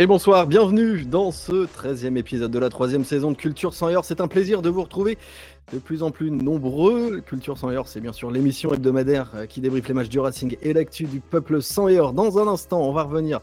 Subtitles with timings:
[0.00, 4.06] Et bonsoir, bienvenue dans ce 13e épisode de la troisième saison de Culture sans heure.
[4.06, 5.18] C'est un plaisir de vous retrouver
[5.74, 7.20] de plus en plus nombreux.
[7.20, 10.56] Culture sans heure, c'est bien sûr l'émission hebdomadaire euh, qui débriefe les matchs du Racing
[10.62, 12.14] et l'actu du peuple sans heure.
[12.14, 13.40] Dans un instant, on va revenir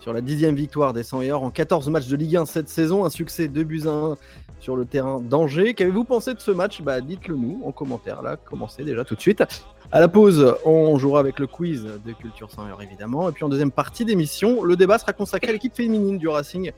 [0.00, 3.04] sur la dixième victoire des 100 heures en 14 matchs de Ligue 1 cette saison.
[3.04, 4.16] Un succès de buts à 1
[4.60, 5.74] sur le terrain d'Angers.
[5.74, 6.80] Qu'avez-vous pensé de ce match?
[6.80, 9.42] Bah, Dites-le nous en commentaire, là, commencez déjà tout de suite.
[9.90, 13.30] À la pause, on jouera avec le quiz de Culture 100 heures évidemment.
[13.30, 16.72] Et puis en deuxième partie d'émission, le débat sera consacré à l'équipe féminine du Racing.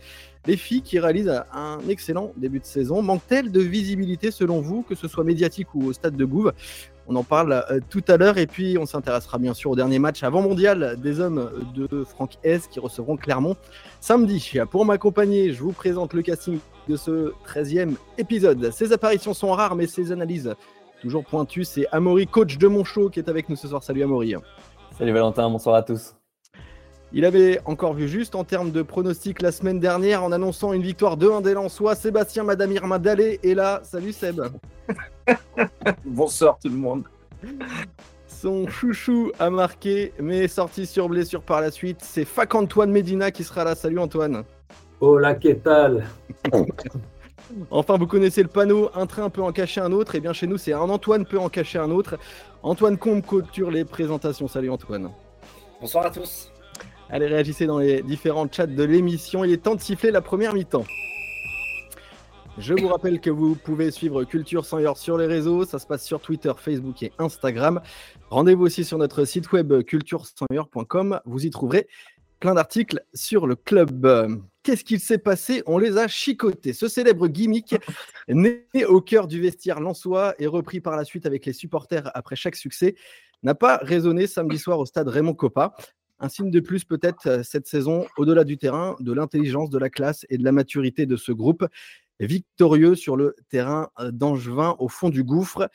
[0.47, 4.95] Les filles qui réalisent un excellent début de saison manquent-elles de visibilité selon vous, que
[4.95, 6.53] ce soit médiatique ou au stade de Gouve
[7.09, 9.99] On en parle euh, tout à l'heure et puis on s'intéressera bien sûr au dernier
[9.99, 13.57] match avant mondial des hommes de Franck S qui recevront Clermont
[14.01, 14.53] samedi.
[14.71, 18.71] Pour m'accompagner, je vous présente le casting de ce 13e épisode.
[18.71, 20.55] Ces apparitions sont rares mais ces analyses
[21.01, 21.65] toujours pointues.
[21.65, 23.83] C'est Amaury, coach de mon show, qui est avec nous ce soir.
[23.83, 24.35] Salut Amaury.
[24.97, 26.15] Salut Valentin, bonsoir à tous.
[27.13, 30.83] Il avait encore vu juste en termes de pronostics la semaine dernière en annonçant une
[30.83, 31.97] victoire de 1 des Lensois.
[31.97, 33.81] Sébastien Madame Irma Dallé est là.
[33.83, 34.41] Salut Seb.
[36.05, 37.05] Bonsoir tout le monde.
[38.29, 41.99] Son chouchou a marqué, mais sorti sur blessure par la suite.
[42.01, 43.75] C'est Fac Antoine Medina qui sera là.
[43.75, 44.45] Salut Antoine.
[45.01, 46.05] Hola, que tal?
[47.71, 50.15] Enfin, vous connaissez le panneau, un train peut en cacher un autre.
[50.15, 52.19] Et bien chez nous, c'est un Antoine peut en cacher un autre.
[52.63, 54.49] Antoine Combe clôture les présentations.
[54.49, 55.11] Salut Antoine.
[55.81, 56.53] Bonsoir à tous.
[57.09, 59.45] Allez, réagissez dans les différents chats de l'émission.
[59.45, 60.85] Il est temps de siffler la première mi-temps.
[62.59, 65.65] Je vous rappelle que vous pouvez suivre Culture sans sur les réseaux.
[65.65, 67.81] Ça se passe sur Twitter, Facebook et Instagram.
[68.29, 71.21] Rendez-vous aussi sur notre site web culture-sans-heure.com.
[71.25, 71.89] Vous y trouverez
[72.39, 74.41] plein d'articles sur le club.
[74.63, 75.63] Qu'est-ce qu'il s'est passé?
[75.67, 76.75] On les a chicotés.
[76.75, 77.77] Ce célèbre gimmick,
[78.29, 82.37] né au cœur du vestiaire lensois et repris par la suite avec les supporters après
[82.37, 82.95] chaque succès,
[83.43, 85.75] n'a pas résonné samedi soir au stade Raymond Coppa.
[86.19, 89.89] Un signe de plus peut-être euh, cette saison, au-delà du terrain, de l'intelligence, de la
[89.89, 91.67] classe et de la maturité de ce groupe,
[92.19, 95.71] victorieux sur le terrain euh, d'Angevin au fond du gouffre.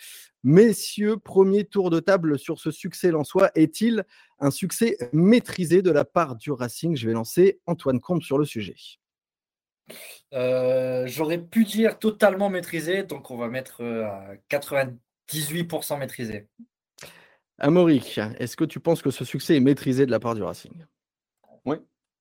[0.45, 3.49] Messieurs, premier tour de table sur ce succès lensois.
[3.55, 4.05] Est-il
[4.37, 6.95] un succès maîtrisé de la part du Racing?
[6.95, 8.75] Je vais lancer Antoine Combe sur le sujet.
[10.33, 16.47] Euh, j'aurais pu dire totalement maîtrisé, donc on va mettre à 98% maîtrisé.
[17.57, 18.03] Amaury,
[18.37, 20.85] est-ce que tu penses que ce succès est maîtrisé de la part du Racing?
[21.65, 21.77] Oui,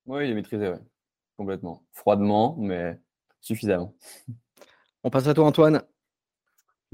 [0.06, 0.73] oui, il est maîtrisé,
[1.37, 1.85] complètement.
[1.93, 2.99] Froidement, mais
[3.43, 3.95] suffisamment.
[5.03, 5.83] On passe à toi, Antoine.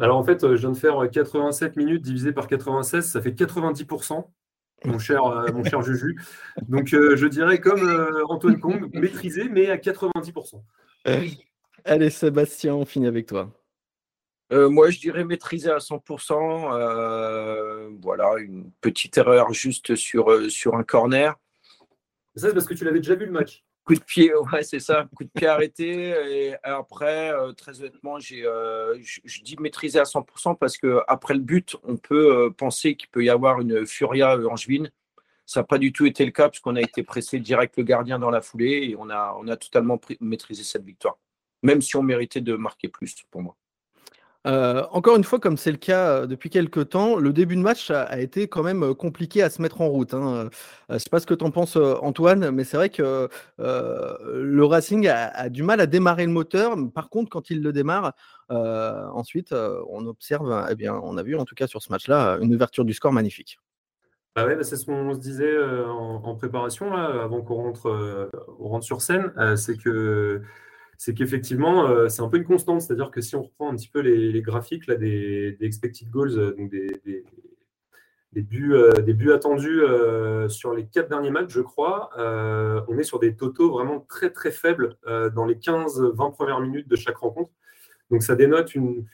[0.00, 4.26] Alors en fait, je viens de faire 87 minutes divisé par 96, ça fait 90%,
[4.84, 6.18] mon cher, euh, mon cher Juju.
[6.68, 10.62] Donc euh, je dirais comme euh, Antoine Combe, maîtrisé, mais à 90%.
[11.84, 13.50] Allez, Sébastien, on finit avec toi.
[14.52, 16.72] Euh, moi, je dirais maîtriser à 100%.
[16.72, 21.36] Euh, voilà, une petite erreur juste sur, euh, sur un corner.
[22.34, 23.64] Ça, c'est parce que tu l'avais déjà vu le match.
[23.90, 25.08] Coup de pied, ouais, c'est ça.
[25.16, 26.14] Coup de pied arrêté.
[26.30, 28.42] Et après, très honnêtement, j'ai,
[29.02, 33.30] je dis maîtriser à 100% parce qu'après le but, on peut penser qu'il peut y
[33.30, 34.92] avoir une furia angevine.
[35.44, 38.20] Ça n'a pas du tout été le cas puisqu'on a été pressé direct le gardien
[38.20, 41.18] dans la foulée et on a, on a totalement maîtrisé cette victoire.
[41.64, 43.56] Même si on méritait de marquer plus pour moi.
[44.46, 47.90] Euh, encore une fois, comme c'est le cas depuis quelques temps, le début de match
[47.90, 50.14] a, été quand même compliqué à se mettre en route.
[50.14, 50.48] Hein.
[50.88, 55.08] ne sais pas ce que tu en penses, Antoine, mais c'est vrai que le Racing
[55.08, 56.74] a, du mal à démarrer le moteur.
[56.94, 58.14] Par contre, quand il le démarre,
[58.48, 62.54] ensuite, on observe, eh bien, on a vu en tout cas sur ce match-là une
[62.54, 63.58] ouverture du score magnifique.
[64.36, 69.02] Bah ouais, bah c'est ce qu'on se disait en, préparation avant qu'on rentre, rentre sur
[69.02, 70.42] scène, c'est que
[71.02, 72.82] c'est qu'effectivement, euh, c'est un peu une constante.
[72.82, 76.54] C'est-à-dire que si on reprend un petit peu les, graphiques là, des, expected goals, euh,
[76.54, 79.80] donc des, buts, euh, des buts attendus
[80.48, 84.50] sur les quatre derniers matchs, je crois, on est sur des totaux vraiment très très
[84.50, 84.98] faibles
[85.34, 87.50] dans les 15-20 premières minutes de chaque rencontre.
[88.10, 89.06] Donc ça dénote une,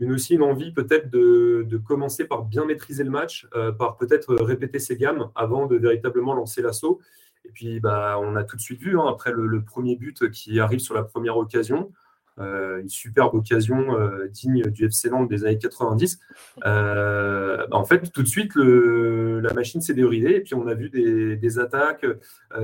[0.00, 3.48] aussi une envie peut-être de, de, commencer par bien maîtriser le match,
[3.80, 7.00] par peut-être répéter ses gammes avant de véritablement lancer l'assaut.
[7.44, 10.60] Et puis, bah, on a tout de suite vu, hein, après le, premier but qui
[10.60, 11.92] arrive sur la première occasion,
[12.38, 16.18] euh, une superbe occasion euh, digne du FC Nantes des années 90.
[16.64, 20.74] Euh, bah, en fait, tout de suite, la machine s'est déridée et puis on a
[20.74, 22.06] vu des, attaques,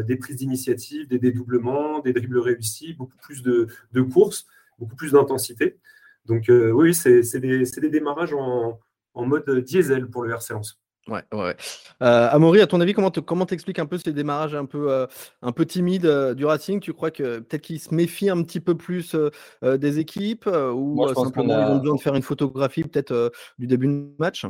[0.06, 3.68] des prises d'initiative, des dédoublements, des dribbles réussis, beaucoup plus de,
[4.12, 4.46] courses,
[4.78, 5.78] beaucoup plus d'intensité.
[6.26, 8.78] Donc oui, c'est des, démarrages en,
[9.14, 10.80] en, mode diesel pour le RC Lens.
[11.08, 11.56] Ouais, ouais.
[12.02, 15.06] Euh, Amaury, à ton avis, comment comment t'expliques un peu ces démarrages un peu euh,
[15.42, 16.80] un peu timides euh, du Racing?
[16.80, 19.16] Tu crois que peut-être qu'ils se méfient un petit peu plus
[19.62, 24.10] des équipes ou simplement ils ont besoin de faire une photographie peut-être du début de
[24.18, 24.44] match?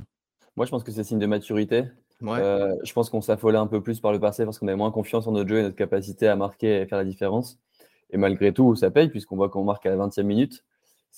[0.57, 1.85] Moi, je pense que c'est signe de maturité.
[2.23, 4.91] Euh, je pense qu'on s'affolait un peu plus par le passé parce qu'on avait moins
[4.91, 7.59] confiance en notre jeu et notre capacité à marquer et faire la différence.
[8.11, 10.65] Et malgré tout, ça paye puisqu'on voit qu'on marque à la 20e minute.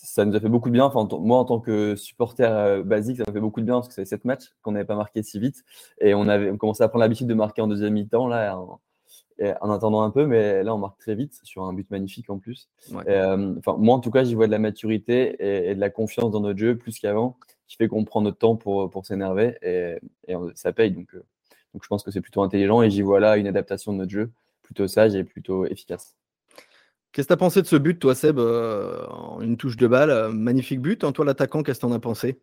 [0.03, 0.87] Ça nous a fait beaucoup de bien.
[0.87, 3.89] Enfin, moi, en tant que supporter euh, basique, ça m'a fait beaucoup de bien parce
[3.89, 5.63] que c'est sept matchs qu'on n'avait pas marqué si vite.
[6.01, 10.03] Et on avait commencé à prendre l'habitude de marquer en deuxième mi-temps, là, en, attendant
[10.03, 10.27] un peu.
[10.27, 12.71] Mais là, on marque très vite sur un but magnifique en plus.
[13.09, 15.37] Euh, enfin, moi, en tout cas, j'y vois de la maturité
[15.71, 17.37] et, de la confiance dans notre jeu plus qu'avant,
[17.69, 19.99] qui fait qu'on prend notre temps pour, pour s'énerver et,
[20.55, 20.93] ça paye.
[20.93, 21.23] Donc, euh,
[21.75, 24.11] donc, je pense que c'est plutôt intelligent et j'y vois là une adaptation de notre
[24.11, 24.33] jeu
[24.63, 26.17] plutôt sage et plutôt efficace.
[27.13, 29.05] Qu'est-ce que tu as pensé de ce but, toi, Seb euh,
[29.41, 31.03] Une touche de balle, euh, magnifique but.
[31.03, 32.39] En toi, l'attaquant, qu'est-ce que tu en as pensé?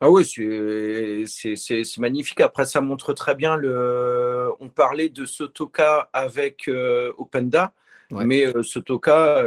[0.00, 2.40] Ah oui, c'est magnifique.
[2.40, 4.50] Après, ça montre très bien le.
[4.58, 7.74] On parlait de Sotoka avec euh, Openda,
[8.10, 9.44] mais Sotoka,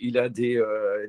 [0.00, 0.60] il a des,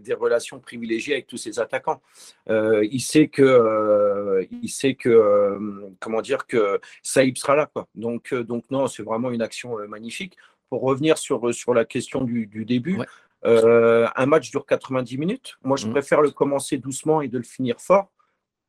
[0.02, 2.00] des, relations privilégiées avec tous ses attaquants.
[2.48, 5.58] il sait que, il sait que,
[6.00, 7.88] comment dire, que Saïb sera là, quoi.
[7.96, 10.38] Donc, donc non, c'est vraiment une action magnifique
[10.70, 13.00] pour revenir sur, sur la question du, début,
[13.46, 15.56] euh, un match dure 90 minutes.
[15.64, 15.92] Moi, je mmh.
[15.92, 18.12] préfère le commencer doucement et de le finir fort,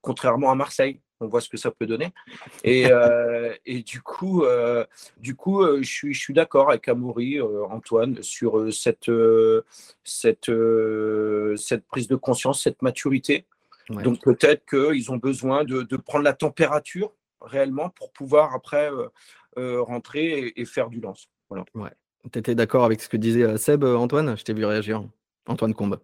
[0.03, 1.01] contrairement à Marseille.
[1.21, 2.13] On voit ce que ça peut donner.
[2.65, 4.85] Et, euh, et du coup, euh,
[5.17, 9.11] du coup je suis, je suis d'accord avec Amaury, Antoine, sur cette,
[10.05, 10.51] cette,
[11.57, 13.47] cette prise de conscience, cette maturité.
[13.89, 18.91] Donc peut-être qu'ils ont besoin de, de, prendre la température réellement pour pouvoir après
[19.57, 21.31] rentrer et, et, faire du lance.
[21.51, 21.91] Ouais.
[22.33, 24.37] Tu étais d'accord avec ce que disait Seb, Antoine?
[24.37, 25.05] Je t'ai vu réagir.
[25.47, 26.01] Antoine Combe.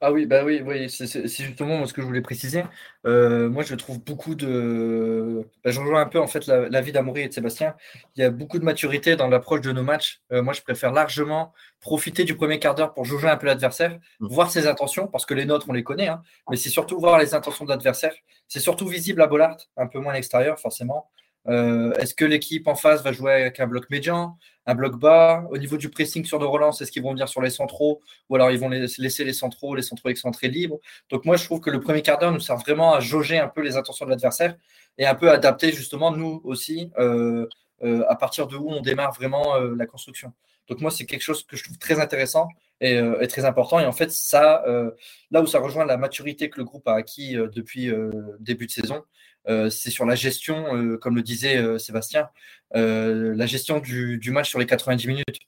[0.00, 2.64] Ah oui, bah oui, oui, c'est justement ce que je voulais préciser.
[3.06, 5.46] Euh, moi, je trouve beaucoup de.
[5.64, 7.74] Bah, je rejoins un peu en fait l'avis la d'Amaury et de Sébastien.
[8.16, 10.20] Il y a beaucoup de maturité dans l'approche de nos matchs.
[10.30, 14.26] moi, je préfère largement profiter du premier quart d'heure pour jauger un peu l'adversaire, mmh.
[14.28, 17.18] voir ses intentions, parce que les nôtres, on les connaît, hein, mais c'est surtout voir
[17.18, 18.14] les intentions de l'adversaire.
[18.48, 21.10] C'est surtout visible à Bollard, un peu moins à l'extérieur, forcément.
[21.48, 25.44] Euh, est-ce que l'équipe en face va jouer avec un bloc médian, un bloc bas?
[25.50, 28.00] Au niveau du pressing sur de relance, est-ce qu'ils vont venir sur les centraux?
[28.28, 30.78] Ou alors ils vont laisser les centraux, les centraux excentrés libres?
[31.08, 33.48] Donc moi, je trouve que le premier quart d'heure nous sert vraiment à jauger un
[33.48, 34.56] peu les intentions de l'adversaire
[34.98, 37.46] et un peu adapter justement nous aussi euh,
[37.82, 40.32] euh, à partir de où on démarre vraiment la construction.
[40.68, 42.48] Donc moi, c'est quelque chose que je trouve très intéressant
[42.80, 43.80] et, très important.
[43.80, 44.62] Et en fait, ça,
[45.30, 47.90] là où ça rejoint la maturité que le groupe a acquis depuis
[48.38, 49.02] début de saison,
[49.46, 52.28] c'est sur la gestion, euh, comme le disait euh, Sébastien,
[52.74, 55.40] la gestion du, match sur les 90 minutes.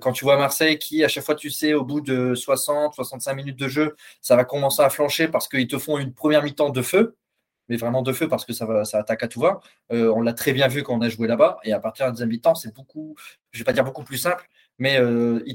[0.00, 3.34] quand tu vois Marseille qui, à chaque fois, tu sais, au bout de 60, 65
[3.34, 6.70] minutes de jeu, ça va commencer à flancher parce qu'ils te font une première mi-temps
[6.70, 7.16] de feu,
[7.68, 9.60] mais vraiment de feu parce que ça, va, ça attaque à tout va.
[9.90, 11.58] on l'a très bien vu quand on a joué là-bas.
[11.64, 13.16] Et à partir de la deuxième mi-temps, c'est beaucoup,
[13.52, 14.46] je ne vais pas dire beaucoup plus simple,
[14.78, 14.98] mais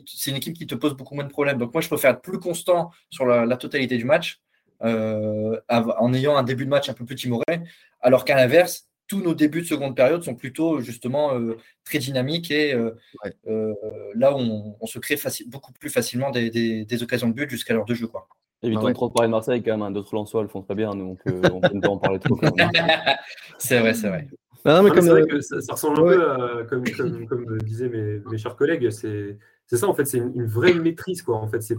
[0.08, 1.58] c'est une équipe qui te pose beaucoup moins de problèmes.
[1.58, 4.42] Donc moi, je préfère être plus constant sur la totalité du match
[4.84, 7.62] euh, en ayant un début de match un peu plus timoré,
[8.02, 12.52] alors qu'à l'inverse, tous nos débuts de seconde période sont plutôt justement euh, très dynamiques
[12.52, 13.74] et euh,
[14.16, 17.94] là on, on, se crée beaucoup plus facilement des, occasions de but jusqu'à l'heure de
[17.94, 18.08] jeu.
[18.08, 18.28] Quoi.
[18.62, 19.92] Évitons de trop parler de Marseille quand même, hein.
[19.92, 22.38] d'autres Lensois le font très bien, donc on peut pas en parler trop.
[23.58, 24.28] c'est vrai, c'est vrai.
[24.64, 26.84] comme, vrai que ça, ressemble un peu à, comme,
[27.28, 29.38] comme, disaient mes, mes, chers collègues, c'est
[29.72, 31.22] ça en fait, c'est une, une, vraie maîtrise.
[31.22, 31.38] Quoi.
[31.38, 31.76] En fait, c'est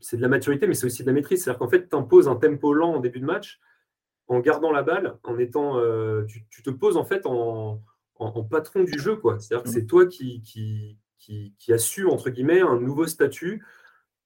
[0.00, 1.44] c'est de la maturité, mais c'est aussi de la maîtrise.
[1.44, 3.60] C'est-à-dire qu'en fait, tu imposes un tempo lent en début de match,
[4.28, 7.82] en gardant la balle, en étant, euh, tu, te poses en fait en,
[8.50, 9.20] patron du jeu.
[9.38, 13.64] C'est-à-dire que c'est toi qui, qui, qui, qui as su, entre guillemets, un nouveau statut.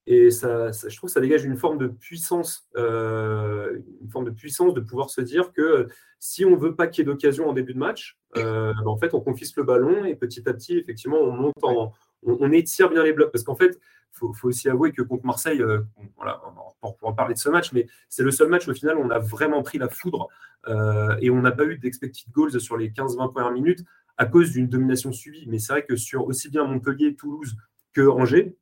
[0.06, 4.30] Et ça, je trouve que ça dégage une forme de puissance, euh, une forme de
[4.30, 7.54] puissance de pouvoir se dire que si on veut pas qu'il y ait d'occasion en
[7.54, 10.76] début de match, euh, ben, en fait, on confisque le ballon et petit à petit,
[10.76, 11.92] effectivement, on monte en,
[12.24, 13.32] on, étire bien les blocs.
[13.32, 13.78] Parce qu'en fait,
[14.12, 15.80] faut, faut aussi avouer que contre Marseille, euh,
[16.16, 16.40] voilà,
[16.80, 19.10] pour, pour, parler de ce match, mais c'est le seul match au final où on
[19.10, 20.28] a vraiment pris la foudre
[20.68, 23.84] euh, et on n'a pas eu d'expected goals sur les 15-20 premières minutes
[24.16, 25.46] à cause d'une domination subie.
[25.48, 27.56] Mais c'est vrai que sur aussi bien Montpellier, Toulouse
[27.92, 28.56] que Angers,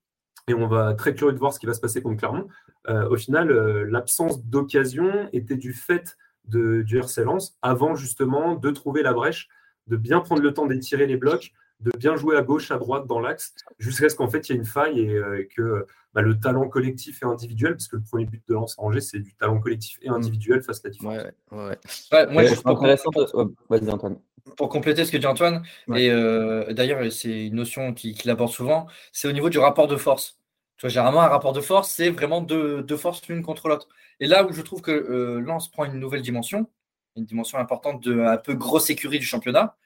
[0.49, 2.49] et on va très curieux de voir ce qui va se passer contre Clermont,
[2.89, 3.49] euh, au final,
[3.85, 6.17] l'absence d'occasion était du fait
[6.47, 7.23] du RC
[7.61, 9.49] avant justement de trouver la brèche,
[9.87, 11.53] de bien prendre le temps d'étirer les blocs
[11.83, 14.55] de bien jouer à gauche, à droite dans l'axe, jusqu'à ce qu'en fait il y
[14.55, 18.03] ait une faille et euh, que bah, le talent collectif et individuel, parce que le
[18.03, 20.91] premier but de Lance à Angers, c'est du talent collectif et individuel face à la
[20.91, 21.23] différence.
[21.51, 23.11] moi, je intéressant.
[23.71, 24.19] Antoine.
[24.57, 25.63] Pour compléter ce que dit Antoine,
[25.95, 29.87] et euh, d'ailleurs c'est une notion qu'il qui aborde souvent, c'est au niveau du rapport
[29.87, 30.39] de force.
[30.77, 33.89] Tu vois, généralement, un rapport de force, c'est vraiment deux, forces l'une contre l'autre.
[34.19, 36.69] Et là où je trouve que euh, Lance prend une nouvelle dimension,
[37.17, 39.77] une dimension importante de un peu grosse sécurité du championnat,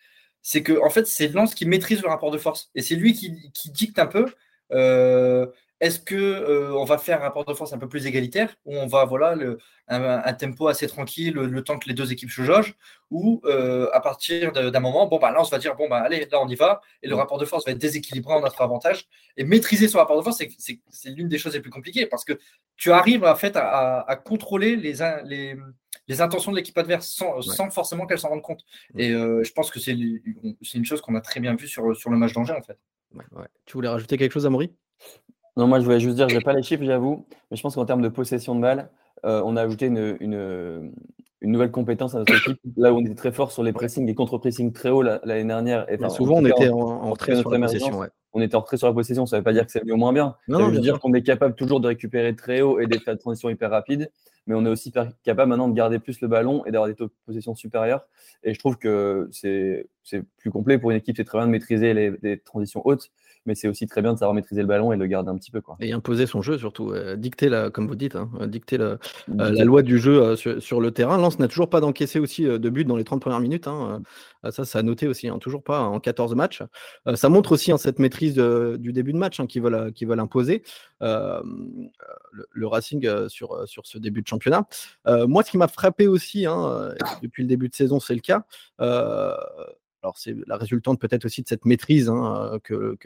[0.48, 2.70] c'est que en fait, c'est Lance qui maîtrise le rapport de force.
[2.76, 4.26] Et c'est lui qui, dicte un peu
[4.70, 5.44] euh,
[5.80, 8.74] est-ce que euh, on va faire un rapport de force un peu plus égalitaire, où
[8.76, 12.42] on va voilà le, un, tempo assez tranquille, le, temps que les deux équipes se
[12.42, 12.74] jaugent,
[13.10, 15.98] ou euh, à partir d'un moment, bon bah là on se va dire bon bah
[15.98, 18.62] allez là on y va, et le rapport de force va être déséquilibré en notre
[18.62, 19.06] avantage.
[19.36, 22.38] Et maîtriser son rapport de force, c'est l'une des choses les plus compliquées parce que
[22.76, 25.56] tu arrives en fait à, contrôler les, les,
[26.08, 28.62] les, intentions de l'équipe adverse sans, forcément qu'elle s'en rende compte.
[28.96, 32.08] Et euh, je pense que c'est une chose qu'on a très bien vu sur, sur
[32.08, 32.78] le match d'Angers en fait.
[33.66, 34.72] Tu voulais rajouter quelque chose, Amaury?
[35.56, 37.74] Non, moi je voulais juste dire, je n'ai pas les chiffres, j'avoue, mais je pense
[37.74, 38.90] qu'en termes de possession de balle,
[39.24, 40.92] euh, on a ajouté une, une,
[41.42, 42.60] nouvelle compétence à notre équipe.
[42.76, 45.90] Là où on était très fort sur les pressings et contre-pressing très haut l'année dernière.
[45.90, 48.00] Et, souvent, on était en, en, retrait sur la possession.
[48.32, 49.94] On était en retrait sur la possession, ça ne veut pas dire que c'est mieux
[49.94, 50.36] ou moins bien.
[50.48, 53.20] ça veut dire qu'on est capable toujours de récupérer très haut et de faire des
[53.20, 54.10] transitions hyper rapides,
[54.46, 54.92] mais on est aussi
[55.24, 58.04] capable maintenant de garder plus le ballon et d'avoir des taux de possession supérieurs.
[58.42, 59.88] Et je trouve que c'est
[60.36, 63.10] plus complet pour une équipe, c'est très bien de maîtriser les, les transitions hautes
[63.46, 65.50] mais c'est aussi très bien de savoir maîtriser le ballon et le garder un petit
[65.50, 65.60] peu.
[65.60, 65.76] Quoi.
[65.80, 68.84] Et imposer son jeu surtout, euh, dicter, la, comme vous dites, hein, euh, dicter la,
[68.84, 68.98] euh,
[69.28, 71.16] la, loi du jeu sur, le terrain.
[71.18, 73.66] Lens n'a toujours pas d'encaissé aussi de but dans les 30 premières minutes.
[73.68, 74.02] Hein,
[74.50, 76.62] ça, ça a noté aussi, hein, toujours pas en 14 matchs.
[77.14, 80.62] ça montre aussi cette maîtrise du début de match qu'ils veulent, qu veulent imposer.
[81.00, 84.66] Le, Racing sur, sur ce début de championnat.
[85.06, 86.46] moi, ce qui m'a frappé aussi,
[87.22, 88.44] depuis le début de saison, c'est le cas.
[90.06, 92.96] Alors, c'est la résultante peut-être aussi de cette maîtrise hein, que,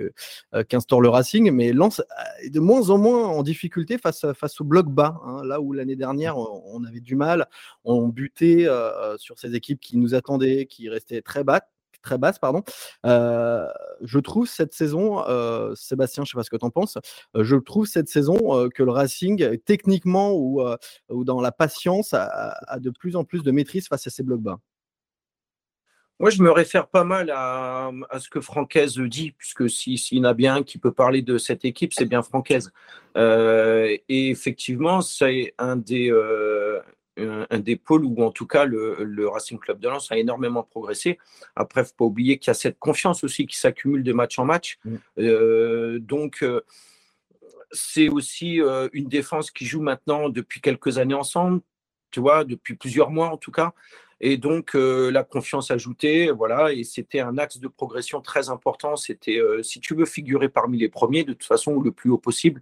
[0.54, 2.02] euh, qu'instaure le Racing, mais Lens
[2.42, 5.18] est de moins en moins en difficulté face, face au bloc bas.
[5.24, 5.42] Hein.
[5.46, 7.46] là où l'année dernière, on avait du mal,
[7.84, 11.62] on butait euh, sur ces équipes qui nous attendaient, qui restaient très bas,
[12.02, 12.64] très basse, pardon.
[13.06, 13.66] Euh,
[14.02, 15.24] je trouve cette saison,
[15.74, 16.98] Sébastien, je sais pas ce que tu en penses,
[17.34, 20.62] je trouve cette saison que le Racing, techniquement ou,
[21.08, 22.26] ou dans la patience, a,
[22.66, 24.60] a, de plus en plus de maîtrise face à ces blocs bas.
[26.20, 30.24] Moi, je me réfère pas mal à, ce que Francaise dit, puisque s'il y en
[30.24, 32.72] a bien qui peut parler de cette équipe, c'est bien Francaise.
[33.16, 36.78] Euh, et effectivement, c'est un des, euh,
[37.16, 41.18] un, des pôles où, en tout cas, le, Racing Club de Lens a énormément progressé.
[41.56, 44.12] Après, il ne faut pas oublier qu'il y a cette confiance aussi qui s'accumule de
[44.12, 44.78] match en match.
[44.84, 44.96] Mm.
[45.20, 46.44] Euh, donc,
[47.72, 48.60] c'est aussi
[48.92, 51.62] une défense qui joue maintenant depuis quelques années ensemble,
[52.10, 53.72] tu vois, depuis plusieurs mois en tout cas.
[54.22, 58.94] Et donc, euh, la confiance ajoutée, voilà, et c'était un axe de progression très important.
[58.96, 62.10] C'était, euh, si tu veux figurer parmi les premiers, de toute façon, ou le plus
[62.10, 62.60] haut possible,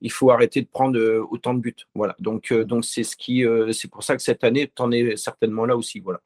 [0.00, 1.74] il faut arrêter de prendre euh, autant de buts.
[1.96, 5.66] Voilà, donc, c'est ce qui, c'est pour ça que cette année, tu en es certainement
[5.66, 5.98] là aussi.
[5.98, 6.20] Voilà.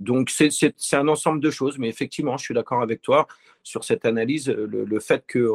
[0.00, 3.26] Donc, c'est un ensemble de choses, mais effectivement, je suis d'accord avec toi
[3.62, 5.46] sur cette analyse, le, fait qu'il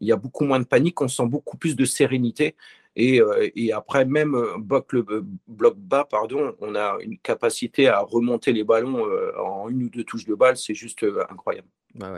[0.00, 2.54] il y a beaucoup moins de panique, on sent beaucoup plus de sérénité.
[2.98, 4.56] Euh, et, après, même euh,
[4.94, 9.04] euh, bloc bas, pardon, on a une capacité à remonter les ballons
[9.38, 11.68] en une ou deux touches de balle, c'est juste incroyable.
[11.96, 12.10] Bah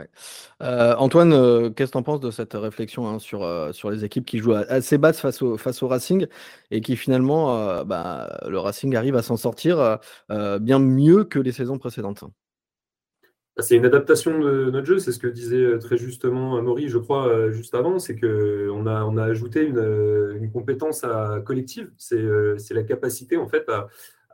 [0.97, 4.39] Antoine, qu'est-ce que tu en penses de cette réflexion hein, sur, sur les équipes qui
[4.39, 6.25] jouent assez basses face au, Racing
[6.71, 11.77] et qui finalement, bah, le Racing arrive à s'en sortir bien mieux que les saisons
[11.77, 12.23] précédentes?
[13.59, 16.99] C'est une adaptation de notre jeu, c'est ce que disait euh, très justement Maury, je
[16.99, 21.03] crois, euh, juste avant, c'est qu'on a, on a ajouté une, euh, compétence
[21.45, 22.21] collective, c'est
[22.71, 23.69] la capacité en fait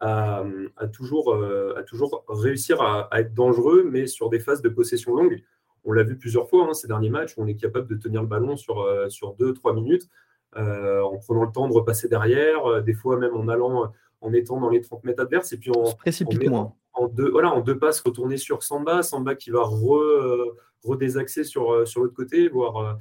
[0.02, 0.44] à,
[0.92, 5.42] toujours, à toujours réussir à, être dangereux, mais sur des phases de possession longue.
[5.86, 8.22] On l'a vu plusieurs fois hein, ces derniers matchs, où on est capable de tenir
[8.22, 10.08] le ballon sur, sur 2-3 minutes,
[10.56, 14.70] en prenant le temps de repasser derrière, des fois même en allant, en étant dans
[14.70, 18.38] les 30 mètres adverses, et puis en, en, en deux, voilà, en deux passes retourner
[18.38, 22.98] sur Samba, Samba qui va re, euh, redésaxer sur, euh, sur l'autre côté, voire,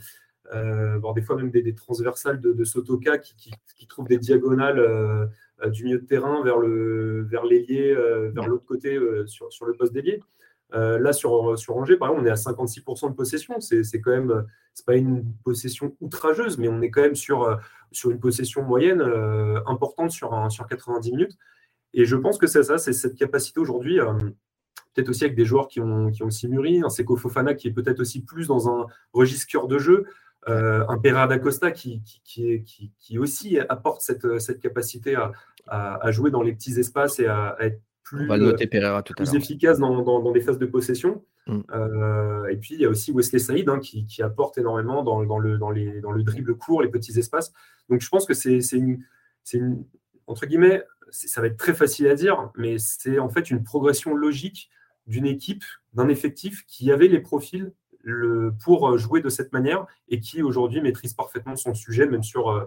[0.55, 5.31] euh, voire, des fois même des, transversales de, Sotoka qui, qui, trouve des diagonales
[5.67, 7.95] du milieu de terrain vers le vers l'ailier,
[8.35, 10.21] vers l'autre côté sur, sur le poste d'ailier.
[10.73, 13.61] là, sur, sur Angers, par exemple, on est à 56% de possession.
[13.61, 17.59] C'est quand même, c'est pas une possession outrageuse, mais on est quand même sur,
[17.91, 19.03] sur une possession moyenne
[19.67, 21.39] importante sur, un, sur 90 minutes.
[21.95, 24.13] Et je pense que c'est ça, c'est cette capacité aujourd'hui, euh,
[24.95, 27.69] peut-être aussi avec des joueurs qui ont, qui ont aussi mûri, un Seko Fofana qui
[27.69, 30.07] est peut-être aussi plus dans un registre cœur de jeu,
[30.49, 35.33] euh, un Pereira d'Acosta qui, qui, qui, qui, aussi apporte cette, cette capacité à,
[35.69, 38.29] à, jouer dans les petits espaces et à, être plus,
[39.17, 41.25] plus efficace dans, dans, des phases de possession.
[41.47, 41.61] Mm.
[41.73, 45.39] Euh, et puis il y a aussi Wesley Saïd hein, qui, apporte énormément dans, dans,
[45.39, 47.53] le, dans, les, dans le dribble court, les petits espaces.
[47.89, 49.05] Donc je pense que c'est une,
[49.53, 49.85] une,
[50.27, 54.15] entre guillemets, ça va être très facile à dire, mais c'est en fait une progression
[54.15, 54.71] logique
[55.07, 57.73] d'une équipe, d'un effectif qui avait les profils
[58.65, 62.65] pour jouer de cette manière et qui aujourd'hui maîtrise parfaitement son sujet, même sur, euh,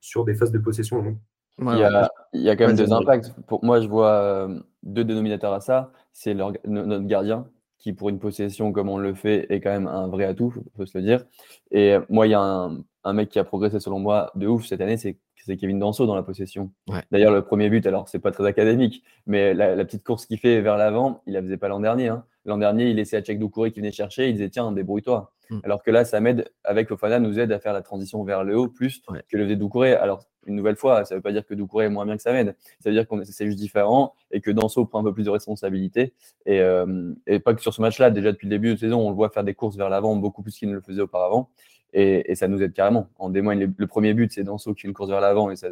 [0.00, 1.16] sur des phases de possession
[1.58, 3.32] il, y a, il, y a, quand même des impacts.
[3.46, 5.92] Pour moi, je vois euh, deux dénominateurs à ça.
[6.12, 7.46] C'est notre gardien
[7.82, 10.76] qui, pour une possession comme on le fait, est quand même un vrai atout, il
[10.76, 11.24] faut se le dire.
[11.72, 14.66] Et moi, il y a un, un, mec qui a progressé, selon moi, de ouf
[14.66, 15.18] cette année, c'est
[15.56, 16.70] Kevin Danso dans la possession.
[17.10, 20.60] D'ailleurs, le premier but, alors c'est pas très académique, mais la, petite course qu'il fait
[20.60, 22.08] vers l'avant, il la faisait pas l'an dernier.
[22.08, 22.24] Hein.
[22.44, 25.32] L'an dernier, il laissait à Tchèque Doucouré qui venait chercher, il disait tiens, débrouille-toi.
[25.50, 25.58] Mm.
[25.64, 28.56] Alors que là, ça m'aide, avec Fofana, nous aide à faire la transition vers le
[28.56, 29.94] haut plus que le faisait Doucouré.
[29.94, 32.22] Alors, une nouvelle fois, ça ne veut pas dire que Doucouré est moins bien que
[32.22, 32.56] Samed.
[32.80, 35.30] Ça veut dire que c'est juste différent et que Danso prend un peu plus de
[35.30, 36.14] responsabilité.
[36.48, 39.16] Euh, et, pas que sur ce match-là, déjà depuis le début de saison, on le
[39.16, 41.50] voit faire des courses vers l'avant beaucoup plus qu'il ne le faisait auparavant.
[41.94, 43.10] Et, ça nous aide carrément.
[43.18, 45.68] En témoigne le, premier but, c'est Danso qui fait une course vers l'avant et ça,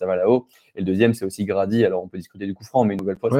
[0.00, 0.46] va là-haut.
[0.74, 1.84] Et le deuxième, c'est aussi Grady.
[1.84, 3.30] Alors on peut discuter du coup franc, mais une nouvelle fois,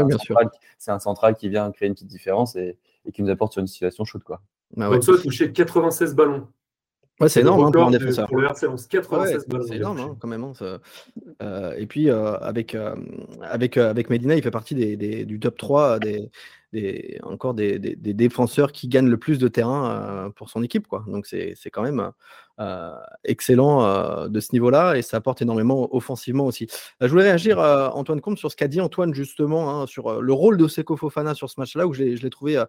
[0.78, 2.78] c'est un, central qui vient créer une petite différence et,
[3.12, 4.24] qui nous apporte sur une situation chaude.
[4.24, 4.40] Quoi.
[4.78, 6.48] Ah Danso a touché 96 ballons.
[7.18, 8.28] Ouais, c'est énorme hein, pour un défenseur.
[8.28, 9.64] Pour le RC 96 ballons.
[9.66, 10.44] C'est énorme hein, quand même.
[10.44, 10.52] Hein,
[11.42, 12.94] euh, et puis euh, avec, euh,
[13.40, 16.30] avec, avec Medina, il fait partie des, du top 3 des,
[16.72, 20.86] des, encore des, défenseurs qui gagnent le plus de terrain pour son équipe.
[20.86, 21.04] Quoi.
[21.06, 22.10] Donc c'est quand même
[23.24, 26.66] excellent de ce niveau-là et ça apporte énormément offensivement aussi.
[27.00, 27.58] je voulais réagir,
[27.94, 31.50] Antoine Comte, sur ce qu'a dit Antoine justement, sur le rôle de Seko Fofana sur
[31.50, 32.62] ce match-là, où je l'ai trouvé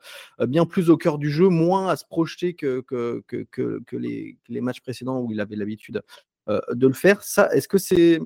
[0.47, 3.47] bien plus au cœur du jeu, moins à se projeter que, que, que,
[3.85, 6.01] que les, les, matchs précédents où il avait l'habitude
[6.47, 7.21] de le faire.
[7.23, 8.19] Ça, est-ce que c'est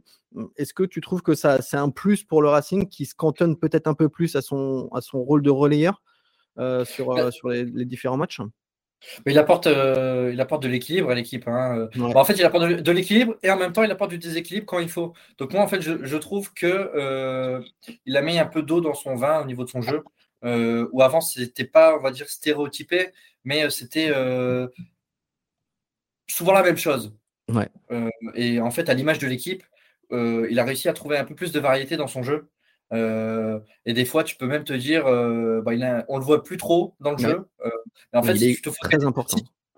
[0.55, 3.57] est-ce que tu trouves que ça, c'est un plus pour le Racing qui se cantonne
[3.57, 6.01] peut-être un peu plus à son, à son rôle de relayeur
[6.57, 8.39] euh, sur, bah euh, sur les, différents matchs?
[9.25, 11.47] Mais il apporte, euh, il apporte de l'équilibre à l'équipe.
[11.47, 11.89] Hein.
[11.97, 14.79] en fait, il apporte de, l'équilibre et en même temps, il apporte du déséquilibre quand
[14.79, 15.13] il faut.
[15.37, 17.61] Donc moi, en fait, je, je trouve que
[18.05, 20.03] il a mis un peu d'eau dans son vin au niveau de son jeu.
[20.43, 23.09] où avant, c'était pas, on va dire, stéréotypé,
[23.43, 24.13] mais c'était
[26.27, 27.11] souvent la même chose.
[27.51, 27.69] Ouais.
[28.35, 29.63] et en fait, à l'image de l'équipe,
[30.11, 32.49] euh, il a réussi à trouver un peu plus de variété dans son jeu.
[32.93, 35.71] Euh, et des fois, tu peux même te dire, euh, bah,
[36.09, 37.47] on le voit plus trop dans le jeu.
[38.13, 39.37] en fait, si tu te très important.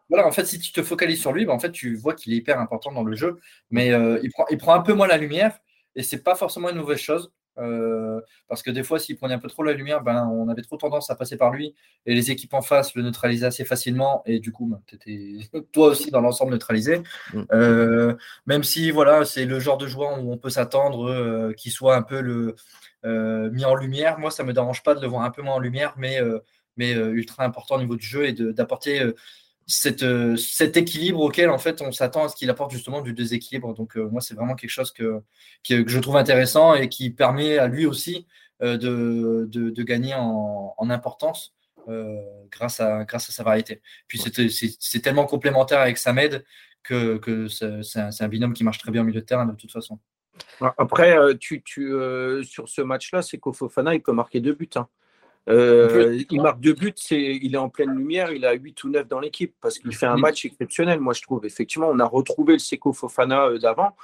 [0.09, 2.33] voilà, en fait, si tu te focalises sur lui, bah, en fait, tu vois qu'il
[2.33, 3.39] est hyper important dans le jeu,
[3.69, 5.59] mais il, prend, il prend un peu moins la lumière
[5.95, 7.31] et c'est pas forcément une mauvaise chose.
[7.59, 10.61] Euh, parce que des fois, s'il prenait un peu trop la lumière, ben, on avait
[10.61, 14.23] trop tendance à passer par lui et les équipes en face le neutralisaient assez facilement
[14.25, 15.37] et du coup, ben, tu étais
[15.71, 17.01] toi aussi dans l'ensemble neutralisé.
[17.33, 17.43] Mm.
[17.51, 21.71] Euh, même si voilà, c'est le genre de joueur où on peut s'attendre euh, qu'il
[21.71, 22.55] soit un peu le,
[23.51, 24.17] mis en lumière.
[24.19, 26.19] Moi, ça me dérange pas de le voir un peu moins en lumière, mais,
[26.77, 29.13] mais ultra important au niveau du jeu et d'apporter
[29.67, 30.05] cette,
[30.37, 33.73] cet équilibre auquel en fait on s'attend à ce qu'il apporte justement du déséquilibre.
[33.73, 35.21] Donc moi c'est vraiment quelque chose que,
[35.67, 38.27] que, je trouve intéressant et qui permet à lui aussi
[38.61, 41.53] de, de, de, gagner en, en importance
[42.51, 43.81] grâce, à, grâce à sa variété.
[44.07, 46.43] Puis c'est tellement complémentaire avec Samed
[46.83, 49.55] que, que c'est un, un, binôme qui marche très bien au milieu de terrain de
[49.55, 49.99] toute façon.
[50.77, 51.93] Après, tu, tu,
[52.43, 54.69] sur ce match-là, c'est qu'Ofofana il peut marquer deux buts.
[54.75, 54.87] Hein.
[55.49, 58.89] Euh, il marque deux buts, c'est, il est en pleine lumière, il a 8 ou
[58.89, 61.45] 9 dans l'équipe parce qu'il fait un match exceptionnel, moi je trouve.
[61.45, 63.95] Effectivement, on a retrouvé le Seco Fofana euh, d'avant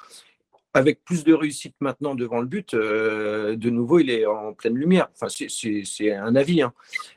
[0.73, 2.73] avec plus de réussite maintenant devant le but.
[2.75, 5.07] Euh, de nouveau, il est en pleine lumière.
[5.13, 6.61] Enfin, c'est, un avis.
[6.61, 6.73] Hein.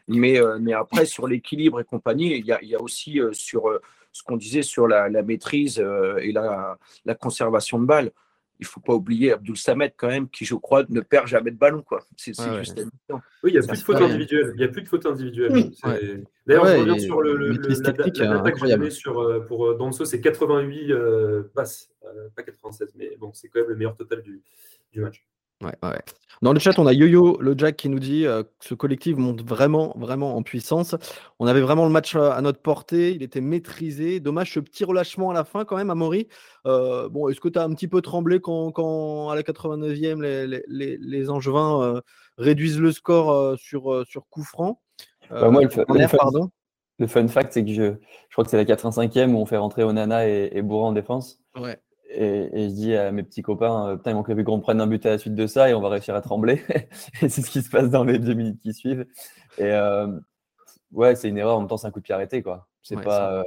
[0.08, 3.64] Mais, mais après, sur l'équilibre et compagnie, il y a, il y a aussi sur
[4.10, 5.84] ce qu'on disait sur la, la maîtrise
[6.22, 8.10] et la, la conservation de balles
[8.62, 11.56] il faut pas oublier Abdul Samed quand même, qui je crois ne perd jamais de
[11.56, 11.82] ballon.
[11.82, 12.06] Quoi.
[12.16, 14.52] C'est, juste Oui, il n'y a plus de fautes individuelles.
[14.56, 15.70] Il y a plus de fautes individuelles.
[16.46, 17.92] D'ailleurs, je reviens sur le, le, la,
[18.50, 21.92] que sur, euh, pour euh, Danso, c'est 88 euh, passes,
[22.34, 24.42] pas 96, mais bon, c'est quand même le meilleur total du,
[24.92, 25.24] du match.
[26.42, 29.16] Dans le chat, on a Yo-Yo, le Jack, qui nous dit euh, que ce collectif
[29.16, 30.96] monte vraiment, vraiment en puissance.
[31.38, 34.18] On avait vraiment le match à notre portée, il était maîtrisé.
[34.18, 36.26] Dommage ce petit relâchement à la fin, quand même, à Maury.
[36.66, 40.62] Euh, bon, est-ce que tu as un petit peu tremblé quand, à la 89e, les,
[40.66, 42.00] les, les, Angevins euh,
[42.38, 44.80] réduisent le score sur, sur coup franc?
[45.30, 45.84] Bah, moi, le, fun,
[46.98, 49.58] le, fun, fact, c'est que je, je crois que c'est la 85e où on fait
[49.58, 51.38] rentrer Onana et, et Bourra en défense.
[51.56, 51.78] Ouais.
[52.14, 54.86] Et, je dis à mes petits copains, euh, putain, il manquerait plus qu'on prenne un
[54.86, 56.62] but à la suite de ça et on va réussir à trembler.
[57.22, 59.06] et c'est ce qui se passe dans les deux minutes qui suivent.
[59.58, 60.08] Et euh,
[60.92, 61.56] ouais, c'est une erreur.
[61.56, 62.68] En même temps, c'est un coup de pied arrêté, quoi.
[62.82, 63.44] C'est pas.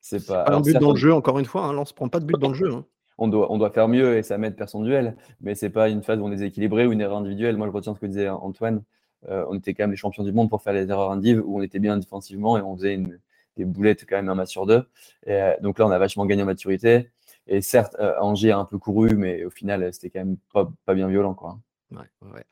[0.00, 0.50] c'est pas.
[0.50, 1.66] un but dans le jeu, encore une fois.
[1.66, 2.72] Hein, on se prend pas de but dans le jeu.
[2.72, 2.84] Hein.
[3.16, 5.16] On doit, on doit faire mieux et ça m'aide faire son duel.
[5.40, 7.56] Mais c'est pas une phase où on est équilibré ou une erreur individuelle.
[7.56, 8.82] Moi, je retiens ce que disait Antoine.
[9.28, 11.58] Euh, on était quand même les champions du monde pour faire les erreurs individuelles où
[11.58, 13.18] on était bien défensivement et on faisait une,
[13.56, 14.84] des boulettes quand même un match sur deux.
[15.26, 17.10] Et, donc là, on a vachement gagné en maturité.
[17.46, 20.70] Et certes, euh, Angers a un peu couru, mais au final, c'était quand même pas,
[20.86, 21.34] pas, bien violent.
[21.34, 21.58] Quoi.
[21.90, 22.44] Ouais, ouais.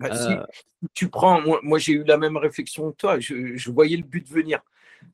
[0.00, 0.42] Bah, si euh,
[0.94, 3.20] tu prends, moi, moi j'ai eu la même réflexion que toi.
[3.20, 4.60] Je, je, voyais le but venir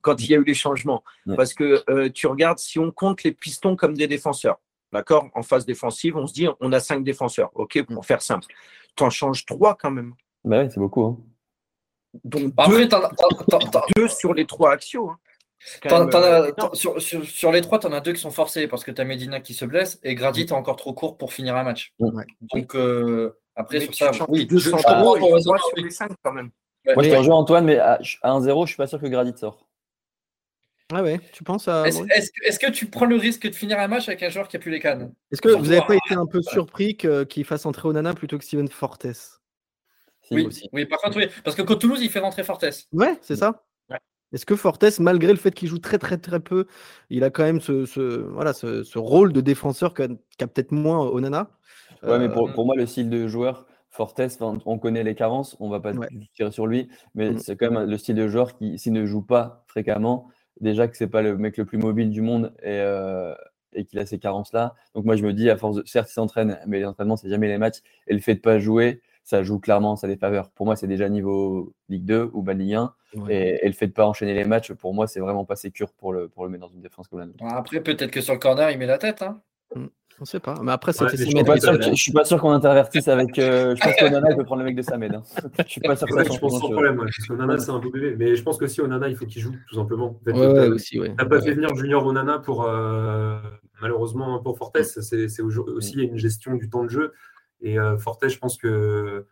[0.00, 1.04] quand il y a eu les changements.
[1.36, 4.58] Parce que euh, tu regardes, si on compte les pistons comme des défenseurs,
[4.92, 8.04] d'accord En phase défensive, on se dit on a cinq défenseurs, ok, pour mm.
[8.04, 8.46] faire simple.
[8.96, 10.14] Tu en changes trois quand même.
[10.44, 11.04] Bah ouais, c'est beaucoup.
[11.04, 11.18] Hein.
[12.24, 12.66] Donc Bah,
[13.96, 15.10] deux sur les trois axiaux.
[15.10, 15.18] hein.
[15.58, 16.54] C'est quand t'en- même, t'en euh, as- énorme.
[16.56, 18.90] t'en- sur, sur- sur les trois, tu en as deux qui sont forcés parce que
[18.90, 21.62] tu as Medina qui se blesse et Gradit est encore trop court pour finir un
[21.64, 21.92] match.
[21.98, 22.24] Ouais.
[22.54, 25.26] Donc, euh, après, Mais sur tu ça, oui, deux je, je centraux comprends et ton
[25.26, 25.82] trois raisonnement, sur oui.
[25.84, 26.50] les cinq quand même.
[26.94, 29.36] Moi, je te rejoins, Antoine, mais à, à 1-0, je suis pas sûr que Gradit
[29.36, 29.66] sort.
[30.92, 31.84] Ah ouais, tu penses à.
[31.88, 34.28] Est-ce est-ce que- est-ce que tu prends le risque de finir un match avec un
[34.28, 35.12] joueur qui a plus les cannes?
[35.32, 38.38] Est-ce que vous n'avez pas été un peu surpris que- qu'il fasse entrer Onana plutôt
[38.38, 39.06] que Steven Fortes?
[40.30, 40.68] Oui, aussi.
[40.72, 41.26] oui, par contre, oui.
[41.42, 42.64] Parce que contre Toulouse, il fait rentrer Fortes.
[42.92, 43.64] Ouais, c'est ça.
[44.36, 46.66] Est-ce que Fortes, malgré le fait qu'il joue très très très peu,
[47.08, 50.72] il a quand même ce, ce- voilà, ce, ce rôle de défenseur qu'a qu'a peut-être
[50.72, 51.48] moins Onana?
[52.02, 54.20] Ouais, mais Euh, pour, pour moi, le style de joueur, Fortes,
[54.66, 56.08] on connaît les carences, on va pas Ouais.
[56.34, 57.38] tirer sur lui, mais Mm.
[57.38, 60.28] c'est quand même le style de joueur qui, s'il ne joue pas fréquemment,
[60.60, 63.34] déjà que c'est pas le mec le plus mobile du monde et, euh,
[63.72, 64.74] et qu'il a ces carences-là.
[64.94, 67.30] Donc moi, je me dis, à force de, certes, il s'entraîne, mais les entraînements, c'est
[67.30, 70.50] jamais les matchs, et le fait de pas jouer, ça joue clairement en sa défaveur.
[70.50, 73.34] Pour moi, c'est déjà niveau Ligue 2 ou bas Ligue 1, Ouais.
[73.34, 75.90] et, et le fait de pas enchaîner les matchs, pour moi, c'est vraiment pas sécure
[75.92, 77.42] pour le, pour le mettre dans une défense comme la nôtre.
[77.44, 79.22] Après, peut-être que sur le corner, il met la tête.
[79.22, 79.40] Hein.
[80.20, 80.54] On sait pas.
[80.62, 83.08] Mais après, Ouais, c'était mais je suis pas sûr, je suis pas sûr qu'on intervertisse
[83.08, 83.38] avec.
[83.38, 85.14] euh, je pense qu'Onana, il peut prendre le mec de Samed.
[85.14, 85.22] Hein.
[85.58, 87.78] Je suis pas sûr que Ouais, je pense sans problème, ouais, parce qu'Onana, c'est un
[87.80, 88.14] beau bébé.
[88.16, 90.06] Mais je pense qu'aussi, Onana, il faut qu'il joue, tout simplement.
[90.06, 91.00] En fait, Ouais, t'as- ouais, aussi.
[91.18, 93.38] T'as pas fait venir Junior Onana pour euh,
[93.82, 97.12] malheureusement pour Fortes, c'est c'est au- aussi une gestion du temps de jeu.
[97.60, 99.26] Et euh, Fortes, je pense que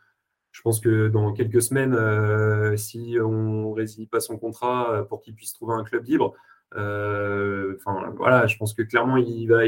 [0.52, 5.20] je pense que dans quelques semaines, euh, si on résilie pas son contrat euh, pour
[5.20, 6.34] qu'il puisse trouver un club libre,
[6.72, 9.62] voilà, je pense que clairement il va,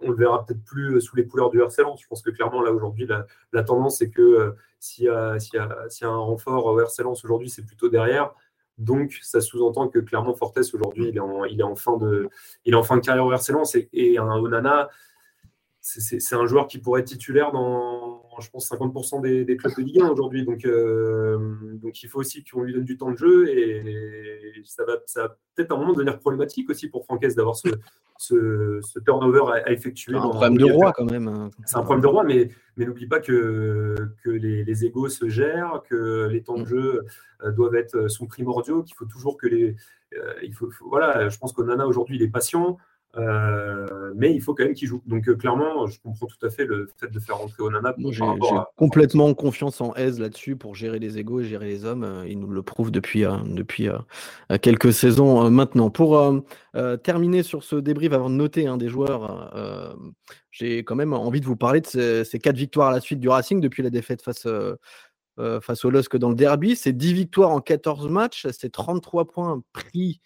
[0.00, 1.82] on le verra peut-être plus sous les couleurs du RC.
[2.00, 3.06] Je pense que clairement là aujourd'hui
[3.52, 7.64] la, tendance c'est que s'il y, s'il y, a- un renfort au RC aujourd'hui, c'est
[7.64, 8.32] plutôt derrière.
[8.78, 12.28] Donc, ça sous-entend que clairement Fortes aujourd'hui, il il est en fin de,
[12.64, 14.88] il est en fin de carrière au RC Lens et, et un Onana,
[16.20, 19.82] c'est- un joueur qui pourrait être titulaire dans, je pense, 50% des, des clubs de
[19.82, 20.44] Ligue 1 aujourd'hui.
[20.44, 21.38] Donc, euh,
[21.74, 25.22] donc, il faut aussi qu'on lui donne du temps de jeu et ça va, ça
[25.24, 27.68] va peut-être à un moment devenir problématique aussi pour Francaise d'avoir ce,
[28.18, 30.12] ce, ce turnover à, à effectuer.
[30.12, 31.28] C'est un problème de roi quand même.
[31.28, 31.50] hein.
[31.66, 35.28] c'est un problème de roi, mais, mais n'oublie pas que, que les, les égos se
[35.28, 37.04] gèrent, que les temps de jeu
[37.44, 39.74] euh, doivent être euh, sont primordiaux, qu'il faut toujours que les.
[40.16, 42.78] euh, il faut, faut- voilà, je pense qu'Onana aujourd'hui il est patient,
[43.18, 45.02] euh, mais il faut quand même qu'il joue.
[45.06, 48.24] Donc euh, clairement, je comprends tout à fait le fait de faire rentrer Onana j'ai
[48.24, 48.70] à.
[48.76, 52.04] complètement confiance en Aise là-dessus pour gérer les égos et gérer les hommes.
[52.04, 53.88] Euh, Il nous le prouve depuis, depuis
[54.62, 55.90] quelques saisons maintenant.
[55.90, 56.42] Pour
[57.02, 59.96] terminer sur ce débrief, avant de noter un des joueurs,
[60.50, 63.20] j'ai quand même envie de vous parler de ces, ces quatre victoires à la suite
[63.20, 64.46] du Racing depuis la défaite face,
[65.36, 66.76] face au LOSC dans le derby.
[66.76, 70.20] C'est 10 victoires en 14 matchs, c'est 33 points pris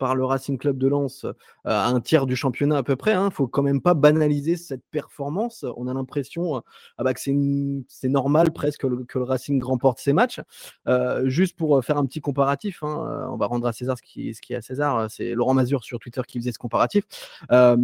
[0.00, 1.32] par le Racing Club de Lens euh,
[1.64, 3.12] à un tiers du championnat à peu près.
[3.12, 5.64] Il ne faut quand même pas banaliser cette performance.
[5.76, 6.60] On a l'impression euh,
[6.98, 8.86] ah bah, que c'est normal presque que
[9.18, 10.40] le, Racing remporte ses matchs.
[10.88, 14.34] Euh, juste pour faire un petit comparatif, hein, on va rendre à César ce qui,
[14.34, 15.10] ce qui à César.
[15.10, 17.04] C'est Laurent Mazur sur Twitter qui faisait ce comparatif.
[17.50, 17.76] À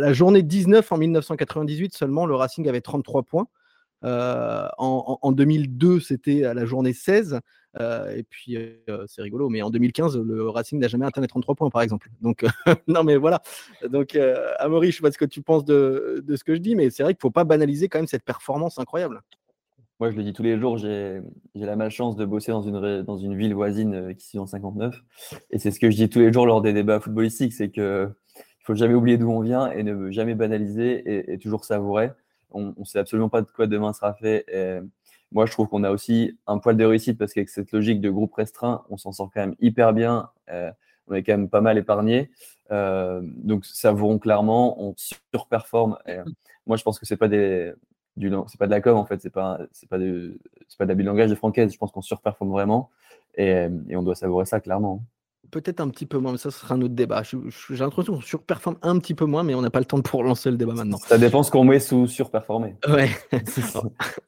[0.00, 3.46] la journée 19 en 1998 seulement, le Racing avait 33 points.
[4.02, 7.40] En 2002, c'était à la journée 16.
[7.80, 11.26] Euh, et puis, euh, c'est rigolo, mais en 2015, le Racing n'a jamais atteint les
[11.26, 12.08] 33 points, par exemple.
[12.20, 12.48] Donc, euh,
[12.88, 13.42] non, mais voilà.
[13.88, 14.18] Donc,
[14.58, 17.02] Amaury, je sais pas ce que tu penses de, ce que je dis, mais c'est
[17.02, 19.22] vrai qu'il ne faut pas banaliser quand même cette performance incroyable.
[19.98, 21.22] Moi, je le dis tous les jours, j'ai
[21.54, 22.62] la malchance de bosser dans
[23.16, 24.94] une, ville voisine qui est en 59.
[25.50, 28.10] Et c'est ce que je dis tous les jours lors des débats footballistiques, c'est que
[28.36, 32.10] il faut jamais oublier d'où on vient et ne jamais banaliser et, toujours savourer.
[32.50, 34.44] On ne sait absolument pas de quoi demain sera fait.
[35.32, 38.10] Moi, je trouve qu'on a aussi un poil de réussite parce qu'avec cette logique de
[38.10, 40.30] groupe restreint, on s'en sort quand même hyper bien.
[40.50, 40.70] Euh,
[41.08, 42.30] on est quand même pas mal épargné.
[42.70, 45.98] Euh, donc, savourons clairement, on surperforme.
[46.08, 46.24] Euh,
[46.66, 49.58] moi, je pense que c'est pas pas de la com en fait c'est pas
[49.90, 52.90] pas de c'est pas de langage de francaise je pense qu'on surperforme vraiment
[53.36, 55.04] et on doit savourer ça clairement
[55.50, 57.22] Peut-être un petit peu moins, mais ça, ce sera un autre débat.
[57.22, 57.36] J'ai
[57.76, 60.50] l'impression qu'on surperforme un petit peu moins, mais on n'a pas le temps pour lancer
[60.50, 60.98] le débat maintenant.
[60.98, 63.10] ça dépend ce qu'on met sous surperformer Ouais.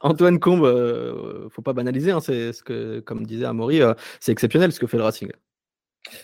[0.00, 4.33] Antoine Combe, euh, faut pas banaliser, hein, c'est ce que, comme disait Amaury, euh, c'est
[4.33, 5.31] exceptionnel ce que fait le Racing.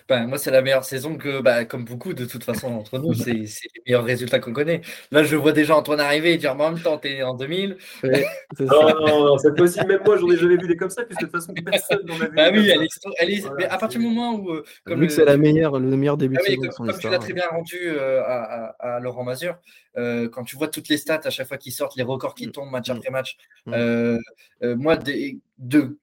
[0.09, 3.15] Ben, moi, c'est la meilleure saison que, bah, comme beaucoup, de toute façon, entre nous,
[3.15, 4.81] c'est c'est les meilleurs résultats qu'on connaît.
[5.11, 7.77] Là, je vois déjà Antoine arriver et dire, mais en même temps, t'es en 2000.
[8.03, 10.91] Ouais, c'est Non, non, non, cette fois-ci, même moi, j'en ai jamais vu des comme
[10.91, 12.53] ça, puisque de toute façon, personne n'en a vu.
[12.53, 14.65] Des oui, elle est, elle est- Voilà, mais à partir du c'est- moment où, euh,
[14.85, 16.99] comme Vu que c'est la meilleure, le meilleur début Ah de saison comme, son comme
[16.99, 19.57] tu l'as très bien rendu euh, à, à- à Laurent Mazur,
[19.97, 22.47] euh, quand tu vois toutes les stats à chaque fois qu'ils sortent, les records qui
[22.49, 22.53] Mm.
[22.53, 23.73] tombent match après match, Mm.
[23.75, 24.19] euh,
[24.63, 25.99] euh, moi, des- de,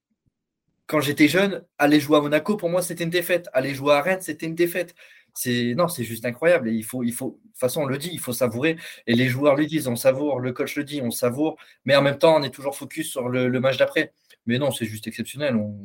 [0.92, 3.48] quand j'étais jeune, aller jouer à Monaco, pour moi, c'était une défaite.
[3.54, 4.94] Aller jouer à Rennes, c'était une défaite.
[5.34, 6.70] C'est non, c'est juste incroyable.
[6.70, 8.76] Il faut, il faut, de toute façon, on le dit, il faut savourer.
[9.08, 10.42] Et les joueurs le disent, on savoure.
[10.42, 11.56] Le coach le dit, on savoure.
[11.86, 14.12] Mais en même temps, on est toujours focus sur le, match d'après.
[14.48, 15.56] Mais non, c'est juste exceptionnel.
[15.56, 15.80] On,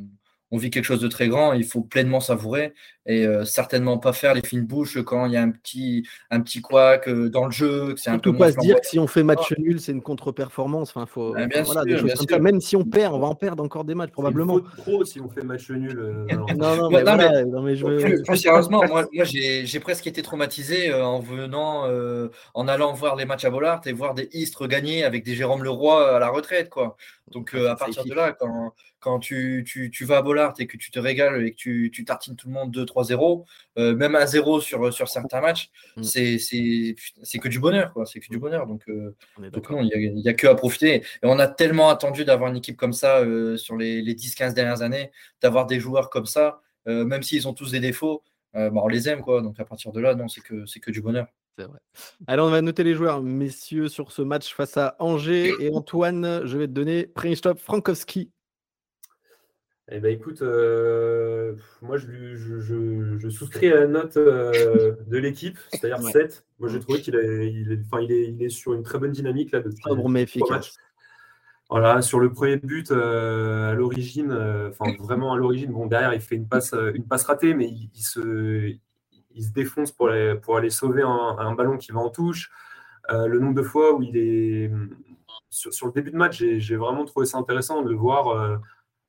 [0.50, 2.72] on vit quelque chose de très grand, il faut pleinement savourer
[3.06, 6.40] et euh, certainement pas faire les fines bouches quand il y a un petit, un
[6.40, 7.94] petit couac euh, dans le jeu.
[7.96, 10.90] C'est un peu pas se dire que si on fait match nul, c'est une contre-performance.
[10.90, 12.38] Enfin, faut, ah, bien voilà, sûr, des choses comme ça.
[12.38, 14.61] Même si on perd, on va en perdre encore des matchs probablement.
[14.78, 15.98] Trop si on fait match nul.
[15.98, 18.22] Euh, non, non, mais, non, mais, non, mais je veux...
[18.22, 21.88] plus, sérieusement, moi, moi j'ai presque été traumatisé en venant,
[22.54, 25.62] en allant voir les matchs à Bollard et voir des Istres gagner avec des Jérôme
[25.62, 26.96] Leroy à la retraite, quoi.
[27.33, 28.75] Donc à partir de là, quand
[29.07, 32.05] quand tu, tu, vas à Bollard et que tu te régales et que tu, tu
[32.05, 33.45] tartines tout le monde 2-3-0,
[33.79, 36.03] euh, même à 0 sur, sur certains matchs, mm.
[36.03, 37.95] c'est que du bonheur.
[38.05, 38.67] C'est que du bonheur.
[38.67, 40.97] Donc, euh, non, il n'y a, que à profiter.
[40.97, 44.55] Et on a tellement attendu d'avoir une équipe comme ça euh, sur les, les 10-15
[44.55, 48.89] dernières années, d'avoir des joueurs comme ça, même s'ils ont tous des défauts, bah, on
[48.89, 49.21] les aime.
[49.21, 49.41] Quoi.
[49.41, 51.27] Donc à partir de là, non, c'est que, que du bonheur.
[51.59, 51.79] C'est vrai.
[52.27, 55.53] Alors, on va noter les joueurs, messieurs, sur ce match face à Angers.
[55.61, 58.31] Et Antoine, je vais te donner Stop Frankowski
[59.88, 62.59] eh ben écoute, euh, moi je, je,
[63.19, 66.45] je, souscris à la note euh, de l'équipe, c'est-à-dire 7.
[66.59, 68.99] Moi j'ai trouvé qu'il est, il est, enfin, il est, il est sur une très
[68.99, 70.77] bonne dynamique là depuis mais efficace.
[71.71, 74.33] Voilà, sur le premier but euh, à l'origine,
[74.69, 78.03] enfin vraiment à l'origine, bon derrière il fait une passe, une passe ratée, mais il,
[78.03, 78.77] se,
[79.37, 82.51] il se défonce pour, aller, pour aller sauver un, un, ballon qui va en touche.
[83.09, 84.70] le nombre de fois où il est
[85.51, 88.61] sur, sur le début de match, j'ai vraiment trouvé ça intéressant de le voir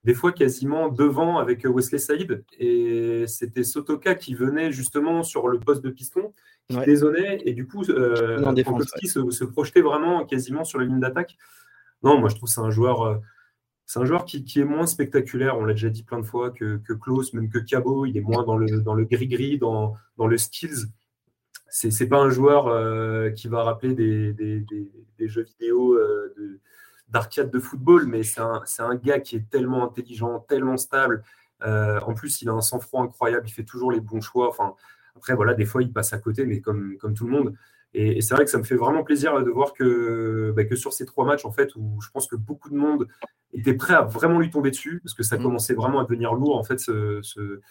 [0.08, 2.44] des fois quasiment devant avec Wesley Saïd.
[2.58, 6.34] Et c'était Sotoka qui venait justement sur le poste de piston,
[6.70, 7.42] qui ouais.
[7.46, 8.38] et du coup, euh,
[9.04, 11.38] se, projetait vraiment quasiment sur la ligne d'attaque.
[12.04, 13.20] Non, moi je trouve c'est un joueur.
[13.88, 16.76] C'est un joueur qui, est moins spectaculaire, on l'a déjà dit plein de fois, que,
[16.86, 18.06] que Klaus, même que Cabo.
[18.06, 20.88] Il est moins dans le, gris-gris, dans, dans le skills.
[21.70, 26.60] C'est n'est pas un joueur euh, qui va rappeler des, des, jeux vidéo euh, de,
[27.08, 31.24] d'arcade de football, mais c'est un, un, gars qui est tellement intelligent, tellement stable.
[31.64, 34.50] Euh, en plus, il a un sang-froid incroyable, il fait toujours les bons choix.
[34.50, 34.76] Enfin,
[35.16, 37.56] après, voilà, des fois, il passe à côté, mais comme, comme tout le monde.
[37.94, 40.94] Et, c'est vrai que ça me fait vraiment plaisir de voir que, bah, que sur
[40.94, 43.08] ces trois matchs, en fait, où je pense que beaucoup de monde
[43.54, 45.44] était prêt à vraiment lui tomber dessus, parce que ça mm.
[45.44, 47.62] commençait vraiment à devenir lourd, en fait, ce, ce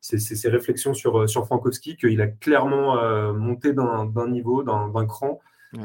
[0.00, 5.40] ces, réflexions sur, sur Frankowski, qu'il a clairement euh, monté d'un niveau, d'un cran.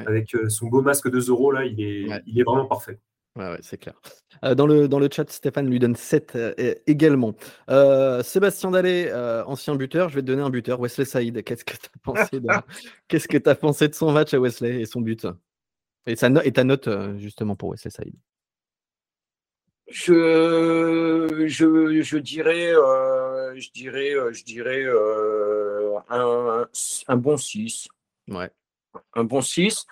[0.08, 3.00] Avec euh, son beau masque de Zoro, là, il est, il est vraiment parfait.
[3.36, 4.00] Ouais, c'est clair.
[4.44, 7.36] Euh, dans, le, dans le chat, Stéphane lui donne 7 euh, également.
[8.24, 9.14] Sébastien Dallet,
[9.46, 11.44] ancien buteur, je vais te donner un buteur, Wesley Saïd.
[11.44, 12.48] Qu'est-ce que tu as pensé de,
[13.08, 15.28] qu'est-ce que as pensé de son match à Wesley et son but?
[16.08, 18.16] Et, sa et ta note justement pour Wesley Saïd
[19.88, 22.74] je, je, je, dirais,
[23.56, 24.84] je dirais, je dirais
[26.10, 26.68] un,
[27.08, 27.88] un, bon 6.
[28.28, 28.50] Ouais
[29.14, 29.86] un bon 6.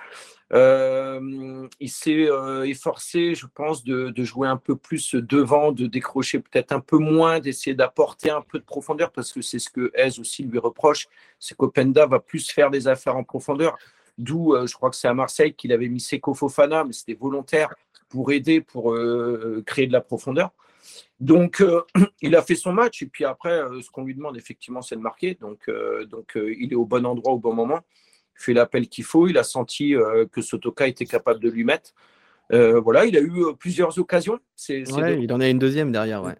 [0.54, 6.40] Euh, il s'est euh, efforcé, je pense, de, jouer un peu plus devant, de décrocher
[6.40, 9.92] peut-être un peu moins, d'essayer d'apporter un peu de profondeur, parce que c'est ce que
[9.96, 11.08] Hez aussi lui reproche,
[11.40, 13.78] c'est qu'Openda va plus faire des affaires en profondeur.
[14.20, 17.16] D'où, euh, je crois que c'est à Marseille qu'il avait mis Seko Fofana, mais c'était
[17.16, 17.74] volontaire
[18.10, 18.96] pour aider, pour
[19.66, 20.52] créer de la profondeur.
[21.20, 21.64] Donc,
[22.22, 25.02] il a fait son match, et puis après, ce qu'on lui demande, effectivement, c'est de
[25.02, 25.34] marquer.
[25.42, 25.68] Donc,
[26.12, 27.80] donc il est au bon endroit au bon moment
[28.36, 29.28] fait l'appel qu'il faut.
[29.28, 31.92] Il a senti euh, que Sotoka était capable de lui mettre.
[32.52, 34.40] Euh, voilà, il a eu euh, plusieurs occasions.
[34.56, 36.24] C'est, Il en a une deuxième derrière.
[36.24, 36.36] Ouais.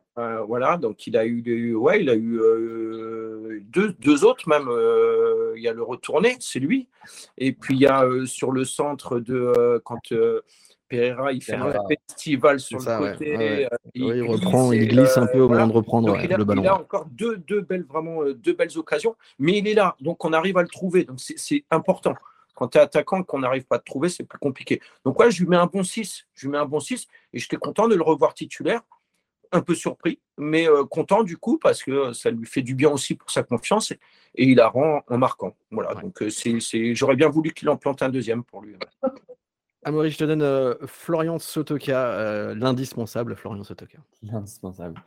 [0.48, 2.40] voilà, donc il a eu, ouais, il a eu
[3.66, 4.68] deux, deux, autres même.
[5.56, 6.88] il y a le retourné, c'est lui.
[7.38, 10.14] Et puis il y a sur le centre de quand
[10.94, 13.66] Pereira, il fait un festival sur le côté.
[13.66, 16.62] Euh, il, reprend, il glisse un peu au moment de reprendre le ballon.
[16.62, 19.96] Il a encore deux, deux, belles, vraiment, euh, deux belles occasions, mais il est là,
[20.02, 21.04] donc on arrive à le trouver.
[21.04, 22.14] Donc c'est important.
[22.54, 24.80] Quand tu es attaquant qu'on n'arrive pas à te trouver, c'est plus compliqué.
[25.04, 26.28] Donc ouais, je lui mets un bon 6.
[26.36, 28.82] Je lui mets un bon 6 et j'étais content de le revoir titulaire.
[29.52, 32.90] Un peu surpris, mais euh, content du coup parce que ça lui fait du bien
[32.90, 34.00] aussi pour sa confiance et,
[34.36, 35.56] il la rend en marquant.
[35.70, 38.76] Voilà, donc c'est, j'aurais bien voulu qu'il en plante un deuxième pour lui.
[39.86, 44.00] Amaury, je te donne euh, Florian Sotoka, euh, l'indispensable Florian Sotoka.
[44.24, 45.02] L'indispensable.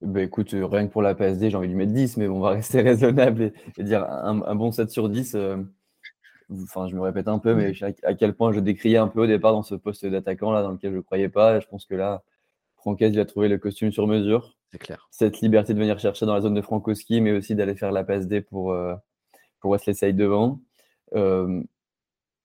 [0.00, 2.28] Bah, écoute, euh, rien que pour la PSD, j'ai envie de lui mettre 10, mais
[2.28, 5.36] on va rester raisonnable et, dire un, bon 7 sur 10.
[6.50, 9.26] enfin, je me répète un peu, mais à quel point je décriais un peu au
[9.26, 11.60] départ dans ce poste d'attaquant là, dans lequel je ne croyais pas.
[11.60, 12.22] Je pense que là,
[12.76, 14.56] Francaise, il a trouvé le costume sur mesure.
[14.70, 15.06] C'est clair.
[15.10, 18.04] Cette liberté de venir chercher dans la zone de Frankowski, mais aussi d'aller faire la
[18.04, 18.74] PSD pour,
[19.60, 20.58] pour Wesley Side devant.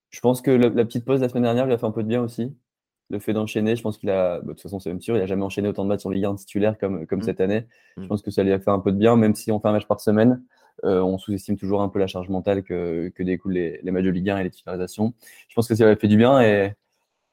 [0.09, 2.07] Je pense que la, petite pause la semaine dernière lui a fait un peu de
[2.07, 2.55] bien aussi.
[3.09, 5.19] Le fait d'enchaîner, je pense qu'il a, bah, de toute façon, c'est même sûr, il
[5.19, 7.23] n'a jamais enchaîné autant de matchs en Ligue 1 titulaire comme, comme mmh.
[7.23, 7.67] cette année.
[7.97, 8.07] Je mmh.
[8.07, 9.73] pense que ça lui a fait un peu de bien, même si on fait un
[9.73, 10.43] match par semaine.
[10.83, 14.03] Euh, on sous-estime toujours un peu la charge mentale que, que découlent les, les, matchs
[14.03, 15.13] de Ligue 1 et les titularisations.
[15.47, 16.73] Je pense que ça lui a fait du bien et,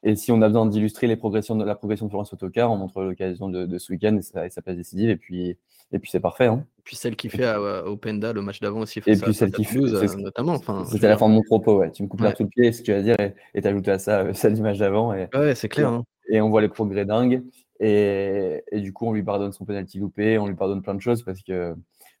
[0.03, 2.77] Et si on a besoin d'illustrer les progressions de la progression de Florence Autocar, on
[2.77, 5.09] montre l'occasion de, ce week-end et sa, et sa place décisive.
[5.09, 5.57] Et puis,
[5.91, 6.47] et puis c'est parfait.
[6.47, 6.65] Hein.
[6.85, 8.99] Et puis celle qui fait à, au Penda le match d'avant aussi.
[9.07, 10.53] Et puis celle qui fait, euh, notamment.
[10.53, 11.79] Enfin, C'était la fin de mon propos.
[11.79, 11.89] Ouais.
[11.89, 12.31] Tu me coupes ouais.
[12.31, 13.15] tout le pied, ce que tu vas dire,
[13.55, 15.11] et t'ajoutes à ça euh, celle du match d'avant.
[15.11, 15.89] Et, ouais, c'est clair.
[15.89, 16.03] Hein.
[16.29, 17.43] Et on voit les progrès dingues.
[17.79, 21.01] Et, et, du coup, on lui pardonne son penalty loupé, on lui pardonne plein de
[21.01, 21.73] choses parce que,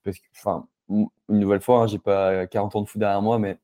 [0.03, 3.37] parce que enfin, une nouvelle fois, hein, j'ai pas 40 ans de foot derrière moi,
[3.37, 3.59] mais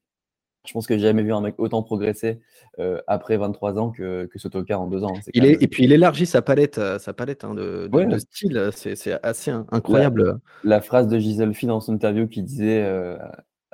[0.66, 2.40] je pense que j'ai jamais vu un mec autant progresser
[2.80, 5.14] euh, après 23 ans que, que Sotoka en deux ans.
[5.16, 5.22] Hein.
[5.34, 8.18] Il est, et puis il élargit sa palette, euh, sa palette hein, de, de, de,
[8.18, 10.40] style, c'est assez incroyable.
[10.64, 13.18] La, la, phrase de Gisèle Phi dans son interview qui disait euh,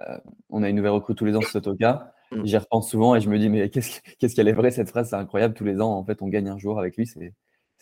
[0.08, 0.17] euh,
[0.50, 2.13] On a une nouvelle recrue tous les ans sur Sotoka.
[2.32, 2.45] Mm.
[2.45, 5.15] J'y repense souvent et je me dis Mais qu'est-ce qu'elle est vraie cette phrase C'est
[5.15, 5.54] incroyable.
[5.54, 7.06] Tous les ans, en fait, on gagne un jour avec lui.
[7.06, 7.34] C'est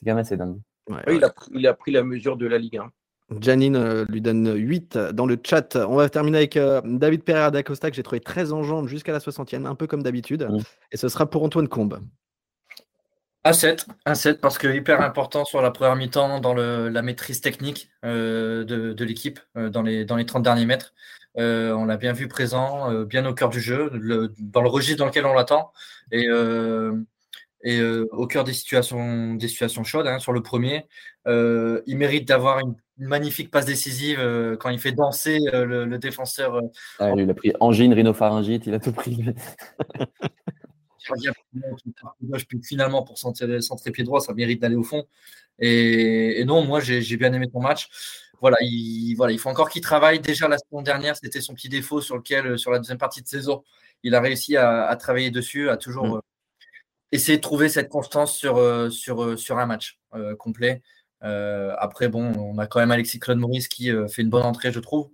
[0.03, 0.59] quand même assez dingue.
[0.89, 2.91] Ouais, oui, il, a, il, a, pris la mesure de la Ligue 1.
[3.39, 5.75] Janine euh, lui donne 8 dans le chat.
[5.75, 9.11] On va terminer avec euh, David Pereira d'Acosta que j'ai trouvé très en jambes jusqu'à
[9.11, 10.47] la 60e, un peu comme d'habitude.
[10.49, 10.59] Mmh.
[10.91, 11.99] Et ce sera pour Antoine Combe.
[13.45, 17.03] A 7, un 7 parce que hyper important sur la première mi-temps dans le, la
[17.03, 20.95] maîtrise technique euh, de, de l'équipe euh, dans, les, dans les 30 derniers mètres.
[21.37, 24.97] Euh, on l'a bien vu présent, bien au cœur du jeu, le, dans le registre
[24.97, 25.71] dans lequel on l'attend.
[26.11, 26.27] Et
[27.65, 30.07] et euh, au cœur des situations, des situations chaudes.
[30.07, 30.85] Hein, sur le premier,
[31.27, 35.85] euh, il mérite d'avoir une, une, magnifique passe décisive euh, quand il fait danser le,
[35.85, 36.61] le, défenseur.
[36.99, 39.19] Ah, il a pris angine, rhinopharyngite, il a tout pris.
[42.63, 45.05] finalement, pour centrer, centrer pied droit, ça mérite d'aller au fond.
[45.57, 47.89] Et, et non, moi, j'ai bien aimé ton match.
[48.41, 50.19] Voilà il, voilà, il faut encore qu'il travaille.
[50.19, 53.27] Déjà, la saison dernière, c'était son petit défaut sur lequel, sur la deuxième partie de
[53.27, 53.63] saison,
[54.03, 56.17] il a réussi à, à travailler dessus, à toujours.
[56.17, 56.21] Mmh
[57.11, 60.81] essayer de trouver cette constance sur, euh, sur, euh, sur un match euh, complet.
[61.21, 64.79] après, bon, on a quand même Alexis Claude Maurice qui fait une bonne entrée, je
[64.79, 65.09] trouve,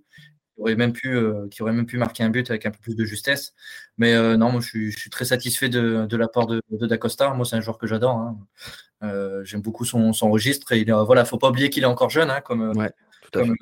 [0.54, 1.16] qui aurait même pu,
[1.50, 3.54] qui aurait même pu marquer un but avec un peu plus de justesse.
[3.96, 7.32] Mais non, moi, je suis, je suis, très satisfait de, de l'apport de, de Dacosta.
[7.32, 8.16] Moi, c'est un joueur que j'adore.
[8.18, 9.42] Hein.
[9.44, 10.72] J'aime beaucoup son, son, registre.
[10.72, 12.76] Et il voilà, faut pas oublier qu'il est encore jeune, hein, comme.
[12.76, 12.90] Ouais.
[13.32, 13.56] Comme,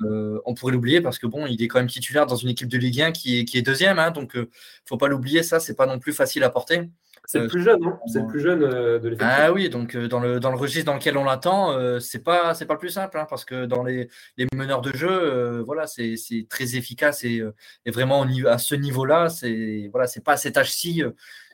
[0.45, 2.77] on pourrait l'oublier parce que bon, il est quand même titulaire dans une équipe de
[2.77, 4.49] Ligue 1 qui est, qui est deuxième, hein, donc euh,
[4.85, 6.89] faut pas l'oublier, ça c'est pas non plus facile à porter.
[7.25, 9.35] C'est le plus jeune, non C'est le plus jeune de l'effectif.
[9.39, 12.53] Ah oui, donc dans, le, dans le registre dans lequel on l'attend, euh, c'est pas
[12.53, 15.87] c'est pas le plus simple, hein, parce que dans les, les meneurs de jeu, voilà,
[15.87, 16.15] c'est
[16.49, 17.41] très efficace et,
[17.85, 21.03] et vraiment à ce niveau-là, c'est voilà, c'est pas à cet âge-ci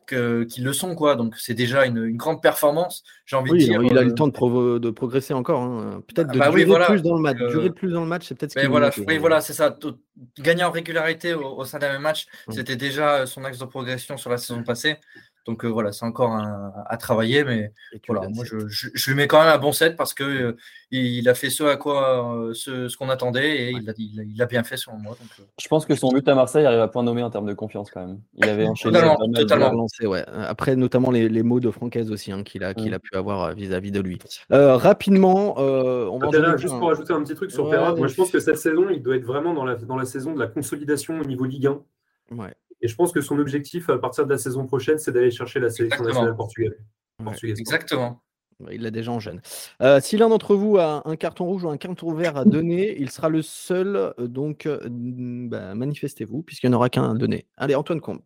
[0.08, 1.16] qu'ils le sont, quoi.
[1.16, 3.04] Donc c'est déjà une, une, grande performance.
[3.26, 3.84] J'ai envie oui, de dire.
[3.84, 5.62] Il a eu le temps de, pro de progresser encore.
[5.62, 6.02] Hein.
[6.08, 6.86] Peut-être de bah durer oui, voilà.
[6.86, 7.38] plus dans le match.
[7.42, 7.50] Euh...
[7.50, 8.66] Durer plus dans le match, c'est peut-être ce qui.
[8.68, 9.78] Voilà, oui, voilà, c'est ça.
[10.40, 12.52] Gagner en régularité au, au sein d'un même match, mmh.
[12.54, 14.98] c'était déjà son axe de progression sur la saison passée.
[15.48, 17.72] Donc euh, voilà, c'est encore un, à travailler, mais
[18.08, 20.58] voilà, moi je, je, je, lui mets quand même un bon set parce que euh,
[20.92, 24.20] il a fait ce à quoi euh, ce, ce qu'on attendait et il a, il,
[24.20, 25.16] a, il a, bien fait selon moi.
[25.18, 27.54] Donc, je pense que son but à Marseille arrive à point nommé en termes de
[27.54, 28.20] confiance quand même.
[28.36, 29.70] Il avait enchaîné totalement, totalement.
[29.70, 30.26] Relancé, ouais.
[30.28, 33.54] Après notamment les, les, mots de Francaise aussi hein, qu'il a, qu'il a pu avoir
[33.56, 34.20] vis-à-vis -vis de lui.
[34.50, 38.16] rapidement, on va là, juste pour ajouter un petit truc sur ouais, Perra, moi je
[38.16, 40.48] pense que cette saison, il doit être vraiment dans la, dans la saison de la
[40.48, 42.36] consolidation au niveau Ligue 1.
[42.36, 42.54] Ouais.
[42.82, 45.60] Et je pense que son objectif à partir de la saison prochaine, c'est d'aller chercher
[45.60, 46.26] la sélection Exactement.
[46.26, 47.60] nationale portugaise.
[47.60, 48.22] Exactement.
[48.72, 49.42] Il l'a déjà en jeune.
[49.82, 53.00] Euh, si l'un d'entre vous a un carton rouge ou un carton vert à donner,
[53.00, 54.14] il sera le seul.
[54.18, 57.46] Donc, euh, bah, manifestez-vous, puisqu'il n'y en aura qu'un à donner.
[57.56, 58.22] Allez, Antoine Combe.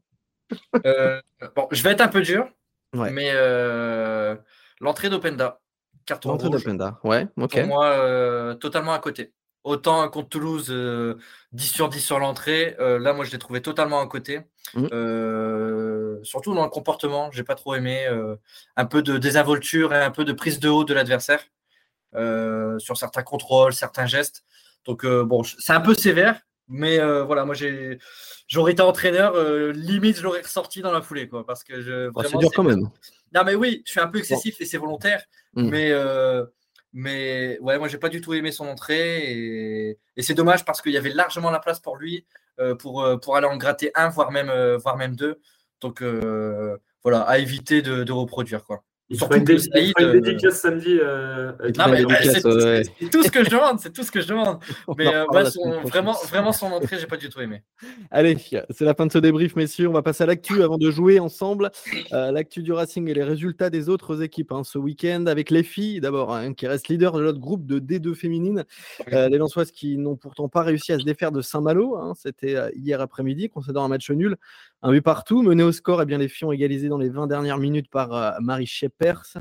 [0.85, 1.21] Euh,
[1.55, 2.49] bon, je vais être un peu dur,
[2.95, 3.11] ouais.
[3.11, 4.35] mais euh,
[4.79, 5.61] l'entrée d'Openda,
[6.05, 7.59] carton l'entrée d'Openda, ouais, ok.
[7.59, 9.33] Pour moi, euh, totalement à côté.
[9.63, 11.19] Autant contre Toulouse, euh,
[11.51, 12.75] 10 sur 10 sur l'entrée.
[12.79, 14.41] Euh, là, moi, je l'ai trouvé totalement à côté.
[14.73, 14.87] Mmh.
[14.91, 18.07] Euh, surtout dans le comportement, j'ai pas trop aimé.
[18.07, 18.35] Euh,
[18.75, 21.43] un peu de désinvolture et un peu de prise de haut de l'adversaire
[22.15, 24.43] euh, sur certains contrôles, certains gestes.
[24.85, 27.99] Donc, euh, bon, c'est un peu sévère, mais euh, voilà, moi, j'ai,
[28.47, 29.35] j'aurais été entraîneur,
[29.73, 32.09] limite, je l'aurais ressorti dans la foulée, quoi, parce que je.
[32.15, 32.89] Oh, c'est dur quand même.
[33.33, 35.69] Non, mais oui, je suis un peu excessif et c'est volontaire, mmh.
[35.69, 35.93] mais.
[36.93, 39.31] Mais ouais, moi, j'ai pas du tout aimé son entrée.
[39.31, 42.25] Et, c'est dommage parce qu'il y avait largement la place pour lui
[42.59, 45.41] euh, pour, pour aller en gratter un, voire même, euh, voire même deux.
[45.79, 48.65] Donc euh, voilà, à éviter de reproduire.
[48.65, 48.83] Quoi.
[49.11, 50.97] Il Surtout une, dé Saïd, une dédicace samedi.
[50.97, 52.83] Euh, non, mais, bah, c'est ouais.
[53.11, 53.77] tout ce que je demande.
[53.81, 54.59] C'est tout ce que je demande.
[54.97, 57.61] Mais euh, ouais, son, vraiment, vraiment, son entrée, j'ai pas du tout aimé.
[58.09, 58.37] Allez,
[58.69, 59.89] c'est la fin de ce débrief, messieurs.
[59.89, 61.71] On va passer à l'actu avant de jouer ensemble.
[62.13, 65.63] Euh, l'actu du Racing et les résultats des autres équipes hein, ce week-end avec les
[65.63, 68.63] filles d'abord, hein, qui restent leaders de notre groupe de D2 féminines.
[69.11, 71.97] Euh, les Lensoises qui n'ont pourtant pas réussi à se défaire de Saint-Malo.
[71.97, 74.37] Hein, C'était hier après-midi, concédant un match nul.
[74.83, 76.01] Un but partout, mené au score.
[76.01, 79.37] Eh bien, les filles ont égalisé dans les 20 dernières minutes par Marie Shep perse.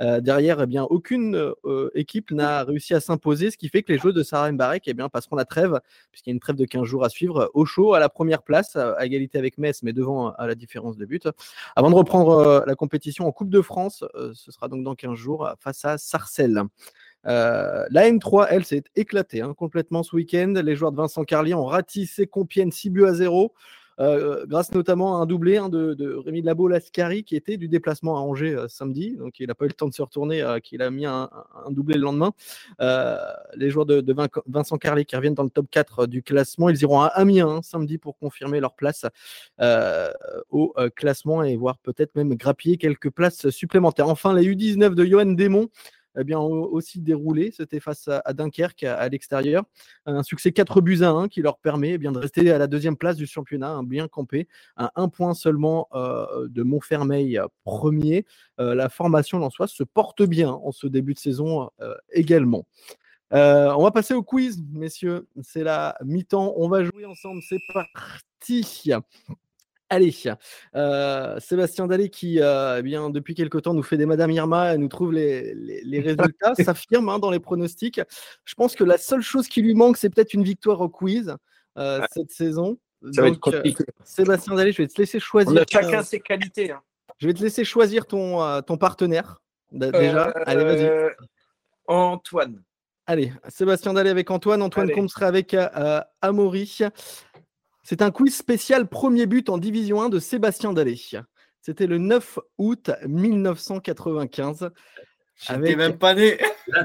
[0.00, 1.34] Euh, derrière, eh bien, aucune
[1.64, 4.86] euh, équipe n'a réussi à s'imposer, ce qui fait que les joueurs de Sarah Mbarek
[4.86, 5.80] eh passeront la trêve,
[6.12, 8.42] puisqu'il y a une trêve de 15 jours à suivre, au chaud, à la première
[8.42, 11.28] place, à égalité avec Metz, mais devant à la différence de but.
[11.76, 15.50] Avant de reprendre la compétition en Coupe de France, ce sera donc dans 15 jours
[15.58, 16.62] face à Sarcelles.
[17.26, 20.52] Euh, la M3, elle, s'est éclatée hein, complètement ce week-end.
[20.62, 23.54] Les joueurs de Vincent Carlier ont ratissé Compiègne 6 buts à 0.
[24.00, 27.68] Euh, grâce notamment à un doublé hein, de, de, Rémi Labo Lascari qui était du
[27.68, 30.44] déplacement à Angers euh, samedi, donc il n'a pas eu le temps de se retourner,
[30.62, 31.30] qu'il a mis un,
[31.70, 32.32] doublé le lendemain.
[33.56, 34.14] les joueurs de,
[34.46, 37.62] Vincent Carlier qui reviennent dans le top 4 du classement, ils iront à Amiens hein,
[37.62, 39.06] samedi pour confirmer leur place
[40.50, 44.08] au classement et voir peut-être même grappiller quelques places supplémentaires.
[44.08, 45.68] Enfin, les U19 de Johan Démon
[46.18, 47.50] eh bien, aussi déroulé.
[47.50, 49.64] C'était face à, Dunkerque à, l'extérieur.
[50.06, 52.66] Un succès 4 buts à 1 qui leur permet eh bien, de rester à la
[52.66, 58.24] deuxième place du championnat, un bien campé, à un point seulement euh, de Montfermeil premier.
[58.60, 62.66] Euh, la formation en soi se porte bien en ce début de saison euh, également.
[63.30, 65.26] on va passer au quiz, messieurs.
[65.42, 66.54] C'est la mi-temps.
[66.56, 67.42] On va jouer ensemble.
[67.48, 68.92] C'est parti.
[69.90, 70.14] Allez,
[70.74, 74.74] euh, Sébastien Dallet qui, euh, eh bien, depuis quelque temps, nous fait des Madame Irma
[74.74, 75.52] et nous trouve les,
[76.00, 78.00] résultats, s'affirme hein, dans les pronostics.
[78.44, 81.36] Je pense que la seule chose qui lui manque, c'est peut-être une victoire au quiz
[81.76, 82.78] euh, cette saison.
[83.12, 83.84] Ça va être compliqué.
[84.04, 85.52] Sébastien Dallet, je vais te laisser choisir.
[85.52, 86.70] On a chacun ses qualités.
[86.70, 86.80] Hein.
[87.18, 89.42] Je vais te laisser choisir ton, ton partenaire.
[89.70, 91.14] Déjà, allez, vas-y.
[91.86, 92.62] Antoine.
[93.06, 94.62] Allez, Sébastien Dallet avec Antoine.
[94.62, 95.54] Antoine Combe sera avec
[96.22, 96.78] Amaury.
[97.84, 100.96] C'est un quiz spécial premier but en Division 1 de Sébastien Dallet.
[101.60, 104.70] C'était le 9 août 1995.
[105.48, 105.76] Avec...
[105.76, 106.38] même pas né.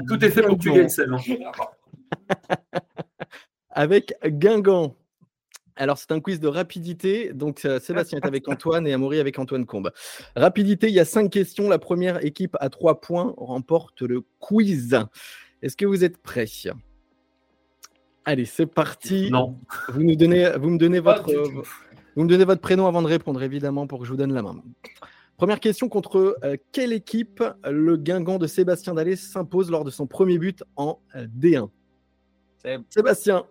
[0.06, 1.10] tout est fait pour que tu gagnes celle
[3.70, 4.94] Avec Guingamp.
[5.76, 7.32] Alors, c'est un quiz de rapidité.
[7.32, 9.90] Donc, euh, Sébastien est avec Antoine et Amaury avec Antoine Combe.
[10.36, 11.70] Rapidité, il y a cinq questions.
[11.70, 14.98] La première équipe à trois points remporte le quiz.
[15.62, 16.44] Est-ce que vous êtes prêts?
[18.24, 19.30] Allez, c'est parti.
[19.30, 19.56] Non.
[19.88, 21.32] Vous, nous donnez, vous, me donnez votre,
[22.16, 24.42] vous me donnez votre prénom avant de répondre, évidemment, pour que je vous donne la
[24.42, 24.62] main.
[25.36, 30.06] Première question contre euh, quelle équipe le Guingamp de Sébastien Dallet s'impose lors de son
[30.06, 31.70] premier but en euh, D1
[32.90, 33.46] Sébastien.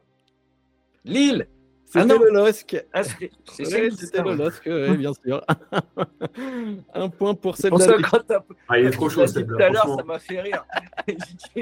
[1.04, 1.48] Lille.
[1.86, 2.86] C'était ah le LOSC.
[2.94, 5.44] Ah, c'était le LOSC, bien sûr.
[6.94, 7.96] Un point pour Sébastien.
[8.68, 10.64] Ah, il est trop chaud, Tout à l'heure, ça m'a fait rire.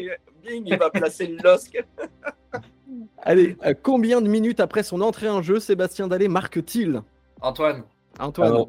[0.44, 1.82] Bing, il va placer le LOSC.
[3.24, 7.02] Allez, euh, combien de minutes après son entrée en jeu, Sébastien Dallet marque-t-il
[7.42, 7.84] Antoine.
[8.20, 8.66] Antoine.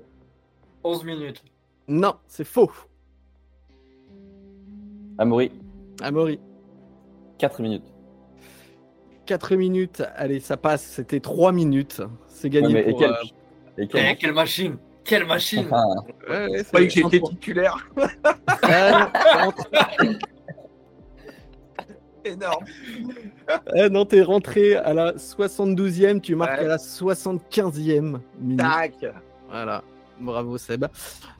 [0.84, 1.44] 11 minutes.
[1.86, 2.70] Non, c'est faux.
[5.18, 5.52] Amaury.
[6.02, 6.38] Amaury.
[7.38, 7.84] 4 minutes.
[9.26, 10.02] 4 minutes.
[10.16, 10.82] Allez, ça passe.
[10.82, 12.02] C'était 3 minutes.
[12.26, 12.82] C'est gagné.
[12.82, 13.10] pour, quelle...
[13.10, 13.22] Euh,
[13.78, 14.32] eh, quelle...
[14.32, 15.84] machine Quelle machine ah.
[16.28, 17.88] ouais, ouais, que j'étais titulaire.
[22.28, 22.64] énorme.
[23.74, 28.58] Eh non, t'es rentré à la 72e, tu marques à la 75e minute.
[28.58, 28.94] Tac.
[29.48, 29.82] Voilà.
[30.20, 30.86] Bravo Seb.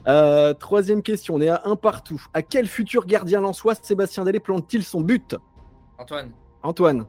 [0.07, 2.21] Euh, troisième question, on est à un partout.
[2.33, 5.35] À quel futur gardien lançois Sébastien Dallet plante-t-il son but?
[5.97, 6.31] Antoine.
[6.63, 7.05] Antoine.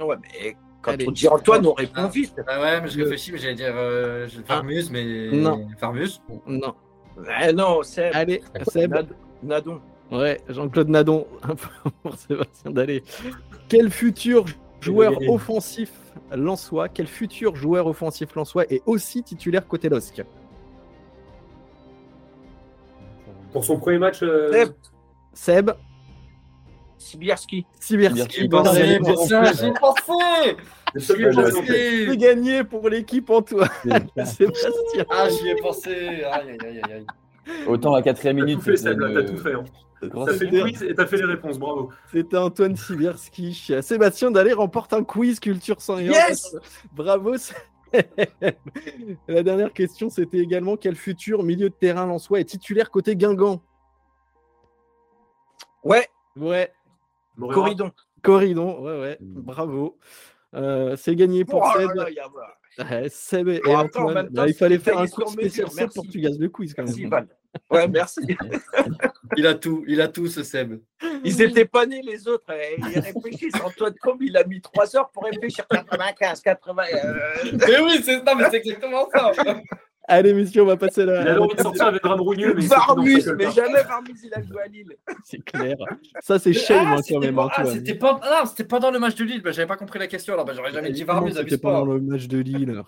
[0.00, 2.34] Ouais, mais quand on dit Antoine, on répond vite.
[2.46, 5.30] Ah ouais, mais je réfléchis, mais j'allais dire euh, Farmus, mais.
[5.32, 5.66] Non.
[5.78, 6.74] Farmus Non.
[7.54, 8.12] non, Seb.
[8.14, 8.94] Allez, Seb.
[9.42, 9.80] Nadon.
[10.10, 11.26] Ouais, Jean-Claude Nadon
[12.02, 13.02] pour Sébastien Dallet.
[13.68, 14.44] Quel futur
[14.80, 15.90] joueur offensif
[16.32, 20.22] Lançois, quel futur joueur offensif Lançois est aussi titulaire côté LOSC
[23.52, 24.72] Pour son premier match euh, Seb.
[25.32, 25.70] Seb.
[26.98, 27.66] Sibierski.
[27.80, 29.28] Sibierski, bonne réponse.
[29.28, 30.56] J'ai pensé
[30.98, 33.68] C'est gagné pour l'équipe Antoine.
[34.24, 35.04] Sébastien.
[35.10, 36.24] Ah, j'y ai pensé.
[36.24, 37.06] Aïe, aïe, aïe, aïe.
[37.66, 38.58] Autant la quatrième minute.
[38.58, 39.54] T'as tout fait, Seb, t'as tout fait.
[39.54, 39.64] Hein.
[40.00, 41.90] T'as fait le quiz et t'as fait les réponses, bravo.
[42.12, 43.72] C'était Antoine Sibierski.
[43.80, 46.56] Sébastien Dallet remporte un quiz culture sans Yes
[46.92, 47.36] Bravo.
[49.28, 53.62] La dernière question, c'était également quel futur milieu de terrain soi est titulaire côté Guingamp?
[55.82, 56.08] Ouais.
[56.36, 56.72] Ouais.
[57.38, 57.92] Corridon.
[58.22, 59.18] Corridon, ouais, ouais.
[59.20, 59.40] Mm.
[59.40, 59.98] Bravo.
[60.54, 61.90] Euh, c'est gagné pour oh Seb.
[63.08, 64.30] Seb et Antoine.
[64.46, 67.26] il fallait faire un cours spécial Seb pour que tu gagnes le quiz quand même.
[67.70, 68.20] Ouais, merci.
[69.36, 70.80] il a tout, il a tout ce Seb.
[71.24, 72.52] Ils étaient pas nés les autres.
[72.52, 73.60] Eh, ils réfléchissent.
[73.62, 76.82] Antoine Combe, il a mis 3 heures pour réfléchir 95, 80.
[76.82, 77.58] Euh.
[77.66, 78.22] Mais oui, c'est
[78.56, 79.32] exactement ça.
[80.06, 81.22] Allez, messieurs, on va passer là.
[81.22, 82.54] Il a envie de sortir avec Rougneux.
[82.54, 84.96] Mais Varmus, mais jamais Varmus, il a joué à Lille.
[85.24, 85.76] C'est clair.
[86.20, 88.20] Ça, c'est shame ah, quand même, Ah, c'était pas...
[88.22, 89.42] Ah, pas dans le match de Lille.
[89.42, 90.34] Bah, J'avais pas compris la question.
[90.34, 91.32] Alors, bah, j'aurais jamais dit Varmus.
[91.32, 92.82] C'était pas dans le match de Lille.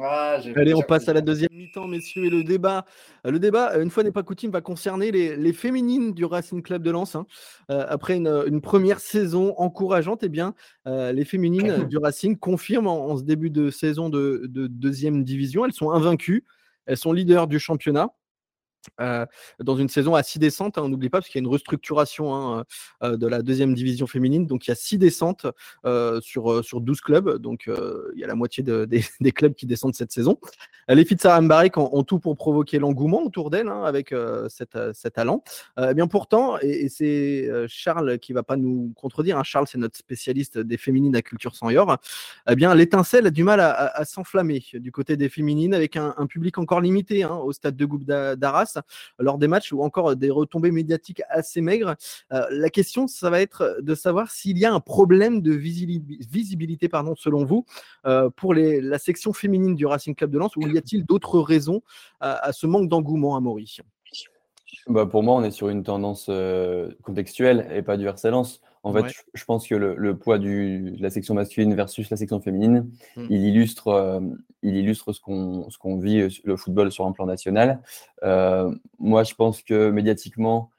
[0.00, 2.84] Ah, Allez, on passe à la deuxième mi-temps, messieurs, et le débat.
[3.24, 6.90] Le débat, une fois n'est pas coutume, va concerner les, féminines du Racing Club de
[6.90, 7.14] Lens.
[7.14, 7.26] Hein.
[7.70, 10.54] Euh, après une, première saison encourageante, eh bien,
[10.86, 15.64] euh, les féminines du Racing confirment en, ce début de saison de, de deuxième division.
[15.64, 16.44] Elles sont invaincues,
[16.86, 18.10] elles sont leaders du championnat.
[19.00, 19.26] Euh,
[19.60, 21.52] dans une saison à six descentes, hein, on n'oublie pas, parce qu'il y a une
[21.52, 22.64] restructuration hein,
[23.02, 24.46] euh, de la deuxième division féminine.
[24.46, 25.46] Donc il y a six descentes
[25.84, 27.38] euh, sur, sur 12 clubs.
[27.38, 28.62] Donc il y a la moitié
[29.20, 30.38] des, clubs qui descendent cette saison.
[30.88, 31.42] Les filles de Sarah
[31.76, 34.14] ont, tout pour provoquer l'engouement autour d'elle hein, avec
[34.48, 35.44] cet, cet, talent.
[35.78, 40.58] Eh bien pourtant, et, c'est Charles qui va pas nous contredire, Charles c'est notre spécialiste
[40.58, 41.98] des féminines à Culture sans Yor,
[42.48, 46.58] eh bien l'étincelle a du mal à, s'enflammer du côté des féminines avec un, public
[46.58, 48.71] encore limité au stade de Goupe d'Arras
[49.18, 51.94] lors des matchs ou encore des retombées médiatiques assez maigres.
[52.32, 56.88] Euh, la question, ça va être de savoir s'il y a un problème de visibilité,
[56.88, 57.64] pardon, selon vous,
[58.06, 61.82] euh, pour la section féminine du Racing Club de Lens, ou y a-t-il d'autres raisons
[62.20, 63.80] à, ce manque d'engouement à Maurice?
[64.88, 68.60] Bah pour moi, on est sur une tendance euh, contextuelle et pas du RC Lens.
[68.84, 72.90] En fait, je, pense que le, poids de la section masculine versus la section féminine,
[73.16, 73.26] hmm.
[73.30, 74.20] il illustre, euh,
[74.62, 77.80] il illustre ce qu'on vit euh, le football sur un plan national.
[78.24, 80.70] Euh, moi, je pense que médiatiquement,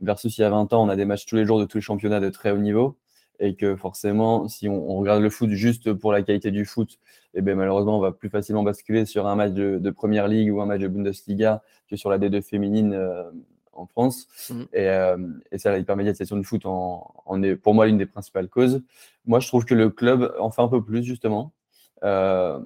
[0.00, 1.76] versus il y a 20 ans, on a des matchs tous les jours de tous
[1.78, 2.96] les championnats de très haut niveau.
[3.40, 6.92] Et que forcément, si on, regarde le foot juste pour la qualité du foot,
[7.34, 10.28] et eh bien malheureusement, on va plus facilement basculer sur un match de, de Première
[10.28, 12.96] Ligue ou un match de Bundesliga que sur la D2 féminine
[13.76, 14.26] en France.
[14.50, 14.62] Mmh.
[14.72, 15.16] Et, euh,
[15.52, 18.82] et ça, l'hypermédiatisation du foot en, est pour moi l'une des principales causes.
[19.26, 21.52] Moi, je trouve que le club en fait un peu plus, justement,
[22.02, 22.58] euh,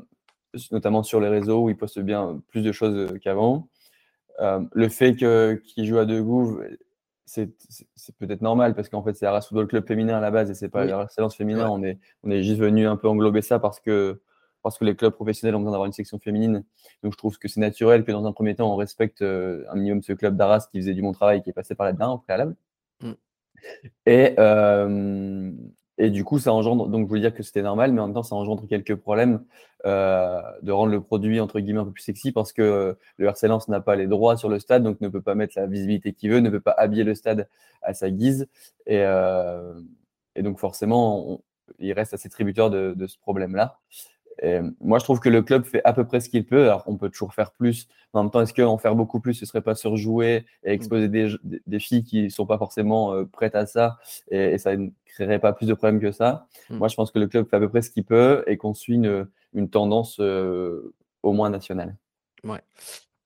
[0.73, 3.69] notamment sur les réseaux où il poste bien plus de choses qu'avant.
[4.41, 6.65] Euh, le fait qu'il joue à deux Gouves,
[7.25, 7.51] c'est
[8.19, 10.69] peut-être normal parce qu'en fait, c'est Arras Football Club féminin à la base et c'est
[10.69, 11.69] pas la Excellence féminin.
[11.71, 14.21] On, est, on est juste venu un peu englober ça parce que
[14.69, 16.63] parce que les clubs professionnels ont besoin d'avoir une section féminine.
[17.03, 19.77] Donc je trouve que c'est naturel que dans un premier temps, on respecte euh, un
[19.77, 22.19] minimum ce club d'Arras qui faisait du bon travail, qui est passé par là-dedans au
[22.19, 22.55] préalable.
[23.01, 23.13] Mm.
[24.05, 25.51] Et, euh,
[25.97, 28.15] et du coup, ça engendre, donc je voulais dire que c'était normal, mais en même
[28.15, 29.43] temps, ça engendre quelques problèmes
[29.87, 33.49] euh, de rendre le produit entre guillemets un peu plus sexy parce que le RC
[33.69, 36.31] n'a pas les droits sur le stade, donc ne peut pas mettre la visibilité qu'il
[36.31, 37.49] veut, ne peut pas habiller le stade
[37.81, 38.49] à sa guise.
[38.87, 39.03] Et,
[40.37, 41.41] et donc forcément,
[41.79, 43.79] il reste assez tributaire de, de ce problème-là
[44.81, 46.65] moi, je trouve que le club fait à peu près ce qu'il peut.
[46.65, 47.89] Alors, on peut toujours faire plus.
[48.13, 51.35] En même temps, est-ce qu'en faire beaucoup plus, ce serait pas surjouer et exposer des,
[51.45, 53.99] des filles qui ne sont pas forcément euh, prêtes à ça
[54.31, 56.47] et, ça ne créerait pas plus de problèmes que ça?
[56.71, 56.79] Hmm.
[56.79, 58.75] Moi, je pense que le club fait à peu près ce qu'il peut et qu'on
[58.75, 61.97] suit une, une tendance euh, au moins nationale.
[62.45, 62.63] Ouais.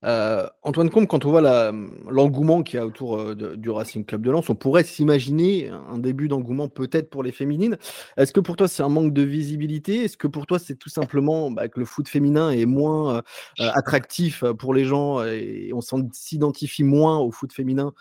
[0.05, 1.73] Euh, Antoine Combe, quand on voit
[2.11, 5.99] l'engouement qu'il y a autour euh, du Racing Club de Lens, on pourrait s'imaginer un
[5.99, 7.77] début d'engouement peut-être pour les féminines.
[8.17, 10.05] Est-ce que pour toi c'est un manque de visibilité?
[10.05, 13.23] Est-ce que pour toi c'est tout simplement bah, que le foot féminin est moins euh,
[13.59, 17.93] attractif pour les gens et on s'identifie moins au foot féminin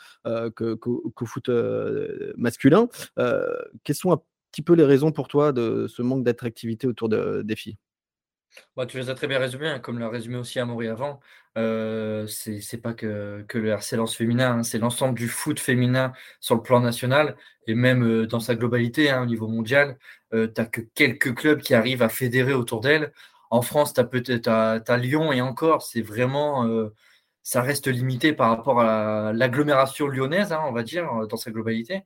[0.56, 1.50] qu'au foot
[2.36, 2.88] masculin?
[3.84, 4.22] Quelles sont un
[4.52, 7.78] petit peu les raisons pour toi de ce manque d'attractivité autour des filles?
[8.76, 11.20] Bah, tu les as très bien résumés, hein, comme l'a résumé aussi Amaury avant.
[11.58, 16.62] Euh, c'est pas que, le RC féminin, hein, c'est l'ensemble du foot féminin sur le
[16.62, 17.36] plan national
[17.68, 19.98] et même euh, dans sa globalité hein, au niveau mondial.
[20.34, 23.12] Euh, tu n'as que quelques clubs qui arrivent à fédérer autour d'elle.
[23.50, 26.94] En France, tu as peut-être Lyon et encore, c'est vraiment euh,
[27.44, 32.04] ça reste limité par rapport à l'agglomération lyonnaise, on va dire, dans sa globalité.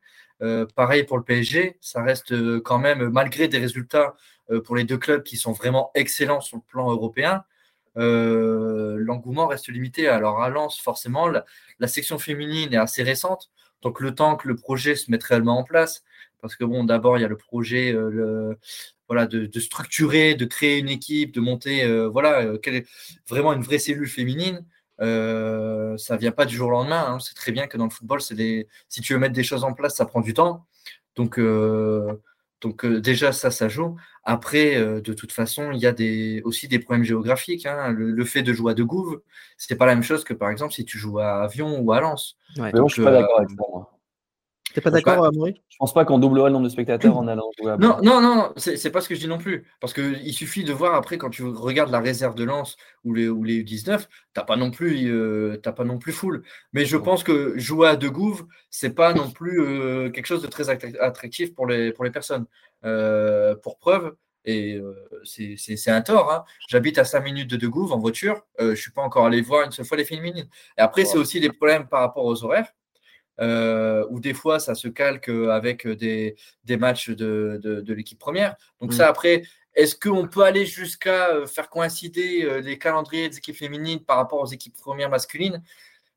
[0.75, 4.15] pareil pour le PSG, ça reste quand même, malgré des résultats
[4.51, 7.43] euh, pour les deux clubs qui sont vraiment excellents sur le plan européen,
[7.97, 10.07] euh, l'engouement reste limité.
[10.07, 13.49] Alors à Lens, forcément, la, section féminine est assez récente,
[13.81, 16.03] donc le temps que le projet se mette réellement en place,
[16.41, 18.55] parce que bon, d'abord il y a le projet, euh,
[19.07, 22.53] voilà, de, structurer, de créer une équipe, de monter, voilà,
[23.27, 24.65] vraiment une vraie cellule féminine.
[25.01, 27.05] Euh, ça vient pas du jour au lendemain.
[27.07, 27.19] Hein.
[27.19, 28.67] C'est très bien que dans le football, c'est des...
[28.87, 30.65] si tu veux mettre des choses en place, ça prend du temps.
[31.15, 31.39] Donc
[32.65, 33.95] donc euh, déjà, ça, ça joue.
[34.23, 37.67] Après, euh, de toute façon, il y a des, aussi des problèmes géographiques.
[37.67, 37.91] Hein.
[37.91, 39.21] Le, fait de jouer à De Gouves,
[39.55, 41.91] ce n'est pas la même chose que, par exemple, si tu joues à Avion ou
[41.91, 42.37] à Lens.
[42.57, 42.71] Ouais.
[42.73, 43.94] je ne suis pas d'accord avec ça, moi.
[44.75, 45.61] T'es pas d'accord, Amaury?
[45.69, 48.19] Je pense pas qu'on doublera le nombre de spectateurs en allant jouer à Non, non,
[48.19, 49.65] non, c'est pas ce que je dis non plus.
[49.79, 53.29] Parce qu'il suffit de voir après, quand tu regardes la réserve de Lens ou les,
[53.29, 56.43] ou les U19, t'as pas non plus euh, pas non plus full.
[56.73, 60.41] Mais je pense que jouer à De Gouves, c'est pas non plus euh, quelque chose
[60.41, 62.45] de très attractif pour les, pour les personnes.
[62.83, 64.13] Euh, pour preuve,
[64.43, 64.79] et
[65.23, 66.33] c'est un tort.
[66.33, 66.43] Hein.
[66.67, 68.41] J'habite à 5 minutes de De Gouves en voiture.
[68.59, 70.43] je ne suis pas encore allé voir une seule fois les films Et
[70.75, 72.67] après, c'est aussi des problèmes par rapport aux horaires.
[73.41, 78.55] Euh, ou des fois ça se calque avec des, des matchs de, de, l'équipe première.
[78.79, 78.95] Donc mm.
[78.95, 84.17] ça après, Est-ce qu'on peut aller jusqu'à faire coïncider les calendriers des équipes féminines par
[84.17, 85.61] rapport aux équipes premières masculines?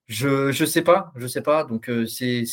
[0.07, 1.65] Je ne sais pas, je sais pas.
[1.65, 2.45] Donc c'est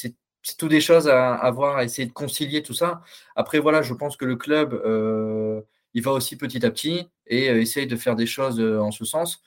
[0.45, 3.01] c'est tout des choses à, à, voir, à essayer de concilier tout ça.
[3.35, 5.61] Après, voilà, je pense que le club, euh,
[5.95, 8.91] il va aussi petit à petit et euh, essaye de faire des choses euh, en
[8.91, 9.41] ce sens.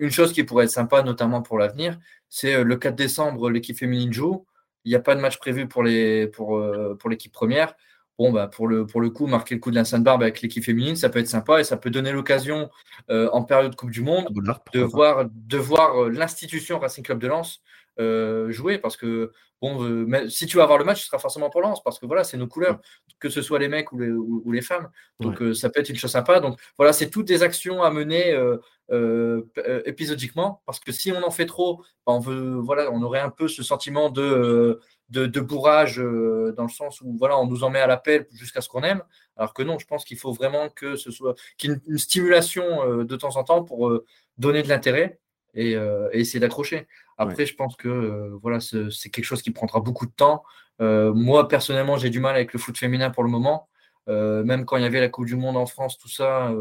[0.00, 1.96] Une chose qui pourrait être sympa, notamment pour l'avenir,
[2.28, 4.44] c'est le 4 décembre, l'équipe féminine joue.
[4.84, 6.60] Il n'y a pas de match prévu pour l'équipe pour,
[6.98, 7.74] pour première.
[8.18, 10.62] Bon, bah, pour, le, pour le coup, marquer le coup de la Sainte-Barbe avec l'équipe
[10.62, 12.70] féminine, ça peut être sympa et ça peut donner l'occasion,
[13.08, 14.28] en période Coupe du Monde,
[14.74, 17.62] de voir, de voir l'institution Racing Club de Lens
[18.50, 21.62] jouer parce que bon, euh, si tu vas avoir le match, ce sera forcément pour
[21.62, 22.80] Lens parce que voilà, c'est nos couleurs,
[23.20, 24.90] que ce soit les mecs ou les, ou, les femmes.
[25.20, 26.40] Donc euh, ça peut être une chose sympa.
[26.40, 28.36] Donc voilà, c'est toutes des actions à mener
[28.92, 29.42] euh,
[29.86, 33.30] épisodiquement parce que si on en fait trop, ben, on veut, voilà, on aurait un
[33.30, 37.80] peu ce sentiment de, de, bourrage dans le sens où voilà, on nous en met
[37.80, 39.02] à l'appel jusqu'à ce qu'on aime.
[39.36, 41.98] Alors que non, je pense qu'il faut vraiment que ce soit qu'il y ait une,
[41.98, 44.00] stimulation de temps en temps pour
[44.38, 45.18] donner de l'intérêt
[45.54, 46.86] et, et essayer d'accrocher.
[47.18, 50.42] Après, je pense que euh, voilà, c'est quelque chose qui prendra beaucoup de temps.
[50.80, 53.68] Euh, moi, personnellement, j'ai du mal avec le foot féminin pour le moment.
[54.08, 56.52] Euh, même quand il y avait la Coupe du Monde en France, tout ça.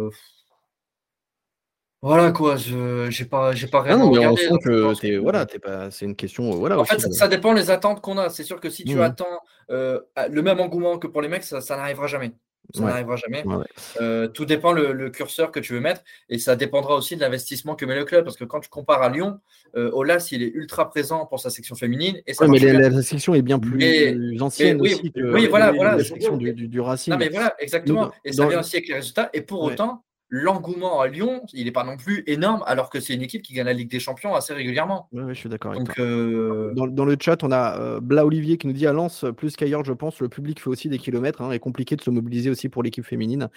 [2.02, 4.02] Voilà quoi, je j'ai pas j'ai pas rien.
[4.04, 6.80] regardé, que voilà, pas, c'est une question voilà.
[6.80, 8.30] En fait, ça, dépend les attentes qu'on a.
[8.30, 9.40] C'est sûr que si tu mmh attends
[9.70, 12.34] le même engouement que pour les mecs, ça n'arrivera jamais.
[12.74, 13.44] Ça n'arrivera jamais.
[14.00, 17.76] Euh, tout dépend le, curseur que tu veux mettre et ça dépendra aussi de l'investissement
[17.76, 18.24] que met le club.
[18.24, 19.40] Parce que quand tu compares à Lyon,
[19.76, 22.22] euh, Olas, il est ultra présent pour sa section féminine.
[22.28, 25.98] Et mais la, section est bien plus ancienne oui, aussi que oui, voilà, voilà.
[25.98, 27.12] la section du, du, Racing.
[27.12, 28.12] Non, mais voilà, exactement.
[28.24, 29.30] et ça vient aussi avec les résultats.
[29.34, 33.14] Et pour autant, l'engouement à Lyon, il n'est pas non plus énorme, alors que c'est
[33.14, 35.10] une équipe qui gagne la Ligue des Champions assez régulièrement.
[35.12, 36.04] Oui, je suis d'accord avec toi.
[36.04, 39.58] Euh, dans, le chat, on a euh, Bla Olivier qui nous dit à Lens, plus
[39.58, 41.42] qu'ailleurs, je pense, le public fait aussi des kilomètres.
[41.42, 43.50] Hein, est compliqué de se mobiliser aussi pour l'équipe féminine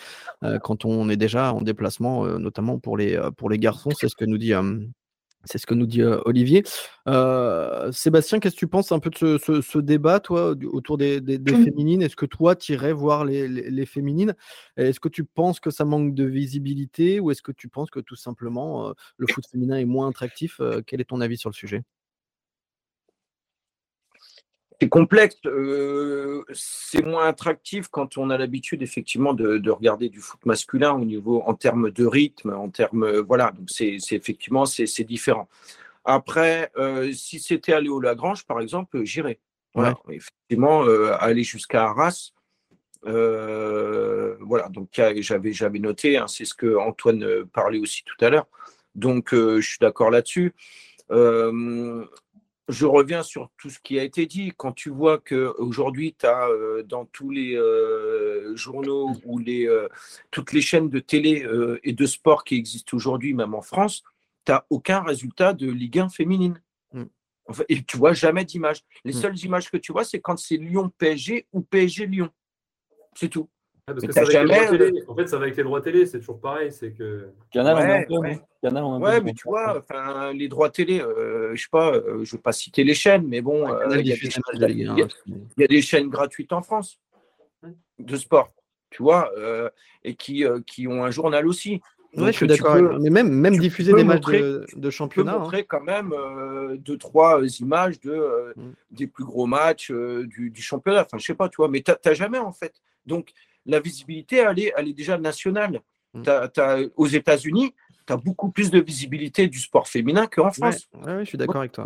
[0.43, 3.91] euh, quand on est déjà en déplacement, notamment pour les, pour les garçons.
[3.97, 4.53] C'est ce que nous dit
[5.45, 6.65] c'est ce que nous dit Olivier.
[7.93, 11.65] Sébastien, qu'est-ce que tu penses un peu de ce, débat, toi, autour des, mmh.
[11.65, 12.03] féminines?
[12.03, 14.35] Est-ce que toi, tu irais voir les, féminines?
[14.77, 18.01] Est-ce que tu penses que ça manque de visibilité ou est-ce que tu penses que
[18.01, 21.83] tout simplement le foot féminin est moins attractif Quel est ton avis sur le sujet?
[24.85, 25.37] C'est complexe.
[25.47, 31.07] Euh, c'est moins attractif quand on a l'habitude effectivement de, regarder du foot masculin au
[31.07, 33.53] niveau en termes de rythme, en termes voilà.
[33.53, 35.49] Donc c'est effectivement c'est différent.
[36.05, 39.41] Après, euh, si c'était aller au Lagrange par exemple, j'irais.
[39.75, 42.33] Voilà, effectivement, euh, aller jusqu'à Arras.
[43.03, 48.47] voilà, donc j'avais j'avais noté, hein, c'est ce que Antoine parlait aussi tout à l'heure.
[48.95, 50.53] Donc je suis d'accord là-dessus
[52.69, 54.53] je reviens sur tout ce qui a été dit.
[54.57, 59.89] Quand tu vois qu'aujourd'hui, tu as euh, dans tous les euh, journaux ou les, euh,
[60.31, 61.47] toutes les chaînes de télé
[61.83, 64.03] et de sport qui existent aujourd'hui, même en France,
[64.45, 66.61] tu n'as aucun résultat de Ligue 1 féminine.
[66.93, 67.05] Mm.
[67.69, 68.85] et tu vois jamais d'image.
[69.05, 69.21] Les mm.
[69.21, 72.31] seules images que tu vois, c'est quand c'est Lyon-PSG ou PSG-Lyon.
[73.15, 73.49] C'est tout.
[73.87, 74.73] Ah, parce que ça jamais...
[74.73, 76.73] Euh, en fait, ça va avec les droits télé, c'est toujours pareil.
[76.73, 77.29] C'est que.
[77.51, 78.41] Canal, ouais, on ouais.
[78.63, 79.83] Canal, on ouais mais tu vois,
[80.33, 83.27] les droits télé, euh, je sais pas, euh, je ne vais pas citer les chaînes,
[83.27, 86.99] mais bon, euh, il y, y, a des chaînes gratuites en France
[87.99, 88.55] de sport,
[88.89, 89.69] tu vois, euh,
[90.03, 91.83] et qui, qui ont un journal aussi.
[92.17, 92.77] Oui, je suis d'accord.
[93.01, 95.33] Mais même, même diffuser des matchs de, de, championnat.
[95.33, 95.67] Tu peux montrer hein.
[95.69, 96.15] quand même
[96.79, 98.73] deux, trois images de, mm.
[98.93, 101.03] des plus gros matchs du, du, championnat.
[101.03, 102.73] Enfin, je sais pas, tu vois, mais tu n'as jamais en fait.
[103.05, 103.35] Donc,
[103.67, 105.81] la visibilité, elle est, elle est déjà nationale.
[106.15, 106.23] Mm.
[106.95, 107.75] aux États-Unis,
[108.07, 110.89] tu as beaucoup plus de visibilité du sport féminin qu'en France.
[110.95, 111.85] Oui, je suis d'accord avec toi.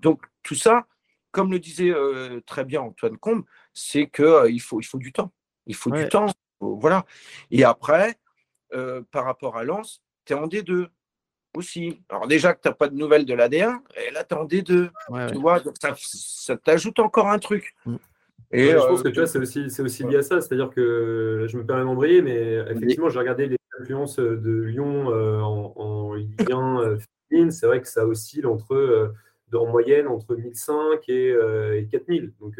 [0.00, 0.86] Donc, tout ça,
[1.30, 4.98] comme le disait euh, très bien Antoine Combe, c'est qu'il euh, il faut, il faut
[4.98, 5.30] du temps.
[5.66, 6.26] Il faut du temps.
[6.60, 7.04] Voilà.
[7.50, 8.18] Et après,
[8.72, 10.88] euh, par rapport à Lens, tu es en D2
[11.54, 12.02] aussi.
[12.08, 14.46] Alors déjà que tu n'as pas de nouvelles de l'AD1, et là tu es en
[14.46, 14.90] D2.
[15.30, 17.74] tu vois, donc ça, t'ajoute encore un truc.
[17.86, 17.96] Mm.
[18.50, 20.40] Et je pense euh, que tu vois, c'est aussi, c'est aussi lié à ça.
[20.40, 25.40] C'est-à-dire que je me permets d'embrayer, mais effectivement, j'ai regardé les influences de Lyon euh,
[25.40, 26.96] en, en, Ligue 1 euh,
[27.28, 27.50] féminine.
[27.50, 29.12] C'est vrai que ça oscille entre,
[29.52, 31.36] en moyenne entre 1005 et,
[31.76, 32.32] et 4000.
[32.40, 32.54] Donc,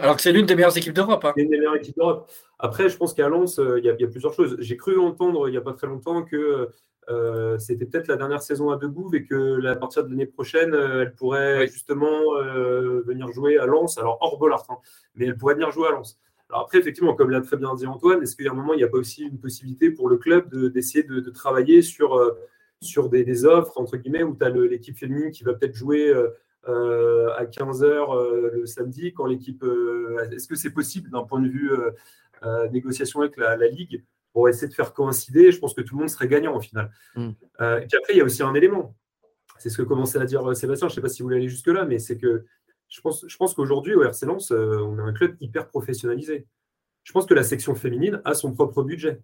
[0.00, 1.24] Alors que c'est l'une des meilleures équipes d'Europe.
[1.24, 1.32] Hein.
[1.36, 2.30] L'une des meilleures équipes d'Europe.
[2.58, 4.56] Après, je pense qu'à Lens, il y, y, a plusieurs choses.
[4.58, 6.68] J'ai cru entendre il n'y a pas très longtemps que
[7.08, 10.74] euh, c'était peut-être la dernière saison à Debout et que à partir de l'année prochaine,
[10.74, 14.78] euh, elle pourrait justement euh, venir jouer à Lens, alors hors Bollard, hein,
[15.14, 16.18] mais elle pourrait venir jouer à Lens.
[16.50, 18.74] Alors après, effectivement, comme l'a très bien dit Antoine, est-ce qu'il y a un moment,
[18.74, 22.34] il n'y a pas aussi une possibilité pour le club d'essayer de, travailler sur,
[22.80, 26.12] sur des, offres, entre guillemets, où tu as l'équipe féminine qui va peut-être jouer
[26.66, 29.64] à 15h le samedi, quand l'équipe...
[30.30, 31.72] est-ce que c'est possible d'un point de vue
[32.70, 34.04] négociation avec la, la Ligue
[34.36, 35.50] pour essayer de faire coïncider.
[35.50, 36.90] Je pense que tout le monde serait gagnant au final.
[37.14, 37.30] Mm.
[37.62, 38.94] Euh, et puis après, il y a aussi un élément.
[39.58, 40.88] C'est ce que commençait à dire euh, Sébastien.
[40.88, 42.44] Je ne sais pas si vous voulez aller jusque-là, mais c'est que
[42.90, 46.46] je pense, je pense qu'aujourd'hui, au RC Lens, euh, on est un club hyper professionnalisé.
[47.02, 49.22] Je pense que la section féminine a son propre budget.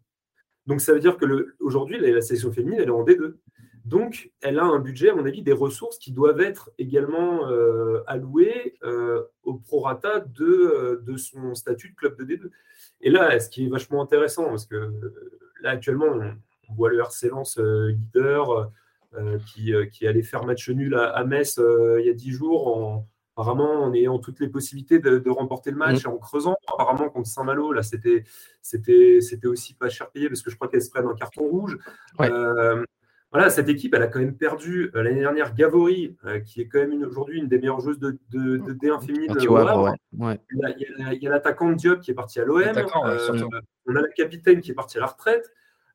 [0.65, 3.35] Donc ça veut dire que aujourd'hui, la, la section féminine, elle est en D2.
[3.85, 8.01] Donc, elle a un budget, à mon avis, des ressources qui doivent être également euh,
[8.07, 8.79] allouées
[9.43, 12.51] au prorata de, de son statut de club de D2.
[13.03, 14.93] Et là, ce qui est vachement intéressant, parce que
[15.61, 18.71] là, actuellement, on, voit le RC Lens leader
[19.47, 23.07] qui, qui allait faire match nul à, à Metz il y a dix jours en,
[23.37, 26.57] apparemment en ayant toutes les possibilités de, de remporter le match et en creusant.
[26.73, 28.25] Apparemment contre Saint-Malo, là c'était
[28.61, 31.45] c'était c'était aussi pas cher payé parce que je crois qu'elle se prenne un carton
[31.45, 31.79] rouge.
[32.19, 32.31] Ouais.
[32.31, 32.85] Euh,
[33.33, 36.66] voilà, cette équipe, elle a quand même perdu euh, l'année dernière Gavory, euh, qui est
[36.68, 39.28] quand même aujourd'hui une des meilleures joueuses de, de, de D1 féminine.
[39.28, 39.95] Quand tu au vois, Havre.
[40.18, 40.26] ouais.
[40.26, 40.41] ouais.
[41.11, 42.62] Il y a- l'attaquant Diop qui est parti à l'OM.
[43.24, 43.49] Surtout.
[43.87, 45.51] on a la capitaine qui est partie à la retraite.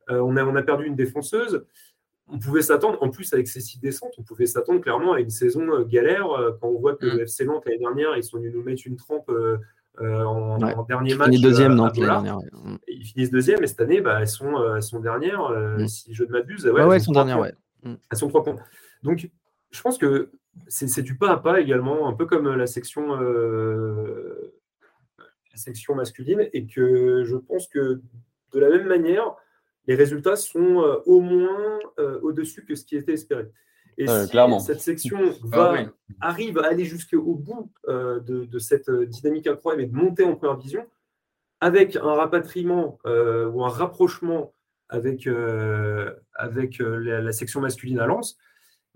[0.09, 1.65] Euh, on, a, on a perdu une défenseuse.
[2.29, 5.29] On pouvait s'attendre, en plus avec ces six descentes, on pouvait s'attendre clairement à une
[5.29, 7.17] saison euh, galère euh, quand on voit que Mm.
[7.17, 9.29] le FC Nantes l'année dernière, ils sont venus nous mettre une trempe
[10.01, 10.73] euh, en, Ouais.
[10.75, 11.25] en dernier Ils match.
[11.27, 12.37] finissent deuxième, euh, dernière.
[12.37, 12.45] ouais.
[12.53, 12.77] Mm.
[12.87, 15.49] Ils finissent deuxième et cette année, bah, elles, sont, euh, elles sont dernières.
[15.77, 15.87] Mm.
[15.87, 17.53] Si je ne m'abuse, Ouais, elles ils sont dernières, ouais.
[17.83, 18.57] Elles sont trois points.
[19.03, 19.29] Donc,
[19.71, 20.31] je pense que
[20.67, 24.53] c'est du pas à pas également, un peu comme la section, euh,
[25.19, 28.01] la section masculine, et que je pense que
[28.53, 29.35] de la même manière,
[29.87, 31.79] les résultats sont euh, au moins
[32.21, 33.49] au-dessus que ce qui était espéré.
[33.99, 34.59] Et Ouais, si clairement.
[34.59, 35.87] cette section va, Ah oui.
[36.21, 40.23] arrive à aller jusqu'au bout euh, de, de cette euh, dynamique incroyable et de monter
[40.23, 40.85] en première division,
[41.61, 44.53] avec un rapatriement euh, ou un rapprochement
[44.89, 48.37] avec, euh, avec euh, la, la section masculine à Lens,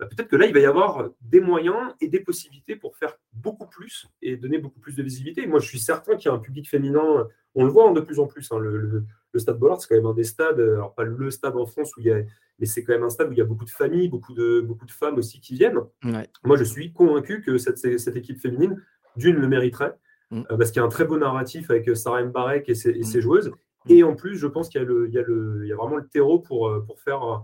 [0.01, 3.13] bah, peut-être que là, il va y avoir des moyens et des possibilités pour faire
[3.33, 5.45] beaucoup plus et donner beaucoup plus de visibilité.
[5.45, 8.01] Moi, je suis certain qu'il y a un public féminin, on le voit hein, de
[8.01, 8.51] plus en plus.
[8.51, 11.03] hein, le, le- le stade Bollard, c'est quand même un des stades, euh, alors pas
[11.03, 12.17] le stade en France où il y a,
[12.59, 14.59] mais c'est quand même un stade où il y a beaucoup de familles, beaucoup de,
[14.59, 15.77] beaucoup de femmes aussi qui viennent.
[16.03, 16.27] Ouais.
[16.43, 18.83] Moi, je suis convaincu que cette, cette équipe féminine,
[19.15, 19.95] d'une, le mériterait,
[20.31, 20.43] Mm.
[20.49, 22.91] euh, parce qu'il y a un très beau narratif avec euh, Sarah Mbarek et ses,
[22.91, 23.21] et ses Mm.
[23.21, 23.51] joueuses.
[23.89, 26.99] Et en plus, je pense qu'il y, y, y a vraiment le terreau pour, pour
[27.01, 27.43] faire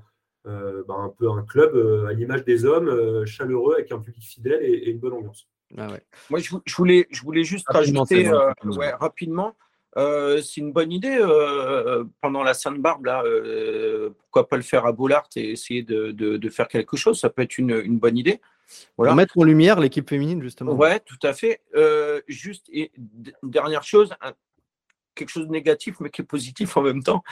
[0.87, 4.23] bah, un peu un club euh, à l'image des hommes, euh, chaleureux, avec un public
[4.23, 5.47] fidèle et, et une bonne ambiance.
[5.77, 6.01] Ah ouais.
[6.29, 8.77] Moi, je, vou- je voulais, je voulais juste Rapidement, rajouter bon, euh, rapidement.
[8.77, 9.55] ouais, rapidement.
[9.97, 13.05] euh, c'est une bonne idée euh, pendant la Sainte-Barbe.
[13.05, 16.95] Là, euh, pourquoi pas le faire à Bollard et essayer de, de- de faire quelque
[16.95, 18.39] chose Ça peut être une, une bonne idée.
[18.97, 19.11] Voilà.
[19.11, 20.73] Pour mettre en lumière l'équipe féminine, justement.
[20.73, 21.61] Ouais, tout à fait.
[21.75, 24.33] Euh, juste et une dernière chose, un-
[25.15, 27.23] quelque chose de négatif mais qui est positif en même temps.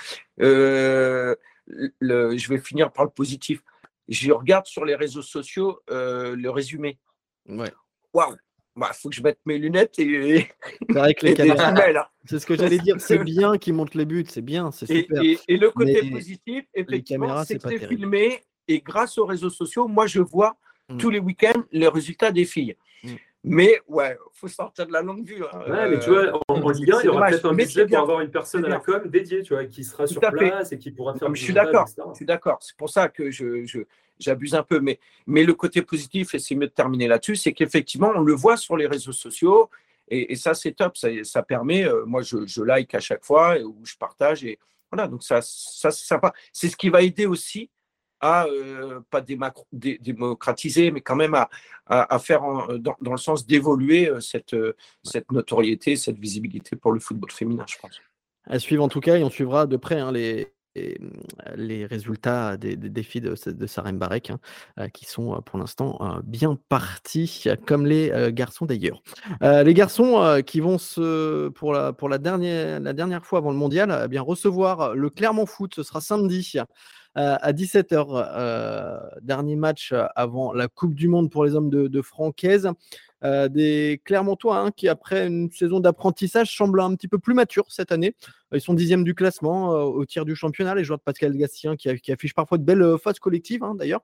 [1.68, 3.62] Le- je vais finir par le positif.
[4.08, 7.00] Je regarde sur les réseaux sociaux euh, le résumé.
[7.48, 7.72] Ouais.
[8.14, 8.36] Waouh,
[8.76, 10.48] bah faut que je mette mes lunettes et,
[11.16, 12.06] que les hein.
[12.26, 12.96] c'est ce que j'allais dire.
[13.00, 15.22] C'est bien qu'ils montent les buts, c'est bien, c'est Et, super.
[15.24, 19.26] et- et le côté Mais positif, effectivement, caméras, c'est que c'est filmé et grâce aux
[19.26, 20.58] réseaux sociaux, moi je vois
[20.88, 20.98] Mm.
[20.98, 22.76] tous les week-ends les résultats des filles.
[23.04, 23.16] Mm.
[23.48, 25.44] Mais ouais, faut sortir de la longue vue.
[25.44, 25.60] hein.
[25.70, 28.00] Ouais, mais tu vois, en, en Ligue 1, il y aura peut-être un budget pour
[28.00, 30.38] avoir une personne à la com dédiée, tu vois, qui sera sur à fait.
[30.38, 31.86] place et qui pourra faire Non, je suis d'accord.
[32.12, 32.58] Je suis d'accord.
[32.62, 33.64] C'est pour ça que je,
[34.20, 34.80] j'abuse un peu.
[34.80, 38.34] Mais, mais le côté positif, et c'est mieux de terminer là-dessus, c'est qu'effectivement, on le
[38.34, 39.70] voit sur les réseaux sociaux.
[40.08, 40.98] Et, et ça, c'est top.
[40.98, 44.44] Ça, ça permet, euh, moi, je, je like à chaque fois, ou je partage.
[44.44, 44.58] Et
[44.92, 46.34] voilà, donc ça, ça c'est sympa.
[46.52, 47.70] C'est ce qui va aider aussi
[48.26, 51.50] à, euh, pas démacro- dé- démocratiser, mais quand même à,
[51.86, 56.20] à, à faire en- dans, dans le sens d'évoluer euh, cette, euh, cette notoriété, cette
[56.28, 58.02] visibilité pour le football féminin, je pense.
[58.48, 60.98] À suivre en tout cas, et on suivra de près hein, les, les,
[61.56, 64.32] les résultats des, des défis de, de Sarah Mbarek,
[64.78, 69.02] hein, qui sont pour l'instant bien partis, comme les euh, garçons d'ailleurs.
[69.42, 73.40] Euh, les garçons euh, qui vont se, pour, la, pour la, dernière, la dernière fois
[73.40, 76.58] avant le mondial, eh bien recevoir le Clermont Foot, ce sera samedi.
[77.18, 82.02] Euh, à 17h, euh, dernier match avant la Coupe du Monde pour les hommes de,
[82.02, 82.70] Francaise.
[83.24, 87.66] Euh, des Clermontois hein, qui, après une saison d'apprentissage, semblent un petit peu plus matures
[87.70, 88.16] cette année.
[88.54, 90.76] Ils sont dixièmes du classement euh, au tiers du championnat.
[90.76, 94.02] Les joueurs de Pascal Gastien qui, affichent parfois de belles euh, phases collectives hein, d'ailleurs.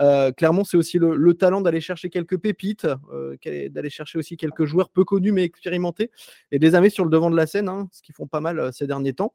[0.00, 3.36] Euh, Clermont, c'est aussi le, le talent d'aller chercher quelques pépites, euh,
[3.70, 6.10] d'aller chercher aussi quelques joueurs peu connus mais expérimentés
[6.52, 8.72] et amener sur le devant de la scène, hein, ce qu'ils font pas mal euh,
[8.72, 9.32] ces derniers temps.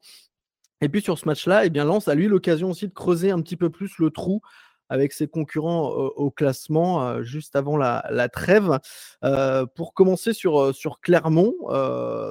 [0.84, 3.40] Et puis sur ce match-là, eh bien Lens a lui l'occasion aussi de creuser un
[3.40, 4.42] petit peu plus le trou
[4.90, 8.78] avec ses concurrents euh, au classement euh, juste avant la, la trêve.
[9.24, 11.54] Euh, pour commencer sur, sur Clermont,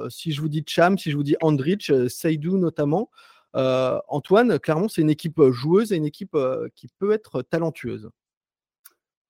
[0.08, 3.10] si je vous dis Cham, si je vous dis Andrich, Seydou notamment,
[3.54, 6.36] Antoine, Clermont, c'est une équipe joueuse et une équipe
[6.76, 8.08] qui peut être talentueuse.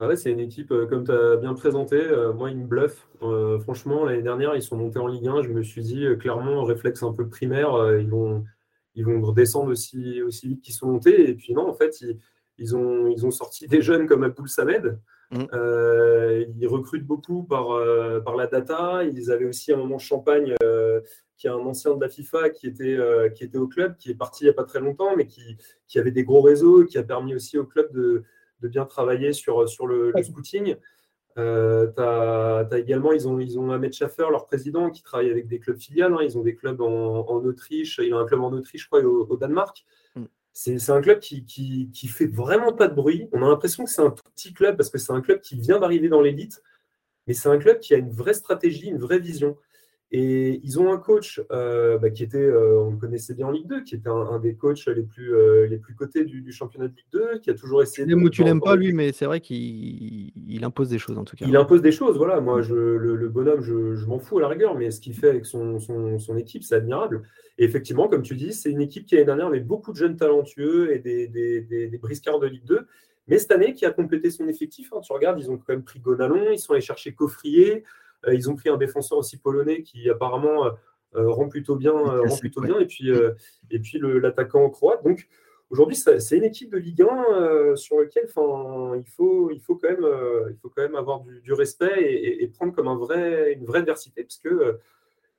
[0.00, 1.98] Ah c'est une équipe, comme tu as bien présenté,
[2.34, 3.08] moi, ils me bluffent.
[3.62, 5.44] Franchement, l'année dernière, ils sont montés en Ligue 1.
[5.44, 8.44] Je me suis dit, clairement, réflexe un peu primaire, ils, vont,
[8.94, 11.30] ils vont redescendre aussi, aussi vite qu'ils sont montés.
[11.30, 12.18] Et puis non, en fait, ils,
[12.58, 14.98] ils, ont, ils ont sorti des jeunes comme Abdul Samed.
[15.30, 15.44] Mm.
[15.52, 19.02] Euh, ils recrutent beaucoup par, euh, par la data.
[19.04, 21.00] Ils avaient aussi un moment Champagne, euh,
[21.36, 24.10] qui est un ancien de la FIFA, qui était, euh, qui était au club, qui
[24.10, 25.56] est parti il n'y a pas très longtemps, mais qui,
[25.88, 28.22] qui avait des gros réseaux, qui a permis aussi au club de,
[28.60, 30.76] de bien travailler sur, sur le, le scouting.
[31.36, 35.78] Euh, également, ils ont, ils ont Ahmed Schaffer, leur président, qui travaille avec des clubs
[35.78, 36.12] filiales.
[36.14, 36.22] hein.
[36.22, 38.00] Ils ont des clubs en, en Autriche.
[38.02, 39.84] Il a un club en Autriche, je crois, et au, au Danemark.
[40.14, 40.24] Mm.
[40.52, 43.28] C'est c'est un club qui, qui, qui fait vraiment pas de bruit.
[43.32, 45.56] On a l'impression que c'est un tout petit club parce que c'est un club qui
[45.56, 46.62] vient d'arriver dans l'élite,
[47.26, 49.56] mais c'est un club qui a une vraie stratégie, une vraie vision.
[50.10, 53.50] Et ils ont un coach euh, bah, qui était, euh, on le connaissait bien en
[53.50, 56.40] Ligue 2, qui était un, un des coachs les plus, euh, les plus cotés du,
[56.40, 58.92] du championnat de Ligue 2, qui a toujours essayé l'aimes ou tu l'aimes pas lui,
[58.92, 61.46] mais c'est vrai qu'il il impose des choses en tout cas.
[61.48, 62.40] il impose des choses, voilà.
[62.40, 65.14] Moi, je, le, le bonhomme, je, je m'en fous à la rigueur, mais ce qu'il
[65.14, 67.22] fait avec son, son, son équipe, c'est admirable.
[67.58, 70.16] Et effectivement, comme tu dis, c'est une équipe qui, l'année dernière, avait beaucoup de jeunes
[70.16, 72.86] talentueux et des, des, des, des briscards de Ligue 2.
[73.26, 75.82] Mais cette année, qui a complété son effectif, hein, tu regardes, ils ont quand même
[75.82, 77.84] pris Gonalon, ils sont allés chercher Coffrier,
[78.32, 80.70] ils ont pris un défenseur aussi polonais qui apparemment euh,
[81.16, 83.32] euh, rend plutôt bien, euh, rend plutôt bien, et puis, euh,
[83.70, 85.04] et puis l'attaquant croate.
[85.04, 85.28] Donc,
[85.70, 89.74] Aujourd'hui, c'est une équipe de Ligue 1 euh, sur laquelle enfin, il, faut, il, faut
[89.76, 92.86] quand même, euh, il faut quand même avoir du, du respect et, et- prendre comme
[92.86, 94.72] un vrai, une vraie adversité parce que euh,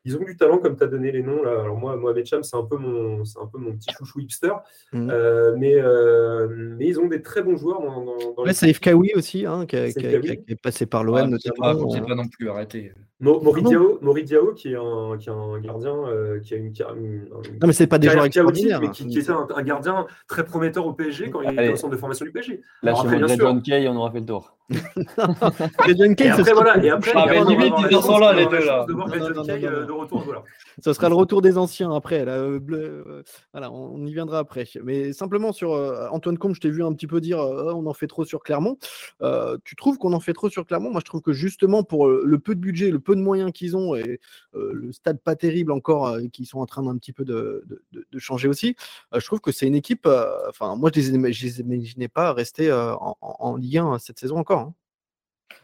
[0.05, 1.41] ils ont du talent, comme tu as donné les noms.
[1.43, 1.61] Là.
[1.61, 4.53] Alors moi, Mohamed Cham, c'est un, peu mon- c'est un peu mon petit chouchou hipster,
[4.93, 5.09] Mhm.
[5.11, 6.47] Euh, mais, euh,
[6.77, 8.53] mais ils ont des très bons joueurs dans, dans, dans Ouais.
[8.53, 10.21] Saïf Kawi aussi, hein, qui, a- Saïf qui a- Kawi.
[10.25, 11.89] qui a- qui est passé par Ah, l'OM pas, notamment.
[11.89, 12.93] c'est euh, pas non plus arrêté.
[13.21, 16.53] Mo- Mori Pardon Diao, Mori Diao, qui est un, qui est un gardien euh, qui
[16.53, 17.29] a une, une- une
[17.61, 18.81] Non, mais c'est pas des joueurs extraordinaires.
[18.81, 21.75] mais qui, qui était un, un gardien très prometteur au PSG quand il était au
[21.77, 22.61] centre de formation du PSG.
[22.83, 23.37] Après, bien sûr.
[23.39, 24.57] John Kay, on aura fait le tour.
[24.69, 26.83] Gradient Et Kay, ce après, sera- voilà.
[26.83, 28.19] Et après, Ah, et mais après, on limite, va avoir ils la en sont chance-
[28.21, 28.77] là, les deux, là.
[28.79, 29.85] chance De voir Non, non, Gradient non, Kay, non, euh, non.
[29.87, 30.21] de retour.
[30.25, 30.43] Voilà.
[30.83, 32.25] Ce sera le retour des anciens après.
[32.25, 34.67] Là, euh, bleu, euh, voilà, on y viendra après.
[34.83, 37.85] Mais simplement sur euh, Antoine Combe, je t'ai vu un petit peu dire euh, on
[37.85, 38.77] en fait trop sur Clermont.
[39.21, 40.91] Euh, tu trouves qu'on en fait trop sur Clermont?
[40.91, 43.77] Moi, je trouve que justement pour le peu de budget, le peu de moyens qu'ils
[43.77, 44.19] ont et
[44.55, 47.63] euh, le stade pas terrible encore, euh, qui sont en train d'un petit peu de,
[47.67, 48.75] de- de- de changer aussi,
[49.13, 50.05] euh, je trouve que c'est une équipe.
[50.07, 53.77] euh, Enfin, moi, je les, je les imaginais pas rester euh, en, en- en Ligue
[53.77, 54.54] 1 cette saison encore.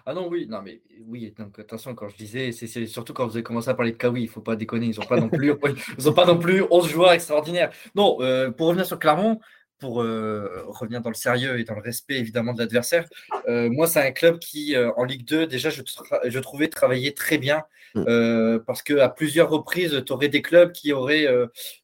[0.06, 3.36] Ah non, oui, non, mais oui, donc attention, quand je disais, c'est surtout quand vous
[3.36, 5.54] avez commencé à parler de Kawi, il faut pas déconner, ils n'ont pas non plus,
[5.98, 7.72] ils ont pas non plus 11 joueurs extraordinaires.
[7.96, 9.40] Non, euh, pour revenir sur Clermont,
[9.80, 13.06] pour euh, revenir dans le sérieux et dans le respect évidemment de l'adversaire,
[13.48, 16.68] euh, moi, c'est un club qui, euh, en Ligue 2, déjà, je, tra- je trouvais
[16.68, 18.06] travailler très bien Mm.
[18.08, 21.28] euh, parce qu'à plusieurs reprises, tu aurais des clubs qui auraient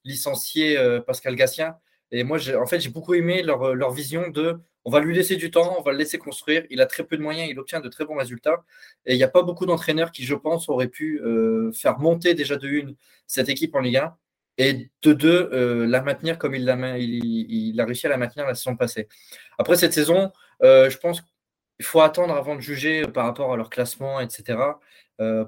[0.05, 1.75] licencié Pascal Gassien.
[2.11, 4.57] Et moi, en fait, j'ai beaucoup aimé leur, leur vision de
[4.87, 6.63] on va lui laisser du temps, on va le laisser construire.
[6.69, 8.63] Il a très peu de moyens, il obtient de très bons résultats.
[9.05, 12.35] Et il n'y a pas beaucoup d'entraîneurs qui, je pense, auraient pu euh, faire monter
[12.35, 12.95] déjà de une
[13.27, 14.15] cette équipe en Ligue 1
[14.59, 18.77] et de deux, euh, la maintenir comme il, a réussi à la maintenir la saison
[18.77, 19.09] passée.
[19.57, 20.31] Après cette saison,
[20.63, 24.57] euh, je pense qu'il faut attendre avant de juger par rapport à leur classement, etc.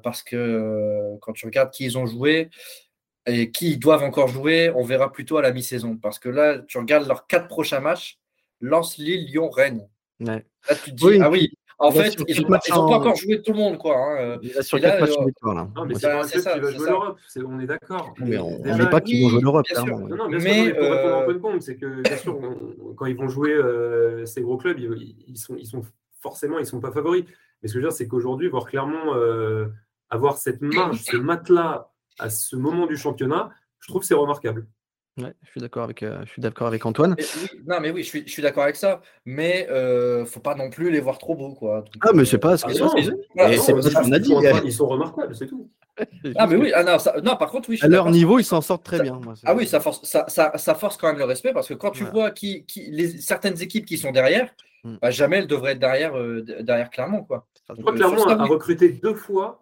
[0.04, 2.50] parce que quand tu regardes qui ils ont joué
[3.26, 5.96] et qui ils doivent encore jouer, on verra plutôt à la mi-saison.
[5.96, 8.20] Parce que là, tu regardes leurs quatre prochains matchs
[8.62, 9.88] Lens, Lille, Lyon, Rennes.
[10.20, 10.46] Ouais.
[10.70, 11.50] Là, tu te dis, Oui, ah oui,
[11.82, 13.78] en fait, ils n'ont pas, pas en- encore joué tout le monde.
[13.78, 14.38] Quoi, hein, euh.
[14.42, 15.70] Il reste sur Et là, 4 matchs euh, de victoire, là.
[15.76, 16.90] Non, mais c'est pas un c'est club ça, qui va jouer ça.
[16.92, 18.14] l'Europe, on est d'accord.
[18.20, 19.66] mais on n'est pas qu'ils vont jouer l'Europe.
[19.78, 22.02] Non, non, bien Mais, sûr, non, mais pour répondre à euh, Antoine Comte, c'est que
[22.02, 22.38] bien sûr,
[22.98, 25.84] quand ils vont jouer euh, ces gros clubs, ils, sont, ils sont
[26.20, 27.24] forcément, ils sont pas favoris.
[27.62, 29.68] Mais ce que je veux dire, c'est qu'aujourd'hui, voir clairement euh,
[30.10, 34.68] avoir cette marge, ce matelas à ce moment du championnat, je trouve que c'est remarquable.
[35.22, 37.16] Ouais, je suis d'accord avec, euh, je suis d'accord avec Antoine.
[37.18, 39.02] Et oui, non, mais oui, je suis, je suis d'accord avec ça.
[39.26, 41.54] Mais euh, faut pas non plus les voir trop beaux.
[41.54, 41.82] Quoi.
[41.82, 42.88] Donc, Ah, mais euh, c'est pas ce Ah qu'ils sont.
[43.36, 44.48] Voilà, Et non, c'est mais pas ce qu'on a ils, sont dit.
[44.48, 45.70] en train- ils sont remarquables, c'est tout.
[46.38, 47.76] Ah, mais oui, ah, non, ça- non, par contre, oui.
[47.76, 49.20] je suis À leur niveau, ils s'en sortent très Ça- bien.
[49.22, 51.74] moi, Ah oui, ça force, ça, ça, ça force quand même le respect parce que
[51.74, 52.14] quand tu Voilà.
[52.14, 54.50] vois qui, qui, les, certaines équipes qui sont derrière,
[54.86, 54.96] Mm.
[55.02, 57.26] bah, jamais elles devraient être derrière, euh, derrière Clermont.
[57.26, 57.46] Quoi.
[57.76, 59.62] Je crois que Euh, sur Clermont a, recruté deux fois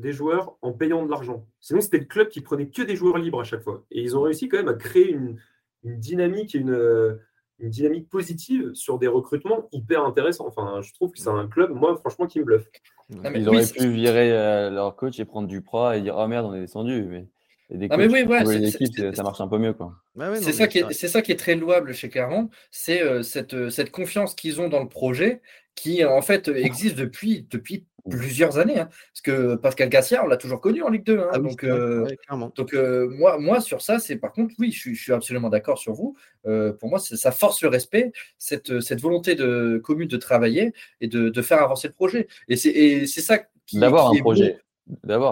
[0.00, 1.46] des joueurs en payant de l'argent.
[1.60, 3.84] Sinon, c'était le club qui prenait que des joueurs libres à chaque fois.
[3.90, 5.36] Et ils ont réussi quand même à créer une,
[5.84, 7.18] une dynamique et une,
[7.60, 10.46] une dynamique positive sur des recrutements hyper intéressants.
[10.46, 12.66] Enfin, je trouve que c'est un club, moi, franchement, qui me bluffe.
[13.10, 16.14] Non, Ils oui, auraient pu virer euh, leur coach et prendre du Duprat et dire
[16.16, 17.02] Oh merde, on est descendu.
[17.04, 17.26] Mais,
[17.68, 19.72] et des Non, mais oui, l'équipe, c'est- ça- marche un peu mieux.
[19.72, 19.92] Quoi.
[20.16, 23.22] Ouais, C'est ça, qui est, c'est ça qui est très louable chez Clermont, c'est euh,
[23.22, 25.40] cette, euh, cette confiance qu'ils ont dans le projet
[25.76, 28.78] qui, en fait, existe depuis, depuis plusieurs années.
[28.78, 28.88] hein.
[29.12, 31.18] Parce que Pascal Gassiard, on l'a toujours connu en Ligue 2.
[31.18, 31.28] hein.
[31.32, 32.16] Ah donc, euh, ouais,
[32.56, 35.48] donc euh, moi, moi, sur ça, c'est par contre, oui, je suis, je suis absolument
[35.48, 36.16] d'accord sur vous.
[36.46, 41.08] Euh, pour moi, ça force le respect, cette, cette volonté de, commune de travailler et
[41.08, 42.28] de, de faire avancer le projet.
[42.48, 44.58] Et c'est ça qui, D'avoir un est projet.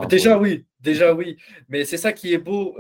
[0.09, 0.55] Déjà, projet.
[0.57, 0.65] oui.
[0.81, 1.37] Déjà oui,
[1.69, 2.77] mais c'est ça qui est beau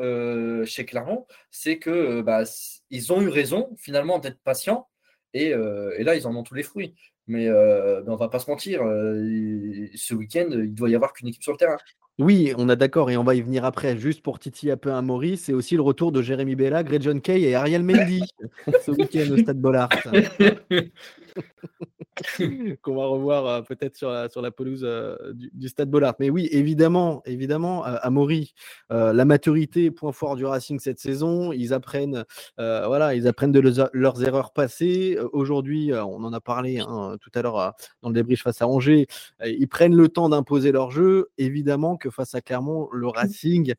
[0.65, 2.45] chez Clermont, c'est que bah,
[2.91, 4.89] ils ont eu raison finalement d'être patients
[5.35, 6.95] et, euh, et, là ils en ont tous les fruits.
[7.29, 11.43] Mais, mais on va pas se mentir, ce week-end il doit y avoir qu'une équipe
[11.43, 11.77] sur le terrain.
[12.19, 13.97] Oui, on est d'accord et on va y venir après.
[13.97, 17.01] Juste pour titiller un peu un Maurice, c'est aussi le retour de Jérémy Bella, Greg
[17.01, 18.23] John Kay et Ariel Mendy
[18.85, 19.89] ce week-end au Stade Bollard.
[22.83, 26.15] qu'on va revoir euh, peut-être sur la, sur la pelouse euh, du, Stade Bollard.
[26.19, 31.53] Mais oui, évidemment, évidemment, euh, la maturité, point fort du Racing cette saison.
[31.53, 32.25] Ils apprennent,
[32.57, 35.19] voilà, ils apprennent de leurs erreurs passées.
[35.33, 39.07] Aujourd'hui, on en a parlé hein, tout à l'heure dans le débrief face à Angers.
[39.45, 41.31] ils prennent le temps d'imposer leur jeu.
[41.39, 43.75] Évidemment que face à Clermont, le Racing,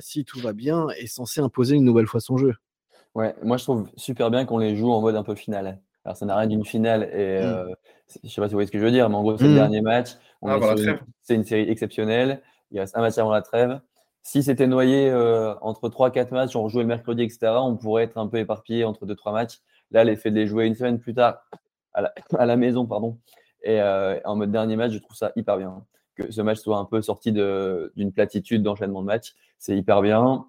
[0.00, 2.54] si tout va bien, est censé imposer une nouvelle fois son jeu.
[3.14, 5.80] Ouais, moi je trouve super bien qu'on les joue en mode un peu final.
[6.08, 7.02] Alors, ça n'a rien d'une finale.
[7.12, 7.44] Et mmh.
[7.44, 7.74] euh,
[8.08, 9.36] je ne sais pas si vous voyez ce que je veux dire, mais en gros,
[9.36, 9.54] c'est le mmh.
[9.54, 10.12] dernier match.
[10.42, 10.58] Ah,
[11.20, 12.40] c'est une, série exceptionnelle.
[12.70, 13.78] Il reste un match avant la trêve.
[14.22, 18.16] Si c'était noyé euh, entre 3-4 matchs, on rejouait le mercredi, etc., on pourrait être
[18.16, 19.58] un peu éparpillé entre 2-3 matches.
[19.90, 21.42] Là, l'effet de les jouer une semaine plus tard
[21.92, 23.18] à la, à la maison, pardon,
[23.62, 25.84] et euh, en mode dernier match, je trouve ça hyper bien.
[26.14, 30.46] Que ce match soit un peu sorti d'une platitude d'enchaînement de matchs, c'est hyper bien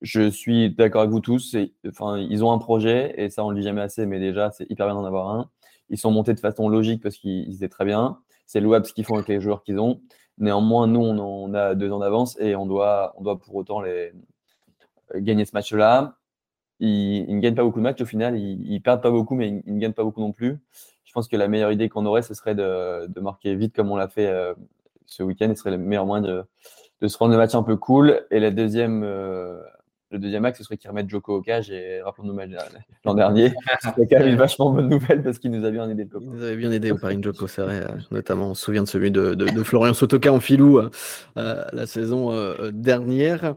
[0.00, 1.56] je suis d'accord avec vous tous.
[1.86, 4.70] Enfin, ils ont un projet et ça, on le dit jamais assez, mais déjà, c'est
[4.70, 5.50] hyper bien d'en avoir un.
[5.90, 8.18] Ils sont montés de façon logique parce qu'ils étaient très bien.
[8.46, 10.00] C'est louable ce qu'ils font avec les joueurs qu'ils ont.
[10.38, 14.12] Néanmoins, nous, on, a deux ans d'avance et on doit, on doit pour autant les,
[15.16, 16.16] gagner ce match-là.
[16.80, 18.38] Ils, ne gagnent pas beaucoup de matchs au final.
[18.38, 20.58] Ils, ne perdent pas beaucoup, mais ils, ne gagnent pas beaucoup non plus.
[21.04, 23.96] Je pense que la meilleure idée qu'on aurait, ce serait de, marquer vite comme on
[23.96, 24.54] l'a fait euh,
[25.06, 25.48] ce week-end.
[25.50, 26.44] Ce serait le meilleur moyen de,
[27.00, 28.24] de se rendre le match un peu cool.
[28.30, 29.60] Et la deuxième, euh,
[30.10, 31.70] le deuxième axe, ce serait qu'ils remettent Joko au cage.
[31.70, 32.36] Et rappelons-nous
[33.04, 36.08] l'an dernier, c'était quand même une vachement bonne nouvelle parce qu'il nous a bien aidé.
[36.20, 37.84] Il nous avait bien aidé au Paris Joko, c'est vrai.
[37.84, 41.86] Euh, notamment, on se souvient de celui de, de, Florian Sotoka en filou euh, la
[41.86, 42.32] saison
[42.72, 43.54] dernière.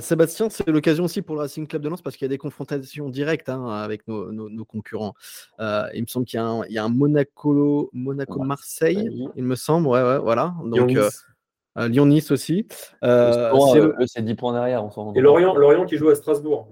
[0.00, 2.38] Sébastien, c'est l'occasion aussi pour le Racing Club de Lens parce qu'il y a des
[2.38, 5.14] confrontations directes hein, avec nos, nos, concurrents.
[5.58, 9.86] il me semble qu'il y, a un, Monaco, Monaco Marseille, il me semble.
[9.86, 10.54] Ouais, ouais, voilà.
[10.64, 10.98] Donc,
[11.76, 12.66] Lyon-Nice aussi.
[13.02, 14.84] Euh, c'est 10 points derrière.
[15.14, 16.68] et Lorient, Lorient qui joue à Strasbourg.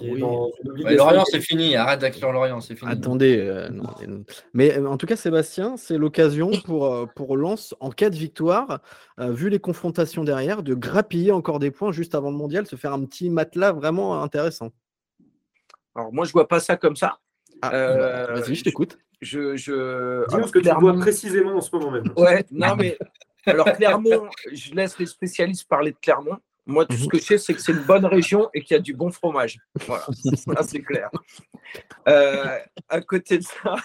[0.00, 1.74] Lorient, c'est fini.
[1.74, 2.90] Arrête d'accueillir Lorient, c'est fini.
[2.90, 3.38] Attendez.
[3.38, 3.68] Euh,
[4.52, 8.80] mais euh, en tout cas, Sébastien, c'est l'occasion pour, pour Lens, en cas de victoire,
[9.18, 12.92] vu les confrontations derrière, de grappiller encore des points juste avant le mondial, se faire
[12.92, 14.70] un petit matelas vraiment intéressant.
[15.94, 17.18] Alors, moi, je vois pas ça comme ça.
[17.62, 18.98] Ah, vas-y, je t'écoute.
[19.20, 20.28] Je, je...
[20.28, 22.12] Dis-nous ce que tu vois précisément en ce moment même.
[22.16, 22.96] Ouais, non, mais
[23.46, 26.38] alors, Clermont, je laisse les spécialistes parler de Clermont.
[26.68, 27.08] Moi, tout ce mhm.
[27.08, 29.10] que je sais, c'est que c'est une bonne région et qu'il y a du bon
[29.10, 29.58] fromage.
[29.86, 30.04] Voilà,
[30.36, 31.10] ça c'est clair.
[32.06, 32.58] Euh,
[32.90, 33.76] à côté de ça,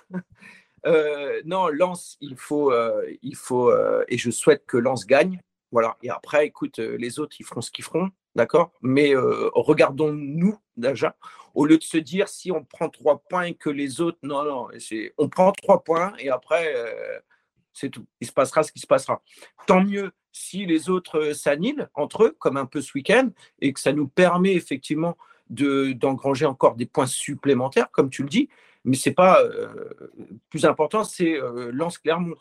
[0.85, 3.73] euh, non, Lens, il faut, euh, il faut
[4.09, 5.39] et je souhaite que Lens gagne.
[5.71, 5.97] Voilà.
[6.03, 8.73] Et après, écoute, les autres, ils feront ce qu'ils feront, d'accord?
[8.81, 11.15] Mais regardons-nous déjà,
[11.55, 14.43] au lieu de se dire si on prend trois points et que les autres, non,
[14.43, 14.67] non,
[15.17, 16.75] on prend trois points et après
[17.73, 18.05] c'est tout.
[18.21, 19.21] Il se passera ce qui se passera.
[19.67, 23.73] Tant mieux si les autres euh, s'annulent entre eux, comme un peu ce week-end, et
[23.73, 25.17] que ça nous permet effectivement
[25.49, 28.49] d'engranger encore des points supplémentaires, comme tu le dis.
[28.85, 29.83] Mais c'est pas euh,
[30.49, 32.35] plus important, c'est euh, Lance Clermont.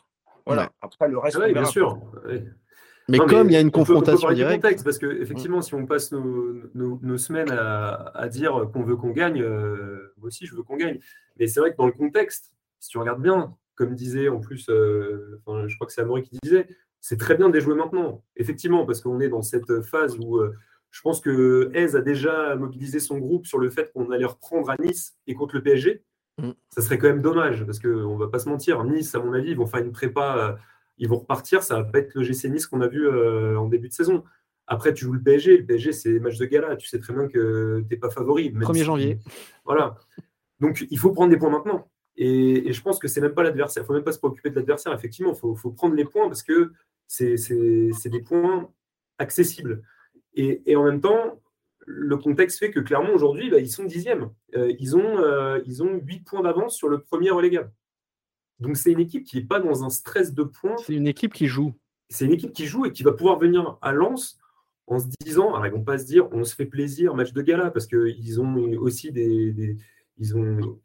[0.45, 0.71] Voilà.
[0.81, 1.39] Après le reste.
[1.39, 1.99] bien sûr.
[3.09, 4.61] Mais comme il y a une confrontation directe.
[4.61, 9.43] Contexte, parce que effectivement, si on passe nos, semaines à, dire qu'on veut qu'on gagne,
[9.43, 10.99] moi aussi je veux qu'on gagne.
[11.37, 14.69] Mais c'est vrai que dans le contexte, si tu regardes bien, comme disait en plus,
[14.69, 16.67] euh, je crois que c'est Amaury qui disait,
[17.01, 18.23] c'est très bien de les jouer maintenant.
[18.35, 20.53] Effectivement, parce qu'on est dans cette phase où euh,
[20.91, 24.69] je pense que Hez a déjà mobilisé son groupe sur le fait qu'on allait reprendre
[24.69, 26.03] à Nice et contre le PSG.
[26.37, 26.51] Mm.
[26.69, 28.83] Ça serait quand même dommage, parce qu'on ne va pas se mentir.
[28.83, 30.53] Nice, à mon avis, ils vont faire une prépa, euh,
[30.97, 31.63] ils vont repartir.
[31.63, 34.23] Ça va pas être le GC Nice qu'on a vu en début de saison.
[34.67, 35.57] Après, tu joues le PSG.
[35.57, 36.75] Le PSG, c'est match de gala.
[36.77, 38.51] Tu sais très bien que tu n'es pas favori.
[38.51, 39.19] 1er janvier.
[39.65, 39.95] Voilà.
[40.59, 41.89] Donc, il faut prendre des points maintenant.
[42.15, 43.81] Et, je pense que c'est même pas l'adversaire.
[43.81, 44.93] Il ne faut même pas se préoccuper de l'adversaire.
[44.93, 46.71] Effectivement, il faut, prendre les points parce que
[47.07, 47.35] c'est
[48.05, 48.69] des points
[49.17, 49.83] accessibles.
[50.35, 51.41] Et, en même temps,
[51.85, 54.29] le contexte fait que clairement aujourd'hui, bah, ils sont dixièmes.
[54.55, 57.71] Euh, ils, ont, euh, ils ont 8 points d'avance sur le premier relégable.
[58.59, 60.77] Donc c'est une équipe qui n'est pas dans un stress de points.
[60.77, 61.73] C'est une équipe qui joue.
[62.09, 64.37] C'est une équipe qui joue et qui va pouvoir venir à Lens
[64.87, 67.41] en se disant, alors ils vont pas se dire on se fait plaisir, match de
[67.41, 69.77] gala, parce qu'ils ont aussi des,
[70.17, 70.79] ils ont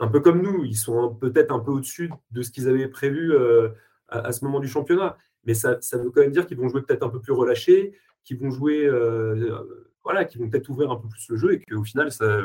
[0.00, 3.32] un peu comme nous, ils sont peut-être un peu au-dessus de ce qu'ils avaient prévu
[3.32, 3.68] euh,
[4.08, 5.16] à, ce moment du championnat.
[5.44, 8.38] Mais ça, veut quand même dire qu'ils vont jouer peut-être un peu plus relâchés, qu'ils
[8.38, 9.58] vont jouer, euh,
[10.02, 12.38] voilà, qu'ils vont peut-être ouvrir un peu plus le jeu et qu'au final, ça,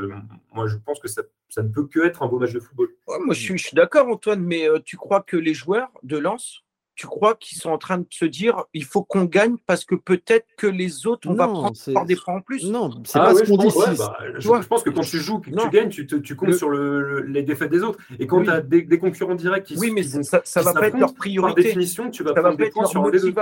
[0.53, 1.23] moi, je pense que ça,
[1.57, 2.89] ne peut que être un beau match de football.
[3.07, 6.63] moi, je suis, d'accord, Antoine, mais euh, tu crois que les joueurs de Lens,
[6.99, 9.95] tu crois qu'ils sont en train de se dire il faut qu'on gagne parce que
[9.95, 13.35] peut-être que les autres, on va prendre des points en plus Non, c'est ah pas
[13.35, 13.69] ce qu'on dit.
[13.97, 16.67] Bah, je, pense que quand tu joues et que tu gagnes, tu, tu comptes sur
[16.67, 17.99] le, les défaites des autres.
[18.19, 20.97] Et quand tu as des, concurrents directs qui Oui, mais ça, ça va pas être
[20.97, 21.61] leur priorité.
[21.61, 23.33] Par définition, tu vas prendre des points sur les deux.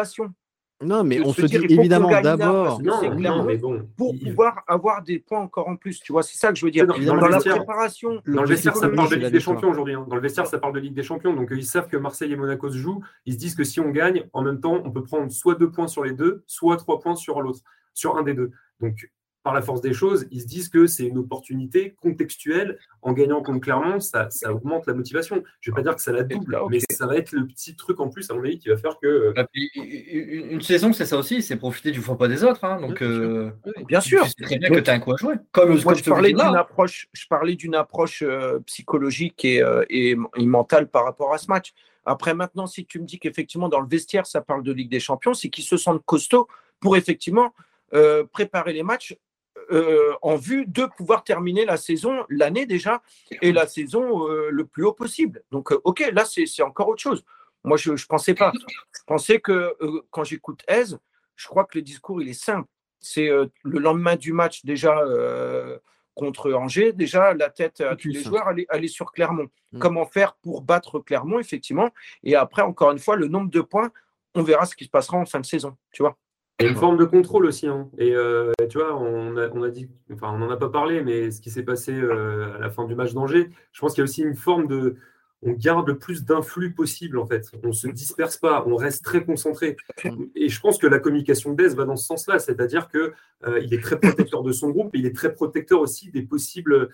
[0.84, 2.82] Non, mais on se, dit évidemment d'abord.
[2.82, 6.50] Non, mais bon, pour pouvoir avoir des points encore en plus, tu vois, c'est ça
[6.50, 6.86] que je veux dire.
[6.86, 8.22] Dans, la préparation.
[8.28, 9.96] Dans le vestiaire, ça parle de Ligue des Champions aujourd'hui.
[9.96, 10.06] Hein.
[10.08, 11.34] Dans le vestiaire, ça parle de Ligue des Champions.
[11.34, 13.04] Donc ils savent que Marseille et Monaco se jouent.
[13.26, 15.72] Ils se disent que si on gagne, en même temps, on peut prendre soit deux
[15.72, 17.62] points sur les deux, soit trois points sur l'autre,
[17.94, 18.52] sur un des deux.
[18.80, 19.10] Donc
[19.48, 22.78] par la force des choses, ils se disent que c'est une opportunité contextuelle.
[23.02, 25.42] En gagnant contre Clermont, ça, ça augmente la motivation.
[25.62, 27.74] Je ne vais pas dire que ça la double, mais ça va être le petit
[27.78, 29.34] truc en plus, à mon avis, qui va faire que.
[29.38, 32.66] Ah, une saison, c'est ça aussi, c'est profiter du faux pas des autres.
[32.66, 32.82] Hein.
[32.82, 33.52] donc, euh,
[33.88, 34.26] bien sûr.
[34.26, 35.36] C'est très bien que tu as un coup à jouer.
[35.54, 40.18] Comme, Moi, je, parlais d'une approche, je parlais d'une approche euh, psychologique et, euh, et,
[40.36, 41.74] et mentale par rapport à ce match.
[42.04, 45.00] Après, maintenant, si tu me dis qu'effectivement, dans le vestiaire, ça parle de Ligue des
[45.00, 46.50] Champions, c'est qu'ils se sentent costauds
[46.82, 47.54] pour effectivement
[48.34, 49.16] préparer les matchs
[49.72, 53.02] euh, en vue de pouvoir terminer la saison, l'année déjà,
[53.42, 55.44] et la saison euh, le plus haut possible.
[55.52, 57.24] Donc, euh, ok, là, c'est encore autre chose.
[57.64, 58.52] Moi, je ne pensais pas.
[58.56, 59.76] Je pensais que
[60.10, 60.98] quand j'écoute Aise,
[61.36, 62.68] je crois que le discours, il est simple.
[63.00, 65.04] C'est le lendemain du match, déjà
[66.14, 69.50] contre Angers, déjà la tête à tous les joueurs, aller, aller sur Clermont.
[69.72, 69.80] Mm.
[69.80, 71.90] Comment faire pour battre Clermont, effectivement?
[72.24, 73.92] Et après, encore une fois, le nombre de points,
[74.34, 75.78] on verra ce qui se passera en fin de saison.
[75.92, 76.18] Tu vois?
[76.60, 77.68] Il y a une forme de contrôle aussi.
[77.68, 77.90] Hein.
[77.98, 81.02] Et euh, tu vois, on a, on a, dit, enfin, on n'en a pas parlé,
[81.04, 84.02] mais ce qui s'est passé euh, à la fin du match d'Angers, je pense qu'il
[84.02, 84.96] y a aussi une forme de.
[85.44, 87.52] On garde le plus d'influx possible, en fait.
[87.64, 89.78] On ne se disperse pas, on reste très concentré.
[90.36, 93.14] Et je pense que la communication d'Aise va dans ce sens-là, c'est-à-dire qu'il
[93.46, 96.24] euh, il est très protecteur de son groupe et il est très protecteur aussi des
[96.24, 96.90] possibles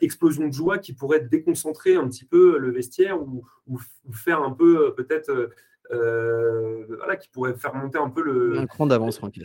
[0.00, 3.78] explosions de joie qui pourraient déconcentrer un petit peu le vestiaire ou, ou
[4.12, 5.50] faire un peu peut-être
[5.90, 8.58] voilà, qui pourrait faire monter un peu le.
[8.58, 9.44] Un cran d'avance, tranquille.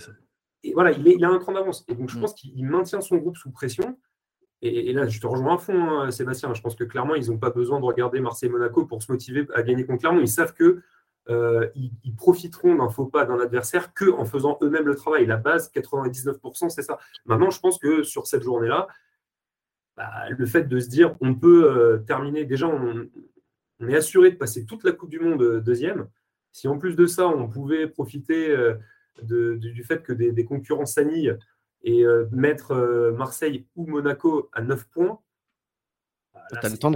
[0.64, 1.84] Et voilà, il, a un cran d'avance.
[1.88, 2.22] Et donc, je mm.
[2.22, 3.98] pense qu'il maintient son groupe sous pression.
[4.62, 6.54] Et, là, je te rejoins à fond, hein, Sébastien.
[6.54, 9.64] Je pense que clairement, ils n'ont pas besoin de regarder Marseille-Monaco pour se motiver à
[9.64, 10.22] gagner contre Clermont.
[10.22, 10.82] Ils savent que
[11.30, 15.26] euh, ils, profiteront d'un faux pas d'un adversaire que en faisant eux-mêmes le travail.
[15.26, 17.00] La base, 99%, c'est ça.
[17.26, 18.88] Maintenant, je pense que sur cette journée-là,
[19.98, 23.08] bah, le fait de se dire on peut euh, terminer, déjà, on,
[23.80, 26.08] on, est assuré de passer toute la Coupe du Monde deuxième.
[26.52, 28.76] Si en plus de ça, on pouvait profiter euh,
[29.22, 31.36] du fait que des, concurrents s'annillent
[31.84, 35.20] et euh, mettre euh, Marseille ou Monaco à 9 points.
[36.34, 36.92] Bah, tu as, le temps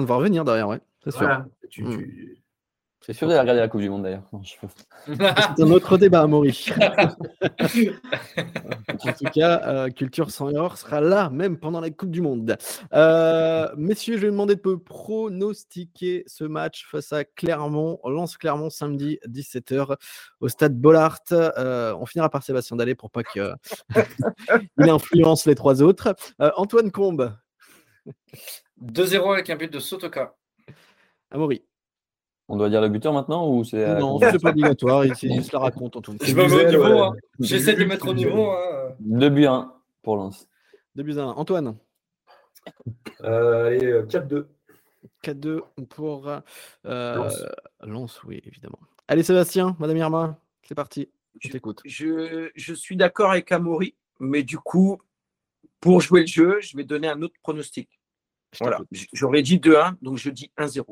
[0.00, 0.80] de voir venir derrière, ouais.
[1.02, 1.28] C'est sûr.
[1.78, 2.04] Mm.
[3.06, 4.22] C'est sûr d'aller regarder la Coupe du Monde d'ailleurs.
[5.06, 6.70] C'est un autre débat, Maurice.
[7.42, 12.56] en tout cas, euh, Culture sans erreur sera là, même pendant la Coupe du Monde.
[12.94, 18.00] Euh, messieurs, je vais demander de pronostiquer ce match face à Clermont.
[18.04, 19.96] Lance Clermont samedi 17h
[20.40, 21.20] au stade Bollard.
[21.32, 23.54] Euh, on finira par Sébastien Dallet pour pas qu'il
[24.78, 26.14] influence les trois autres.
[26.56, 27.36] Antoine Combe.
[28.82, 30.34] 2-0 avec un but de Sotoka.
[31.30, 31.62] Amaury.
[32.48, 35.14] On doit dire le buteur maintenant ou c'est euh, Non, c'est pas obligatoire, il,
[35.44, 36.26] se la raconte en tout cas.
[36.26, 37.14] Je me mets au niveau, hein.
[37.40, 38.50] j'essaie de mettre au niveau.
[38.50, 38.94] Hein.
[39.00, 39.72] 2 buts 1
[40.02, 40.46] pour Lens.
[40.96, 41.24] 2 buts 1.
[41.24, 41.76] Antoine
[43.22, 44.34] euh, Allez, 4-2.
[44.34, 44.48] Euh,
[45.22, 46.28] 4-2 pour
[46.86, 47.30] euh,
[47.82, 48.22] Lens.
[48.24, 48.78] oui, évidemment.
[49.08, 51.08] Allez, Sébastien, Madame Irma, c'est parti.
[51.40, 51.80] Je t'écoute.
[51.84, 55.00] Je, je, suis d'accord avec Amaury, mais du coup,
[55.80, 57.88] pour jouer le jeu, je vais donner un autre pronostic.
[58.60, 58.80] Voilà.
[59.12, 60.84] J'aurais dit 2-1, donc je dis 1-0.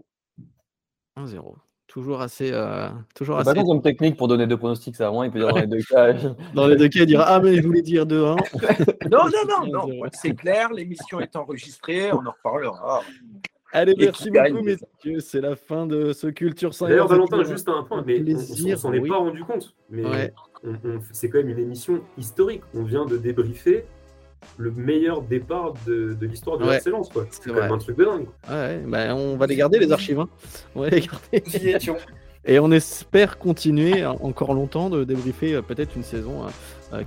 [1.17, 1.55] 1-0.
[1.87, 2.51] Toujours assez.
[2.53, 3.53] Euh, toujours assez...
[3.53, 5.83] Pas comme technique pour donner deux pronostics, ça vraiment, il peut dire dans les deux
[5.83, 6.13] cas.
[6.55, 8.11] dans les deux cas, il dira Ah, mais je voulais dire 2-1.
[9.11, 10.03] non, non, non, non.
[10.13, 13.03] C'est clair, l'émission est enregistrée, on en reparlera.
[13.75, 15.21] Allez, merci beaucoup, messieurs.
[15.21, 18.93] C'est la fin de ce Culture sans D'ailleurs, Valentin, juste un point, mais on, s'en
[18.93, 19.75] est pas rendu compte.
[19.91, 20.33] Mais
[21.13, 22.63] c'est quand même une émission historique.
[22.75, 23.85] On vient de débriefer
[24.59, 27.11] le meilleur départ de, l'histoire de l'excellence.
[27.31, 28.27] C'est quand même un truc de dingue.
[28.51, 30.21] Ouais, bah, on va les garder, les archives.
[30.21, 30.29] Hein.
[30.75, 31.79] On va les garder.
[32.45, 36.49] Et on espère continuer encore longtemps de débriefer euh, peut-être une saison euh,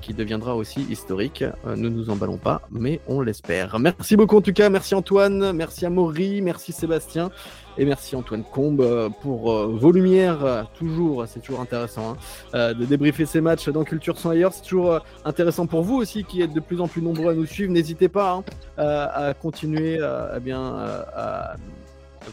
[0.01, 1.43] qui deviendra aussi historique.
[1.65, 3.79] ne nous emballons pas, mais on l'espère.
[3.79, 4.69] Merci beaucoup en tout cas.
[4.69, 7.31] Merci Antoine, merci à merci Sébastien.
[7.77, 10.67] Et merci Antoine Combe pour vos lumières.
[10.77, 12.15] Toujours, c'est toujours intéressant
[12.53, 14.53] hein, de débriefer ces matchs dans Culture sans ailleurs.
[14.53, 17.45] C'est toujours intéressant pour vous aussi qui êtes de plus en plus nombreux à nous
[17.45, 17.71] suivre.
[17.71, 18.43] N'hésitez pas hein,
[18.77, 19.99] à continuer
[20.35, 21.55] eh bien, à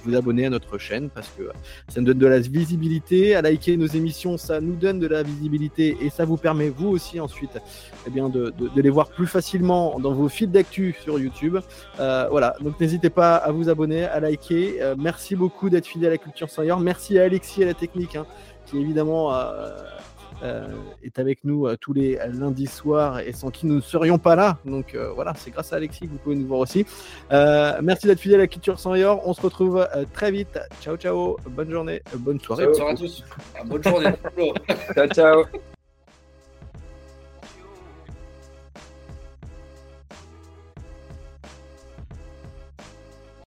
[0.04, 1.50] vous abonner à notre chaîne parce que
[1.88, 3.34] ça nous donne de la visibilité.
[3.34, 6.88] À liker nos émissions, ça nous donne de la visibilité et ça vous permet vous
[6.88, 7.58] aussi ensuite
[8.06, 11.58] eh bien, de, les voir plus facilement dans vos fils d'actu sur YouTube.
[12.00, 14.82] Euh, voilà, donc n'hésitez pas à vous abonner, à liker.
[14.82, 16.80] Euh, merci beaucoup d'être fidèle à la Culture Senior.
[16.80, 18.26] Merci à Alexis à la technique hein,
[18.66, 19.70] qui évidemment euh,
[21.02, 24.36] est avec nous euh, tous les lundis soirs et sans qui nous ne serions pas
[24.36, 24.58] là.
[24.64, 26.86] Donc euh, voilà, c'est grâce à Alexis que vous pouvez nous voir aussi.
[27.30, 29.26] merci d'être fidèle à la Culture sans Yor.
[29.26, 30.58] On se retrouve très vite.
[30.80, 31.36] Ciao, ciao.
[31.48, 32.66] Bonne journée, bonne soirée.
[32.74, 33.24] Ciao, à tous.
[33.64, 34.12] Bonne journée.
[34.94, 35.44] ciao, ciao.